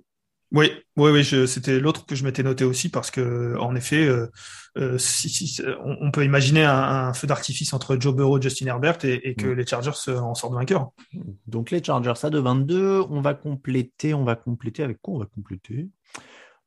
Oui, 0.52 0.72
oui, 0.96 1.12
oui, 1.12 1.48
c'était 1.48 1.80
l'autre 1.80 2.06
que 2.06 2.16
je 2.16 2.24
m'étais 2.24 2.44
noté 2.44 2.64
aussi 2.64 2.90
parce 2.90 3.12
que, 3.12 3.58
en 3.60 3.76
effet, 3.76 4.06
euh, 4.06 4.28
euh, 4.78 4.98
si, 4.98 5.28
si- 5.30 5.62
on, 5.84 5.98
on 6.02 6.12
peut 6.12 6.24
imaginer 6.24 6.64
un, 6.64 6.74
un 7.10 7.14
feu 7.14 7.28
d'artifice 7.28 7.74
entre 7.74 7.98
Joe 8.00 8.16
Burrow 8.16 8.38
et 8.38 8.42
Justin 8.42 8.68
Herbert 8.68 9.04
et, 9.04 9.30
et 9.30 9.36
que 9.36 9.48
Mm. 9.48 9.54
les 9.54 9.66
Chargers 9.66 9.92
euh, 10.08 10.20
en 10.20 10.34
sortent 10.36 10.54
vainqueurs. 10.54 10.92
Donc 11.48 11.72
les 11.72 11.84
Chargers 11.84 12.14
à 12.24 12.30
2-22. 12.30 13.06
On 13.10 13.22
va 13.22 13.34
compléter, 13.34 14.14
on 14.14 14.24
va 14.24 14.36
compléter 14.36 14.84
avec 14.84 15.02
quoi 15.02 15.16
on 15.16 15.20
va 15.20 15.26
compléter? 15.26 15.90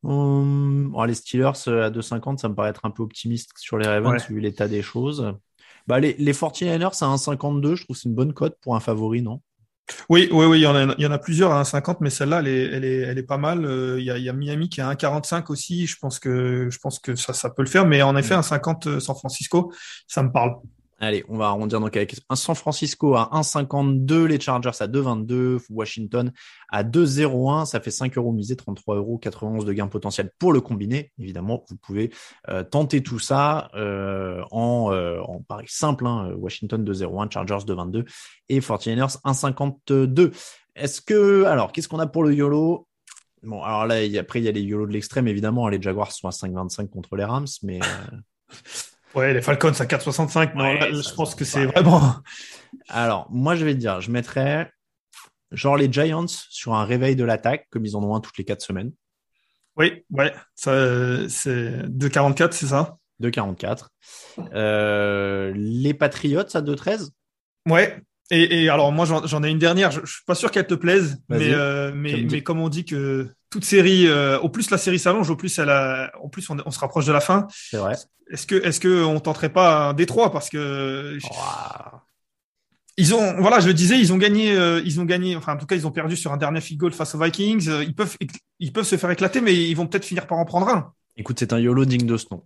Hum, 0.02 0.90
bon, 0.92 1.04
Les 1.04 1.14
Steelers 1.14 1.52
à 1.68 1.90
2,50, 1.90 2.38
ça 2.38 2.48
me 2.48 2.54
paraît 2.54 2.70
être 2.70 2.84
un 2.84 2.90
peu 2.90 3.02
optimiste 3.02 3.50
sur 3.56 3.78
les 3.78 3.86
Ravens 3.86 4.20
Ouais. 4.20 4.26
vu 4.28 4.40
l'état 4.40 4.68
des 4.68 4.82
choses. 4.82 5.32
Bah, 5.86 5.98
les, 6.00 6.14
les 6.18 6.32
49ers 6.32 7.02
à 7.02 7.06
1,52, 7.06 7.74
je 7.76 7.84
trouve 7.84 7.96
que 7.96 8.02
c'est 8.02 8.08
une 8.08 8.14
bonne 8.14 8.32
cote 8.34 8.56
pour 8.60 8.76
un 8.76 8.80
favori, 8.80 9.22
non? 9.22 9.40
Oui, 10.08 10.28
oui, 10.32 10.46
oui, 10.46 10.58
il 10.58 10.62
y 10.62 10.66
en 10.66 10.74
a, 10.74 10.94
il 10.96 11.02
y 11.02 11.06
en 11.06 11.10
a 11.12 11.18
plusieurs 11.18 11.52
à 11.52 11.62
1,50, 11.62 11.98
mais 12.00 12.10
celle-là, 12.10 12.40
elle 12.40 12.48
est, 12.48 12.64
elle 12.72 12.84
est, 12.84 12.98
elle 12.98 13.18
est 13.18 13.22
pas 13.22 13.38
mal. 13.38 13.64
Euh, 13.64 13.96
Il 13.98 14.04
y 14.04 14.10
a, 14.10 14.18
il 14.18 14.24
y 14.24 14.28
a 14.28 14.32
Miami 14.32 14.68
qui 14.68 14.80
est 14.80 14.82
à 14.82 14.92
1,45 14.92 15.50
aussi. 15.50 15.86
Je 15.86 15.96
pense 15.98 16.18
que, 16.18 16.68
je 16.70 16.78
pense 16.78 16.98
que 16.98 17.16
ça, 17.16 17.32
ça 17.32 17.50
peut 17.50 17.62
le 17.62 17.68
faire. 17.68 17.86
Mais 17.86 18.02
en 18.02 18.16
effet, 18.16 18.34
1,50 18.34 18.88
euh, 18.88 19.00
San 19.00 19.16
Francisco, 19.16 19.72
ça 20.06 20.22
me 20.22 20.30
parle. 20.30 20.56
Allez, 21.00 21.24
on 21.28 21.36
va 21.36 21.46
arrondir 21.46 21.80
donc 21.80 21.96
avec 21.96 22.16
San 22.34 22.56
Francisco 22.56 23.14
à 23.14 23.30
1,52, 23.32 24.24
les 24.24 24.40
Chargers 24.40 24.72
à 24.80 24.88
2,22, 24.88 25.60
Washington 25.70 26.32
à 26.68 26.82
2,01. 26.82 27.66
Ça 27.66 27.78
fait 27.78 27.92
5 27.92 28.18
euros 28.18 28.32
misés, 28.32 28.56
33 28.56 28.96
euros, 28.96 29.16
91 29.16 29.64
de 29.64 29.72
gain 29.72 29.86
potentiel 29.86 30.32
pour 30.40 30.52
le 30.52 30.60
combiné. 30.60 31.12
Évidemment, 31.20 31.64
vous 31.68 31.76
pouvez 31.76 32.10
euh, 32.48 32.64
tenter 32.64 33.00
tout 33.04 33.20
ça 33.20 33.70
euh, 33.74 34.42
en, 34.50 34.92
euh, 34.92 35.20
en 35.20 35.40
pari 35.40 35.66
simple. 35.68 36.04
Hein, 36.04 36.32
Washington 36.36 36.84
2,01, 36.84 37.30
Chargers 37.32 37.64
2,22 37.64 38.04
et 38.48 38.58
49ers 38.58 39.20
1,52. 39.22 40.32
Est-ce 40.74 41.00
que, 41.00 41.44
alors, 41.44 41.70
qu'est-ce 41.70 41.86
qu'on 41.86 42.00
a 42.00 42.08
pour 42.08 42.24
le 42.24 42.34
YOLO? 42.34 42.88
Bon, 43.44 43.62
alors 43.62 43.86
là, 43.86 43.98
après, 44.18 44.40
il 44.40 44.44
y 44.44 44.48
a 44.48 44.52
les 44.52 44.62
YOLO 44.62 44.88
de 44.88 44.92
l'extrême, 44.92 45.28
évidemment. 45.28 45.68
Les 45.68 45.80
Jaguars 45.80 46.10
sont 46.10 46.26
à 46.26 46.32
5,25 46.32 46.88
contre 46.88 47.14
les 47.14 47.24
Rams, 47.24 47.46
mais... 47.62 47.78
Ouais, 49.14 49.32
les 49.32 49.42
Falcons 49.42 49.68
à 49.68 49.84
4,65. 49.84 50.54
Non, 50.54 50.64
Ouais, 50.64 50.78
là, 50.78 51.02
ça, 51.02 51.10
je 51.10 51.14
pense 51.14 51.34
que 51.34 51.44
c'est 51.44 51.66
vraiment. 51.66 52.16
Alors, 52.88 53.26
moi, 53.30 53.56
je 53.56 53.64
vais 53.64 53.74
te 53.74 53.78
dire, 53.78 54.00
je 54.00 54.10
mettrais 54.10 54.70
genre 55.50 55.76
les 55.76 55.90
Giants 55.90 56.26
sur 56.26 56.74
un 56.74 56.84
réveil 56.84 57.16
de 57.16 57.24
l'attaque, 57.24 57.66
comme 57.70 57.86
ils 57.86 57.96
en 57.96 58.02
ont 58.02 58.14
un 58.14 58.20
toutes 58.20 58.38
les 58.38 58.44
quatre 58.44 58.62
semaines. 58.62 58.92
Oui, 59.76 60.04
ouais, 60.10 60.32
ça, 60.54 61.28
c'est 61.28 61.86
2,44, 61.88 62.52
c'est 62.52 62.66
ça? 62.66 62.98
2,44. 63.22 63.88
Euh, 64.52 65.52
les 65.54 65.94
Patriots 65.94 66.40
à 66.40 66.60
2,13 66.60 67.10
Ouais. 67.68 68.00
Et, 68.30 68.64
et, 68.64 68.68
alors 68.68 68.92
moi 68.92 69.06
j'en 69.06 69.42
ai 69.42 69.48
une 69.48 69.58
dernière, 69.58 69.90
je, 69.90 70.00
je 70.04 70.12
suis 70.12 70.24
pas 70.26 70.34
sûr 70.34 70.50
qu'elle 70.50 70.66
te 70.66 70.74
plaise, 70.74 71.18
mais, 71.30 71.50
euh, 71.50 71.92
mais, 71.94 72.26
mais 72.30 72.42
comme 72.42 72.60
on 72.60 72.68
dit 72.68 72.84
que 72.84 73.30
toute 73.50 73.64
série, 73.64 74.06
euh, 74.06 74.38
au 74.40 74.48
plus 74.48 74.70
la 74.70 74.78
série 74.78 74.98
s'allonge, 74.98 75.30
au 75.30 75.36
plus 75.36 75.58
elle 75.58 75.70
a, 75.70 76.12
au 76.20 76.28
plus 76.28 76.48
on, 76.50 76.56
on 76.64 76.70
se 76.70 76.78
rapproche 76.78 77.06
de 77.06 77.12
la 77.12 77.20
fin. 77.20 77.46
C'est 77.50 77.78
vrai. 77.78 77.94
Est-ce 78.30 78.46
que 78.46 78.56
est-ce 78.56 78.78
que 78.80 79.04
on 79.04 79.20
tenterait 79.20 79.48
pas 79.48 79.88
un 79.88 79.94
Détroit? 79.94 80.30
Parce 80.30 80.50
que 80.50 81.18
ils 82.98 83.14
ont 83.14 83.40
voilà 83.40 83.60
je 83.60 83.68
le 83.68 83.74
disais 83.74 83.98
ils 83.98 84.12
ont 84.12 84.18
gagné 84.18 84.56
euh, 84.56 84.82
ils 84.84 85.00
ont 85.00 85.04
gagné 85.04 85.36
enfin 85.36 85.54
en 85.54 85.56
tout 85.56 85.66
cas 85.66 85.76
ils 85.76 85.86
ont 85.86 85.92
perdu 85.92 86.16
sur 86.16 86.32
un 86.32 86.36
dernier 86.36 86.60
field 86.60 86.80
goal 86.80 86.92
face 86.92 87.14
aux 87.14 87.22
Vikings 87.22 87.68
Euh, 87.68 87.84
ils 87.84 87.94
peuvent 87.94 88.16
ils 88.58 88.72
peuvent 88.72 88.84
se 88.84 88.96
faire 88.96 89.10
éclater 89.10 89.40
mais 89.40 89.54
ils 89.54 89.74
vont 89.74 89.86
peut-être 89.86 90.04
finir 90.04 90.26
par 90.26 90.38
en 90.38 90.44
prendre 90.44 90.68
un. 90.68 90.92
Écoute, 91.16 91.38
c'est 91.38 91.52
un 91.52 91.58
YOLO 91.58 91.84
digne 91.84 92.06
de 92.06 92.16
ce 92.16 92.26
nom. 92.30 92.44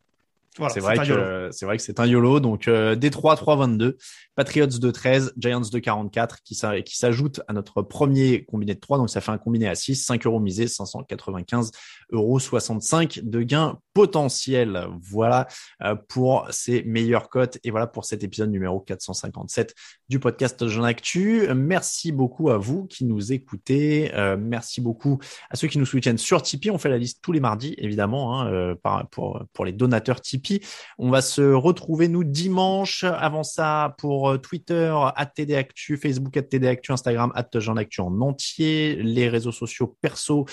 Voilà, 0.58 0.74
c'est 0.74 0.80
vrai 0.80 0.96
que 1.06 1.48
c'est 1.50 1.64
vrai 1.66 1.76
que 1.78 1.82
c'est 1.82 1.98
un 1.98 2.06
YOLO. 2.06 2.38
Donc 2.40 2.68
euh, 2.68 2.94
Détroit 2.94 3.36
3-22, 3.36 3.94
Patriots 4.34 4.66
2-13, 4.66 5.32
Giants 5.38 5.60
2-44 5.62 6.36
qui 6.44 6.54
s'a- 6.54 6.82
qui 6.82 6.96
s'ajoute 6.98 7.40
à 7.48 7.52
notre 7.54 7.80
premier 7.80 8.44
combiné 8.44 8.74
de 8.74 8.80
3. 8.80 8.98
Donc 8.98 9.08
ça 9.08 9.20
fait 9.22 9.32
un 9.32 9.38
combiné 9.38 9.66
à 9.68 9.74
6, 9.74 9.96
5 9.96 10.26
euros 10.26 10.40
misés, 10.40 10.66
595 10.68 11.70
euros 12.12 12.38
65 12.38 13.20
de 13.22 13.42
gains 13.42 13.78
potentiels. 13.92 14.86
Voilà 15.00 15.46
euh, 15.82 15.94
pour 16.08 16.46
ces 16.50 16.82
meilleures 16.82 17.28
cotes 17.28 17.58
et 17.64 17.70
voilà 17.70 17.86
pour 17.86 18.04
cet 18.04 18.24
épisode 18.24 18.50
numéro 18.50 18.80
457 18.80 19.74
du 20.08 20.18
podcast 20.18 20.66
Jean 20.66 20.84
Actu. 20.84 21.48
Merci 21.54 22.12
beaucoup 22.12 22.50
à 22.50 22.58
vous 22.58 22.86
qui 22.86 23.04
nous 23.04 23.32
écoutez. 23.32 24.12
Euh, 24.14 24.36
merci 24.38 24.80
beaucoup 24.80 25.18
à 25.50 25.56
ceux 25.56 25.68
qui 25.68 25.78
nous 25.78 25.86
soutiennent 25.86 26.18
sur 26.18 26.42
Tipeee. 26.42 26.70
On 26.70 26.78
fait 26.78 26.88
la 26.88 26.98
liste 26.98 27.20
tous 27.22 27.32
les 27.32 27.40
mardis, 27.40 27.74
évidemment, 27.78 28.40
hein, 28.40 28.52
euh, 28.52 28.74
pour, 29.10 29.42
pour 29.52 29.64
les 29.64 29.72
donateurs 29.72 30.20
Tipeee. 30.20 30.60
On 30.98 31.10
va 31.10 31.22
se 31.22 31.42
retrouver, 31.42 32.08
nous, 32.08 32.24
dimanche. 32.24 33.04
Avant 33.04 33.42
ça, 33.42 33.94
pour 33.98 34.40
Twitter, 34.40 34.94
TD 35.34 35.66
Facebook, 36.00 36.32
TD 36.48 36.66
Actu, 36.66 36.92
Instagram, 36.92 37.32
Jean 37.54 37.76
Actu 37.76 38.00
en 38.00 38.20
entier, 38.20 38.96
les 38.96 39.28
réseaux 39.28 39.52
sociaux 39.52 39.96
perso, 40.00 40.46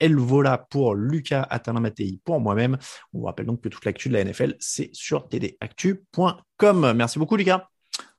Elvola 0.00 0.58
pour 0.58 0.94
Lucas, 0.94 1.42
Alain 1.42 1.80
Mattei 1.80 2.18
pour 2.24 2.40
moi-même. 2.40 2.73
On 3.12 3.20
vous 3.20 3.24
rappelle 3.24 3.46
donc 3.46 3.60
que 3.60 3.68
toute 3.68 3.84
l'actu 3.84 4.08
de 4.08 4.14
la 4.14 4.24
NFL, 4.24 4.56
c'est 4.58 4.90
sur 4.92 5.28
tdactu.com. 5.28 6.92
Merci 6.94 7.18
beaucoup, 7.18 7.36
Lucas. 7.36 7.68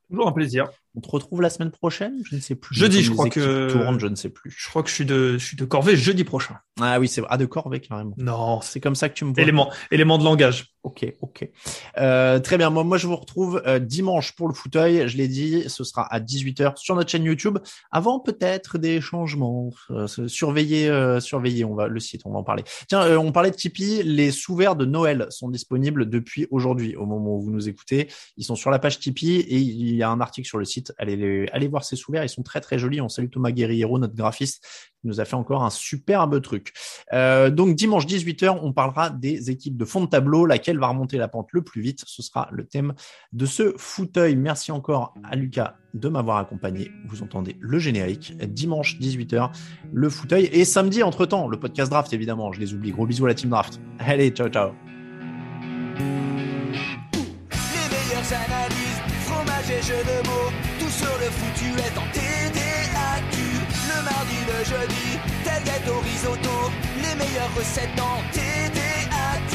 Toujours 0.10 0.28
un 0.28 0.32
plaisir. 0.32 0.70
On 0.96 1.02
te 1.02 1.10
retrouve 1.10 1.42
la 1.42 1.50
semaine 1.50 1.72
prochaine? 1.72 2.14
Je 2.30 2.36
ne 2.36 2.42
sais 2.42 2.56
plus. 2.56 2.76
Jeudi, 2.76 3.04
je 3.04 3.12
crois 3.12 3.30
que- 3.30 3.70
tournent, 3.72 4.00
je 4.00 4.08
ne 4.08 4.16
sais 4.16 4.30
plus. 4.30 4.54
Je 4.58 4.70
crois 4.70 4.82
que 4.84 4.90
je 4.90 4.96
suis 4.96 5.06
de 5.06 5.38
je 5.38 5.46
suis 5.46 5.58
de 5.58 5.66
corvée 5.66 5.96
jeudi 5.98 6.24
prochain. 6.24 6.58
Ah 6.82 7.00
oui, 7.00 7.08
c'est 7.08 7.22
ah 7.30 7.38
de 7.38 7.46
Corvée 7.46 7.80
carrément. 7.80 8.14
Non, 8.18 8.60
C'est 8.62 8.82
comme 8.82 8.96
ça 8.96 9.08
que 9.08 9.14
tu 9.14 9.24
me 9.24 9.34
vois. 9.34 9.42
élément 9.42 9.72
élément 9.92 10.18
de 10.18 10.24
langage. 10.26 10.74
Ok, 10.84 11.06
ok. 11.22 11.50
Euh, 11.98 12.40
très 12.40 12.58
bien. 12.58 12.70
Moi, 12.70 12.84
moi, 12.84 12.98
je 12.98 13.08
vous 13.08 13.16
retrouve 13.16 13.62
euh, 13.66 13.80
dimanche 13.80 14.34
pour 14.34 14.48
le 14.48 14.54
fauteuil. 14.54 15.08
Je 15.08 15.18
l'ai 15.18 15.28
dit, 15.28 15.64
ce 15.68 15.84
sera 15.84 16.04
à 16.14 16.20
18h 16.20 16.78
sur 16.78 16.96
notre 16.96 17.10
chaîne 17.10 17.24
YouTube. 17.24 17.58
Avant 17.92 18.20
peut-être 18.20 18.78
des 18.78 19.02
changements. 19.02 19.72
Euh, 19.90 20.06
surveillez, 20.28 20.88
euh, 20.90 21.20
surveillez. 21.20 21.66
On 21.66 21.74
va 21.76 21.88
le 21.88 22.00
site, 22.00 22.22
on 22.26 22.32
va 22.32 22.40
en 22.40 22.44
parler. 22.44 22.64
Tiens, 22.88 23.02
euh, 23.04 23.18
on 23.18 23.32
parlait 23.32 23.52
de 23.52 23.56
Tipeee. 23.56 24.04
Les 24.04 24.32
sous-verts 24.32 24.76
de 24.76 24.86
Noël 24.86 25.26
sont 25.30 25.50
disponibles 25.50 26.08
depuis 26.10 26.46
aujourd'hui, 26.52 26.96
au 26.98 27.06
moment 27.06 27.38
où 27.38 27.42
vous 27.42 27.52
nous 27.52 27.68
écoutez. 27.70 28.10
Ils 28.38 28.44
sont 28.44 28.56
sur 28.56 28.70
la 28.70 28.78
page 28.78 29.00
Tipeee 29.00 29.38
et 29.40 29.58
il 29.58 29.96
y 29.96 30.04
a 30.04 30.10
un 30.10 30.20
article 30.22 30.48
sur 30.48 30.58
le 30.60 30.66
site. 30.66 30.85
Allez, 30.98 31.68
voir 31.68 31.84
ces 31.84 31.96
sous-verts. 31.96 32.24
Ils 32.24 32.30
sont 32.30 32.44
très 32.44 32.62
très 32.62 32.78
jolis. 32.78 33.02
On 33.02 33.10
salue 33.10 33.30
Thomas 33.30 33.52
Guerriero, 33.52 33.98
notre 34.00 34.16
graphiste, 34.16 34.64
qui 35.02 35.08
nous 35.08 35.20
a 35.20 35.26
fait 35.26 35.36
encore 35.36 35.64
un 35.64 35.70
superbe 35.70 36.42
truc. 36.42 36.74
Euh, 37.14 37.50
donc 37.50 37.76
dimanche 37.76 38.06
18h, 38.06 38.60
on 38.62 38.74
parlera 38.74 39.10
des 39.10 39.50
équipes 39.50 39.78
de 39.78 39.86
fond 39.86 40.02
de 40.02 40.10
tableau, 40.10 40.46
laquelle 40.46 40.80
va 40.80 40.88
remonter 40.88 41.18
la 41.18 41.28
pente 41.28 41.50
le 41.52 41.64
plus 41.64 41.82
vite? 41.82 42.04
Ce 42.06 42.22
sera 42.22 42.48
le 42.52 42.66
thème 42.66 42.94
de 43.34 43.46
ce 43.46 43.74
fauteuil. 43.78 44.36
Merci 44.36 44.72
encore 44.72 45.14
à 45.24 45.36
Lucas 45.36 45.76
de 45.96 46.10
m'avoir 46.10 46.38
accompagné. 46.38 46.92
Vous 47.08 47.24
entendez 47.24 47.56
le 47.60 47.80
générique. 47.80 48.36
Dimanche 48.38 49.00
18h, 49.00 49.52
le 49.92 50.10
fauteuil. 50.10 50.50
Et 50.52 50.66
samedi, 50.66 51.02
entre-temps, 51.04 51.48
le 51.48 51.60
podcast 51.60 51.90
draft, 51.90 52.14
évidemment. 52.14 52.52
Je 52.52 52.60
les 52.60 52.74
oublie. 52.74 52.92
Gros 52.92 53.08
bisous 53.08 53.26
à 53.26 53.30
la 53.30 53.34
team 53.34 53.50
draft. 53.50 53.80
Allez, 54.00 54.30
ciao, 54.30 54.50
ciao. 54.50 54.72
Sur 60.96 61.16
le 61.20 61.30
foutu 61.38 61.70
est 61.86 61.98
en 61.98 62.08
TDAQ. 62.16 63.36
Le 63.92 63.98
mardi, 64.04 64.40
le 64.48 64.60
jeudi, 64.64 65.08
tailgate 65.44 65.88
au 65.90 66.00
risotto, 66.00 66.72
les 67.04 67.16
meilleures 67.16 67.54
recettes 67.58 68.00
en 68.00 68.18
TDAQ. 68.32 69.54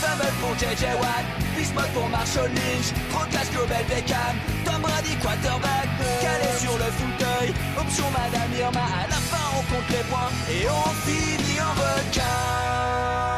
Fumble 0.00 0.32
pour 0.40 0.54
JJ 0.56 0.84
Watt, 1.00 1.26
Bismuth 1.56 1.92
pour 1.92 2.08
Marshall 2.08 2.50
Lynch, 2.58 2.88
Procast 3.10 3.52
Global 3.52 3.84
Beckham, 3.88 4.34
Tom 4.64 4.80
Brady 4.80 5.14
quarterback, 5.22 5.88
calé 6.22 6.50
sur 6.58 6.76
le 6.78 6.88
fauteuil, 6.98 7.52
option 7.76 8.06
Madame 8.10 8.52
Irma, 8.58 8.86
à 9.02 9.06
la 9.08 9.20
fin 9.30 9.46
on 9.58 9.62
compte 9.70 9.88
les 9.90 10.04
points 10.10 10.32
et 10.50 10.66
on 10.68 10.88
finit 11.04 11.60
en 11.60 11.72
requin. 11.82 13.37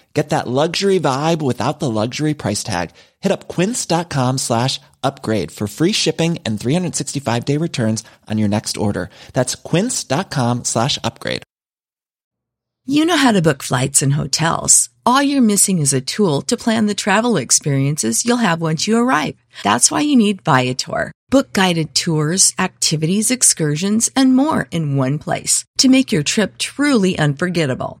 Get 0.13 0.29
that 0.29 0.47
luxury 0.47 0.99
vibe 0.99 1.41
without 1.41 1.79
the 1.79 1.89
luxury 1.89 2.33
price 2.33 2.63
tag. 2.63 2.91
Hit 3.21 3.31
up 3.31 3.47
quince.com 3.47 4.39
slash 4.39 4.81
upgrade 5.01 5.51
for 5.51 5.67
free 5.67 5.93
shipping 5.93 6.39
and 6.45 6.59
365 6.59 7.45
day 7.45 7.57
returns 7.57 8.03
on 8.27 8.37
your 8.37 8.49
next 8.49 8.77
order. 8.77 9.09
That's 9.33 9.55
quince.com 9.55 10.65
slash 10.65 10.99
upgrade. 11.03 11.43
You 12.85 13.05
know 13.05 13.15
how 13.15 13.31
to 13.31 13.43
book 13.43 13.61
flights 13.61 14.01
and 14.01 14.13
hotels. 14.13 14.89
All 15.05 15.21
you're 15.21 15.39
missing 15.41 15.77
is 15.77 15.93
a 15.93 16.01
tool 16.01 16.41
to 16.43 16.57
plan 16.57 16.87
the 16.87 16.95
travel 16.95 17.37
experiences 17.37 18.25
you'll 18.25 18.37
have 18.37 18.59
once 18.59 18.87
you 18.87 18.97
arrive. 18.97 19.35
That's 19.63 19.91
why 19.91 20.01
you 20.01 20.15
need 20.15 20.41
Viator. 20.41 21.11
Book 21.29 21.53
guided 21.53 21.93
tours, 21.93 22.53
activities, 22.57 23.29
excursions, 23.29 24.09
and 24.15 24.35
more 24.35 24.67
in 24.71 24.97
one 24.97 25.19
place 25.19 25.63
to 25.77 25.89
make 25.89 26.11
your 26.11 26.23
trip 26.23 26.57
truly 26.57 27.17
unforgettable. 27.17 28.00